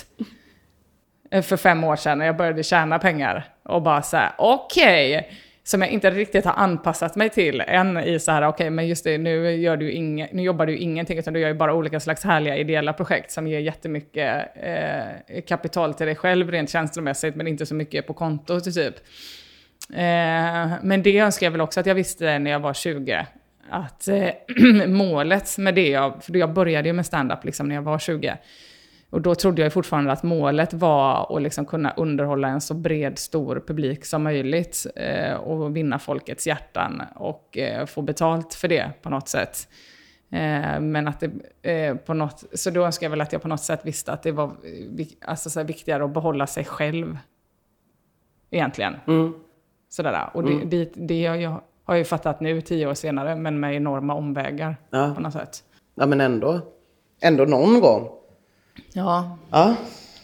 eh, 1.30 1.42
för 1.42 1.56
fem 1.56 1.84
år 1.84 1.96
sedan 1.96 2.18
när 2.18 2.26
jag 2.26 2.36
började 2.36 2.62
tjäna 2.62 2.98
pengar. 2.98 3.44
Och 3.62 3.82
bara 3.82 4.02
så 4.02 4.16
här, 4.16 4.32
okej, 4.38 5.16
okay, 5.16 5.30
som 5.64 5.82
jag 5.82 5.90
inte 5.90 6.10
riktigt 6.10 6.44
har 6.44 6.52
anpassat 6.52 7.16
mig 7.16 7.30
till 7.30 7.60
än 7.60 7.98
i 7.98 8.18
så 8.18 8.32
här, 8.32 8.42
okej, 8.42 8.54
okay, 8.54 8.70
men 8.70 8.88
just 8.88 9.04
det, 9.04 9.18
nu, 9.18 9.50
gör 9.50 9.76
du 9.76 9.92
inge, 9.92 10.28
nu 10.32 10.42
jobbar 10.42 10.66
du 10.66 10.76
ingenting, 10.76 11.18
utan 11.18 11.34
du 11.34 11.40
gör 11.40 11.48
ju 11.48 11.54
bara 11.54 11.74
olika 11.74 12.00
slags 12.00 12.24
härliga 12.24 12.56
ideella 12.56 12.92
projekt 12.92 13.30
som 13.30 13.46
ger 13.46 13.60
jättemycket 13.60 14.46
eh, 14.54 15.42
kapital 15.46 15.94
till 15.94 16.06
dig 16.06 16.14
själv 16.14 16.50
rent 16.50 16.70
känslomässigt, 16.70 17.36
men 17.36 17.46
inte 17.46 17.66
så 17.66 17.74
mycket 17.74 18.06
på 18.06 18.14
kontot 18.14 18.64
typ. 18.64 18.94
Eh, 19.92 20.72
men 20.82 21.02
det 21.02 21.18
önskar 21.18 21.46
jag 21.46 21.50
väl 21.50 21.60
också 21.60 21.80
att 21.80 21.86
jag 21.86 21.94
visste 21.94 22.38
när 22.38 22.50
jag 22.50 22.60
var 22.60 22.74
20. 22.74 23.26
Att 23.70 24.08
eh, 24.08 24.30
målet 24.86 25.58
med 25.58 25.74
det, 25.74 25.88
jag, 25.88 26.24
för 26.24 26.36
jag 26.36 26.52
började 26.52 26.88
ju 26.88 26.92
med 26.92 27.06
stand-up 27.06 27.44
liksom 27.44 27.68
när 27.68 27.74
jag 27.74 27.82
var 27.82 27.98
20. 27.98 28.38
Och 29.10 29.20
då 29.22 29.34
trodde 29.34 29.62
jag 29.62 29.72
fortfarande 29.72 30.12
att 30.12 30.22
målet 30.22 30.74
var 30.74 31.36
att 31.36 31.42
liksom 31.42 31.66
kunna 31.66 31.90
underhålla 31.90 32.48
en 32.48 32.60
så 32.60 32.74
bred, 32.74 33.18
stor 33.18 33.64
publik 33.66 34.04
som 34.04 34.22
möjligt. 34.22 34.86
Eh, 34.96 35.34
och 35.34 35.76
vinna 35.76 35.98
folkets 35.98 36.46
hjärtan 36.46 37.02
och 37.14 37.58
eh, 37.58 37.86
få 37.86 38.02
betalt 38.02 38.54
för 38.54 38.68
det 38.68 38.90
på 39.02 39.10
något 39.10 39.28
sätt. 39.28 39.68
Eh, 40.30 40.80
men 40.80 41.08
att 41.08 41.20
det 41.20 41.70
eh, 41.72 41.96
på 41.96 42.14
något, 42.14 42.44
så 42.52 42.70
då 42.70 42.84
önskar 42.84 43.04
jag 43.04 43.10
väl 43.10 43.20
att 43.20 43.32
jag 43.32 43.42
på 43.42 43.48
något 43.48 43.62
sätt 43.62 43.80
visste 43.82 44.12
att 44.12 44.22
det 44.22 44.32
var 44.32 44.52
alltså, 45.24 45.50
så 45.50 45.62
viktigare 45.62 46.04
att 46.04 46.14
behålla 46.14 46.46
sig 46.46 46.64
själv. 46.64 47.18
Egentligen. 48.50 48.96
Mm. 49.06 49.34
Sådär. 49.88 50.30
Och 50.34 50.44
det, 50.44 50.52
mm. 50.52 50.70
det, 50.70 50.92
det 50.94 51.20
jag, 51.20 51.42
jag 51.42 51.60
har 51.86 51.94
jag 51.94 51.98
ju 51.98 52.04
fattat 52.04 52.40
nu, 52.40 52.60
tio 52.60 52.86
år 52.86 52.94
senare, 52.94 53.36
men 53.36 53.60
med 53.60 53.74
enorma 53.74 54.14
omvägar 54.14 54.76
ja. 54.90 55.12
på 55.14 55.20
något 55.20 55.32
sätt. 55.32 55.64
Ja, 55.94 56.06
men 56.06 56.20
ändå. 56.20 56.60
Ändå 57.20 57.44
någon 57.44 57.80
gång. 57.80 58.08
Ja. 58.92 59.38
Ja, 59.50 59.74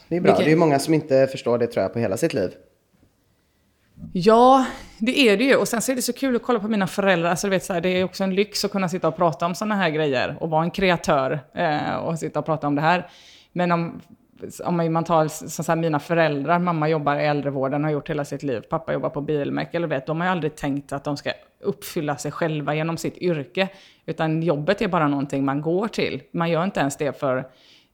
det 0.08 0.16
är 0.16 0.20
bra. 0.20 0.32
Vilken... 0.32 0.46
Det 0.46 0.52
är 0.52 0.56
många 0.56 0.78
som 0.78 0.94
inte 0.94 1.26
förstår 1.26 1.58
det 1.58 1.66
tror 1.66 1.82
jag 1.82 1.92
på 1.92 1.98
hela 1.98 2.16
sitt 2.16 2.34
liv. 2.34 2.50
Ja, 4.12 4.66
det 4.98 5.18
är 5.28 5.36
det 5.36 5.44
ju. 5.44 5.56
Och 5.56 5.68
sen 5.68 5.82
så 5.82 5.92
är 5.92 5.96
det 5.96 6.02
så 6.02 6.12
kul 6.12 6.36
att 6.36 6.42
kolla 6.42 6.60
på 6.60 6.68
mina 6.68 6.86
föräldrar. 6.86 7.30
Alltså, 7.30 7.46
du 7.46 7.50
vet, 7.50 7.64
så 7.64 7.72
här, 7.72 7.80
det 7.80 7.88
är 7.88 8.04
också 8.04 8.24
en 8.24 8.34
lyx 8.34 8.64
att 8.64 8.72
kunna 8.72 8.88
sitta 8.88 9.08
och 9.08 9.16
prata 9.16 9.46
om 9.46 9.54
sådana 9.54 9.74
här 9.74 9.90
grejer. 9.90 10.36
Och 10.40 10.50
vara 10.50 10.62
en 10.62 10.70
kreatör 10.70 11.40
eh, 11.54 11.94
och 11.94 12.18
sitta 12.18 12.38
och 12.38 12.46
prata 12.46 12.66
om 12.66 12.74
det 12.74 12.82
här. 12.82 13.08
Men 13.52 13.72
om 13.72 14.00
om 14.64 14.92
man 14.92 15.04
tar 15.04 15.28
så 15.28 15.72
här, 15.72 15.76
mina 15.76 15.98
föräldrar, 15.98 16.58
mamma 16.58 16.88
jobbar 16.88 17.16
i 17.16 17.26
äldrevården, 17.26 17.84
har 17.84 17.90
gjort 17.90 18.10
hela 18.10 18.24
sitt 18.24 18.42
liv, 18.42 18.60
pappa 18.60 18.92
jobbar 18.92 19.10
på 19.10 19.20
Bilmek, 19.20 19.74
eller 19.74 19.88
vet, 19.88 20.06
de 20.06 20.20
har 20.20 20.26
ju 20.26 20.32
aldrig 20.32 20.56
tänkt 20.56 20.92
att 20.92 21.04
de 21.04 21.16
ska 21.16 21.30
uppfylla 21.60 22.16
sig 22.16 22.32
själva 22.32 22.74
genom 22.74 22.96
sitt 22.96 23.18
yrke. 23.18 23.68
Utan 24.06 24.42
jobbet 24.42 24.82
är 24.82 24.88
bara 24.88 25.08
någonting 25.08 25.44
man 25.44 25.62
går 25.62 25.88
till. 25.88 26.22
Man 26.32 26.50
gör 26.50 26.64
inte 26.64 26.80
ens 26.80 26.96
det 26.96 27.20
för, 27.20 27.48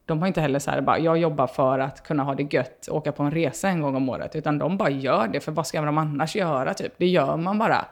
de 0.04 0.20
har 0.20 0.26
inte 0.26 0.40
heller 0.40 0.58
så 0.58 0.70
här, 0.70 0.80
bara, 0.80 0.98
jag 0.98 1.18
jobbar 1.18 1.46
för 1.46 1.78
att 1.78 2.02
kunna 2.02 2.22
ha 2.22 2.34
det 2.34 2.54
gött, 2.54 2.88
åka 2.90 3.12
på 3.12 3.22
en 3.22 3.30
resa 3.30 3.68
en 3.68 3.82
gång 3.82 3.96
om 3.96 4.08
året. 4.08 4.36
Utan 4.36 4.58
de 4.58 4.76
bara 4.76 4.90
gör 4.90 5.28
det, 5.28 5.40
för 5.40 5.52
vad 5.52 5.66
ska 5.66 5.82
de 5.82 5.98
annars 5.98 6.36
göra? 6.36 6.74
Typ? 6.74 6.92
Det 6.96 7.06
gör 7.06 7.36
man 7.36 7.58
bara. 7.58 7.86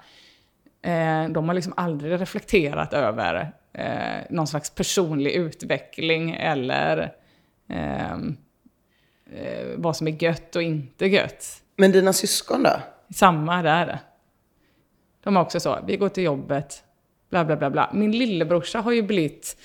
Eh, 0.82 1.28
de 1.30 1.48
har 1.48 1.54
liksom 1.54 1.72
aldrig 1.76 2.20
reflekterat 2.20 2.92
över 2.92 3.52
eh, 3.72 4.24
någon 4.30 4.46
slags 4.46 4.74
personlig 4.74 5.32
utveckling 5.32 6.30
eller 6.30 7.12
eh, 7.68 8.16
eh, 9.32 9.66
vad 9.76 9.96
som 9.96 10.08
är 10.08 10.22
gött 10.22 10.56
och 10.56 10.62
inte 10.62 11.06
gött. 11.06 11.62
Men 11.76 11.92
dina 11.92 12.12
syskon 12.12 12.62
då? 12.62 12.80
Samma 13.14 13.62
där. 13.62 13.98
De 15.24 15.36
har 15.36 15.42
också 15.42 15.60
så, 15.60 15.78
vi 15.86 15.96
går 15.96 16.08
till 16.08 16.24
jobbet, 16.24 16.82
bla 17.30 17.44
bla 17.44 17.56
bla 17.56 17.70
bla. 17.70 17.90
Min 17.92 18.12
lillebrorsa 18.12 18.80
har 18.80 18.92
ju 18.92 19.02
blivit, 19.02 19.56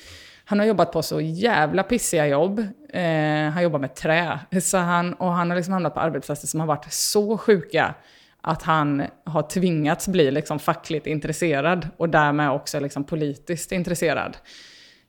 han 0.45 0.59
har 0.59 0.65
jobbat 0.65 0.91
på 0.91 1.01
så 1.03 1.21
jävla 1.21 1.83
pissiga 1.83 2.27
jobb. 2.27 2.59
Eh, 2.89 3.49
han 3.53 3.63
jobbar 3.63 3.79
med 3.79 3.95
trä. 3.95 4.39
Så 4.61 4.77
han, 4.77 5.13
och 5.13 5.31
han 5.31 5.49
har 5.49 5.57
liksom 5.57 5.73
hamnat 5.73 5.93
på 5.93 5.99
arbetsplatser 5.99 6.47
som 6.47 6.59
har 6.59 6.67
varit 6.67 6.93
så 6.93 7.37
sjuka 7.37 7.95
att 8.41 8.63
han 8.63 9.03
har 9.25 9.41
tvingats 9.41 10.07
bli 10.07 10.31
liksom 10.31 10.59
fackligt 10.59 11.07
intresserad 11.07 11.87
och 11.97 12.09
därmed 12.09 12.51
också 12.51 12.79
liksom 12.79 13.03
politiskt 13.03 13.71
intresserad. 13.71 14.37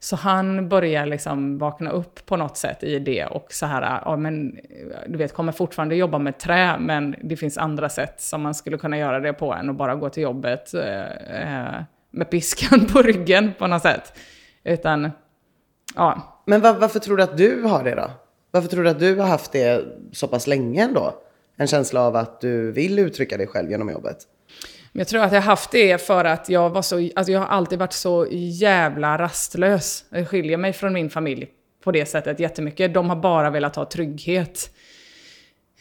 Så 0.02 0.16
han 0.16 0.68
börjar 0.68 1.06
liksom 1.06 1.58
vakna 1.58 1.90
upp 1.90 2.26
på 2.26 2.36
något 2.36 2.56
sätt 2.56 2.82
i 2.82 2.98
det 2.98 3.26
och 3.26 3.46
så 3.52 3.66
här, 3.66 4.00
ja 4.04 4.16
men 4.16 4.58
du 5.06 5.18
vet, 5.18 5.34
kommer 5.34 5.52
fortfarande 5.52 5.96
jobba 5.96 6.18
med 6.18 6.38
trä, 6.38 6.78
men 6.78 7.16
det 7.22 7.36
finns 7.36 7.58
andra 7.58 7.88
sätt 7.88 8.20
som 8.20 8.42
man 8.42 8.54
skulle 8.54 8.78
kunna 8.78 8.98
göra 8.98 9.20
det 9.20 9.32
på 9.32 9.52
än 9.52 9.70
att 9.70 9.76
bara 9.76 9.94
gå 9.94 10.08
till 10.08 10.22
jobbet 10.22 10.74
eh, 10.74 11.72
eh 11.76 11.82
med 12.10 12.30
piskan 12.30 12.86
på 12.92 13.02
ryggen 13.02 13.52
på 13.58 13.66
något 13.66 13.82
sätt. 13.82 14.18
Utan, 14.64 15.10
ja. 15.94 16.42
Men 16.46 16.60
var, 16.60 16.74
varför 16.74 16.98
tror 16.98 17.16
du 17.16 17.22
att 17.22 17.36
du 17.36 17.62
har 17.62 17.84
det 17.84 17.94
då? 17.94 18.10
Varför 18.50 18.68
tror 18.68 18.84
du 18.84 18.90
att 18.90 18.98
du 18.98 19.16
har 19.16 19.26
haft 19.26 19.52
det 19.52 19.84
så 20.12 20.28
pass 20.28 20.46
länge 20.46 20.84
ändå? 20.84 21.14
En 21.56 21.66
känsla 21.66 22.00
av 22.00 22.16
att 22.16 22.40
du 22.40 22.72
vill 22.72 22.98
uttrycka 22.98 23.36
dig 23.36 23.46
själv 23.46 23.70
genom 23.70 23.90
jobbet? 23.90 24.16
Men 24.92 25.00
jag 25.00 25.08
tror 25.08 25.22
att 25.22 25.32
jag 25.32 25.40
har 25.40 25.46
haft 25.46 25.70
det 25.70 26.06
för 26.06 26.24
att 26.24 26.48
jag 26.48 26.70
var 26.70 26.82
så, 26.82 27.08
alltså 27.16 27.32
jag 27.32 27.40
har 27.40 27.46
alltid 27.46 27.78
varit 27.78 27.92
så 27.92 28.26
jävla 28.30 29.18
rastlös. 29.18 30.04
Jag 30.10 30.28
skiljer 30.28 30.56
mig 30.56 30.72
från 30.72 30.92
min 30.92 31.10
familj 31.10 31.48
på 31.84 31.92
det 31.92 32.06
sättet 32.06 32.40
jättemycket. 32.40 32.94
De 32.94 33.08
har 33.08 33.16
bara 33.16 33.50
velat 33.50 33.76
ha 33.76 33.84
trygghet. 33.84 34.70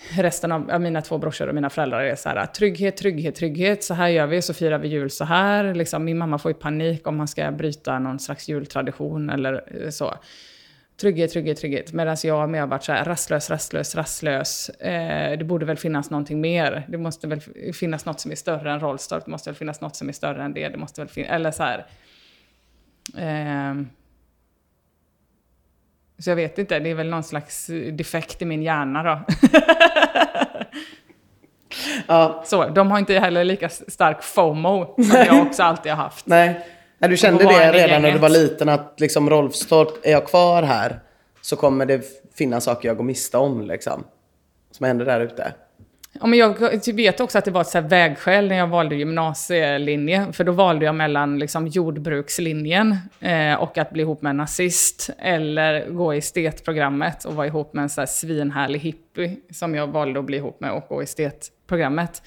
Resten 0.09 0.51
av, 0.51 0.71
av 0.71 0.81
mina 0.81 1.01
två 1.01 1.17
brorsor 1.17 1.47
och 1.47 1.55
mina 1.55 1.69
föräldrar 1.69 2.03
är 2.03 2.15
så 2.15 2.29
här, 2.29 2.45
trygghet, 2.45 2.97
trygghet, 2.97 3.35
trygghet. 3.35 3.83
Så 3.83 3.93
här 3.93 4.07
gör 4.07 4.27
vi, 4.27 4.41
så 4.41 4.53
firar 4.53 4.79
vi 4.79 4.87
jul 4.87 5.11
så 5.11 5.25
här. 5.25 5.73
Liksom, 5.73 6.05
min 6.05 6.17
mamma 6.17 6.37
får 6.37 6.51
ju 6.51 6.55
panik 6.55 7.07
om 7.07 7.17
man 7.17 7.27
ska 7.27 7.51
bryta 7.51 7.99
någon 7.99 8.19
slags 8.19 8.49
jultradition 8.49 9.29
eller 9.29 9.89
så 9.91 10.13
trygghet, 11.01 11.31
trygghet, 11.31 11.57
trygghet. 11.57 11.93
Medan 11.93 12.17
jag 12.23 12.49
mer 12.49 12.59
har 12.59 12.67
varit 12.67 12.83
så 12.83 12.91
här 12.91 13.05
rastlös, 13.05 13.49
rastlös, 13.49 13.95
rastlös. 13.95 14.69
Eh, 14.69 15.37
det 15.37 15.43
borde 15.43 15.65
väl 15.65 15.77
finnas 15.77 16.09
någonting 16.09 16.41
mer. 16.41 16.85
Det 16.87 16.97
måste 16.97 17.27
väl 17.27 17.41
finnas 17.73 18.05
något 18.05 18.19
som 18.19 18.31
är 18.31 18.35
större 18.35 18.71
än 18.71 18.79
Rollstorp. 18.79 19.25
Det 19.25 19.31
måste 19.31 19.49
väl 19.49 19.57
finnas 19.57 19.81
något 19.81 19.95
som 19.95 20.09
är 20.09 20.13
större 20.13 20.43
än 20.43 20.53
det. 20.53 20.69
Det 20.69 20.77
måste 20.77 21.01
väl 21.01 21.07
finnas, 21.07 21.31
eller 21.31 21.51
så 21.51 21.63
här. 21.63 21.85
Eh, 23.17 23.75
så 26.19 26.29
jag 26.29 26.35
vet 26.35 26.57
inte, 26.57 26.79
det 26.79 26.89
är 26.89 26.95
väl 26.95 27.09
någon 27.09 27.23
slags 27.23 27.69
defekt 27.91 28.41
i 28.41 28.45
min 28.45 28.63
hjärna 28.63 29.03
då. 29.03 29.21
ja. 32.07 32.43
Så, 32.45 32.69
de 32.69 32.91
har 32.91 32.99
inte 32.99 33.19
heller 33.19 33.43
lika 33.43 33.69
stark 33.69 34.23
FOMO 34.23 34.95
som 35.03 35.19
jag 35.27 35.47
också 35.47 35.63
alltid 35.63 35.91
har 35.91 36.03
haft. 36.03 36.25
Nej. 36.25 36.65
Ja, 37.01 37.07
du 37.07 37.17
kände 37.17 37.43
det 37.43 37.71
redan 37.71 38.01
när 38.01 38.11
du 38.11 38.19
var 38.19 38.29
liten 38.29 38.69
att 38.69 38.99
liksom 38.99 39.29
Rolfstorp, 39.29 40.05
är 40.05 40.11
jag 40.11 40.27
kvar 40.27 40.63
här 40.63 40.99
så 41.41 41.55
kommer 41.55 41.85
det 41.85 42.01
finnas 42.35 42.63
saker 42.63 42.87
jag 42.87 42.97
går 42.97 43.03
miste 43.03 43.37
om 43.37 43.61
liksom. 43.61 44.03
Som 44.71 44.85
händer 44.85 45.05
där 45.05 45.21
ute. 45.21 45.53
Ja, 46.19 46.27
men 46.27 46.39
jag 46.39 46.93
vet 46.93 47.19
också 47.19 47.37
att 47.37 47.45
det 47.45 47.51
var 47.51 47.61
ett 47.61 47.67
så 47.67 47.81
vägskäl 47.81 48.47
när 48.47 48.55
jag 48.55 48.67
valde 48.67 48.95
gymnasielinje. 48.95 50.33
För 50.33 50.43
då 50.43 50.51
valde 50.51 50.85
jag 50.85 50.95
mellan 50.95 51.39
liksom 51.39 51.67
jordbrukslinjen 51.67 52.97
eh, 53.19 53.53
och 53.53 53.77
att 53.77 53.91
bli 53.91 54.01
ihop 54.01 54.21
med 54.21 54.29
en 54.29 54.37
nazist. 54.37 55.09
Eller 55.17 55.89
gå 55.89 56.13
i 56.13 56.17
estetprogrammet 56.17 57.25
och 57.25 57.35
vara 57.35 57.47
ihop 57.47 57.73
med 57.73 57.83
en 57.83 57.89
så 57.89 58.01
här 58.01 58.05
svinhärlig 58.05 58.79
hippie. 58.79 59.37
Som 59.51 59.75
jag 59.75 59.87
valde 59.87 60.19
att 60.19 60.25
bli 60.25 60.37
ihop 60.37 60.59
med 60.59 60.71
och 60.71 60.85
gå 60.89 61.01
i 61.01 61.03
estetprogrammet. 61.03 62.23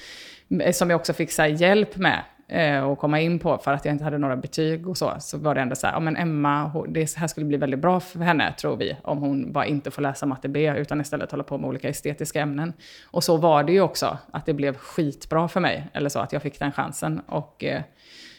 Eh, 0.61 0.73
som 0.73 0.91
jag 0.91 1.01
också 1.01 1.13
fick 1.13 1.33
så 1.33 1.45
hjälp 1.45 1.97
med 1.97 2.23
eh, 2.49 2.85
att 2.85 2.99
komma 2.99 3.21
in 3.21 3.39
på 3.39 3.59
för 3.59 3.73
att 3.73 3.85
jag 3.85 3.95
inte 3.95 4.05
hade 4.05 4.19
några 4.19 4.37
betyg 4.37 4.89
och 4.89 4.99
så. 4.99 5.13
Så 5.19 5.39
var 5.39 5.55
det 5.55 5.61
ändå 5.61 5.75
så 5.75 5.87
här, 5.87 5.95
ja 5.95 6.01
men 6.01 6.17
Emma, 6.17 6.85
det 6.89 7.17
här 7.17 7.27
skulle 7.27 7.47
bli 7.47 7.57
väldigt 7.57 7.81
bra 7.81 8.01
för 8.01 8.19
henne 8.19 8.53
tror 8.53 8.77
vi, 8.77 8.97
om 9.03 9.19
hon 9.19 9.53
bara 9.53 9.67
inte 9.67 9.91
får 9.91 10.03
läsa 10.03 10.27
matte 10.27 10.49
B 10.49 10.75
utan 10.77 11.01
istället 11.01 11.31
hålla 11.31 11.45
på 11.45 11.59
med 11.59 11.69
olika 11.69 11.89
estetiska 11.89 12.41
ämnen. 12.41 12.73
Och 13.11 13.25
så 13.25 13.37
var 13.37 13.65
det 13.65 13.73
ju 13.73 13.81
också, 13.81 14.19
att 14.31 14.47
det 14.47 14.55
blev 14.55 14.77
skitbra 14.77 15.49
för 15.49 15.61
mig, 15.61 15.87
eller 15.93 16.09
så, 16.09 16.19
att 16.19 16.33
jag 16.33 16.43
fick 16.43 16.59
den 16.59 16.73
chansen 16.73 17.21
och 17.27 17.65
eh, 17.65 17.83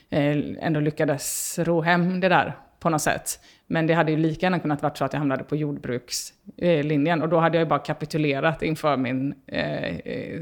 eh 0.10 0.38
ändå 0.60 0.80
lyckades 0.80 1.60
ro 1.60 1.82
hem 1.82 2.20
det 2.20 2.30
där 2.30 2.56
på 2.80 2.89
något 2.89 3.01
sätt. 3.01 3.39
Men 3.68 3.88
det 3.88 3.93
hade 3.93 4.12
ju 4.12 4.18
lika 4.18 4.45
gärna 4.45 4.60
kunnat 4.60 4.82
vara 4.82 4.95
så 4.95 5.06
att 5.06 5.14
jag 5.14 5.20
hamnade 5.20 5.43
på 5.43 5.56
jordbrukslinjen. 5.56 7.22
Och 7.22 7.30
då 7.30 7.38
hade 7.38 7.58
jag 7.58 7.66
ju 7.66 7.70
bara 7.70 7.80
kapitulerat 7.80 8.62
inför 8.62 8.97
min 8.97 9.36
eh, 9.47 9.95
eh 9.95 10.41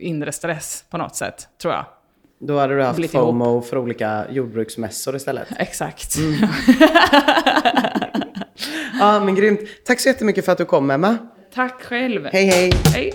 inre 0.00 0.32
stress 0.32 0.84
på 0.90 0.98
något 0.98 1.16
sätt, 1.16 1.48
tror 1.62 1.74
jag. 1.74 1.84
Då 2.38 2.58
hade 2.58 2.76
du 2.76 2.82
haft 2.82 3.10
FOMO 3.10 3.44
ihop. 3.44 3.66
för 3.66 3.78
olika 3.78 4.24
jordbruksmässor 4.30 5.16
istället. 5.16 5.48
Exakt. 5.58 6.16
Mm. 6.16 6.34
ja, 9.00 9.20
men 9.20 9.34
grymt. 9.34 9.60
Tack 9.84 10.00
så 10.00 10.08
jättemycket 10.08 10.44
för 10.44 10.52
att 10.52 10.58
du 10.58 10.64
kom, 10.64 10.90
Emma. 10.90 11.16
Tack 11.54 11.82
själv. 11.82 12.28
Hej, 12.32 12.46
hej. 12.46 12.72
Hej. 12.94 13.12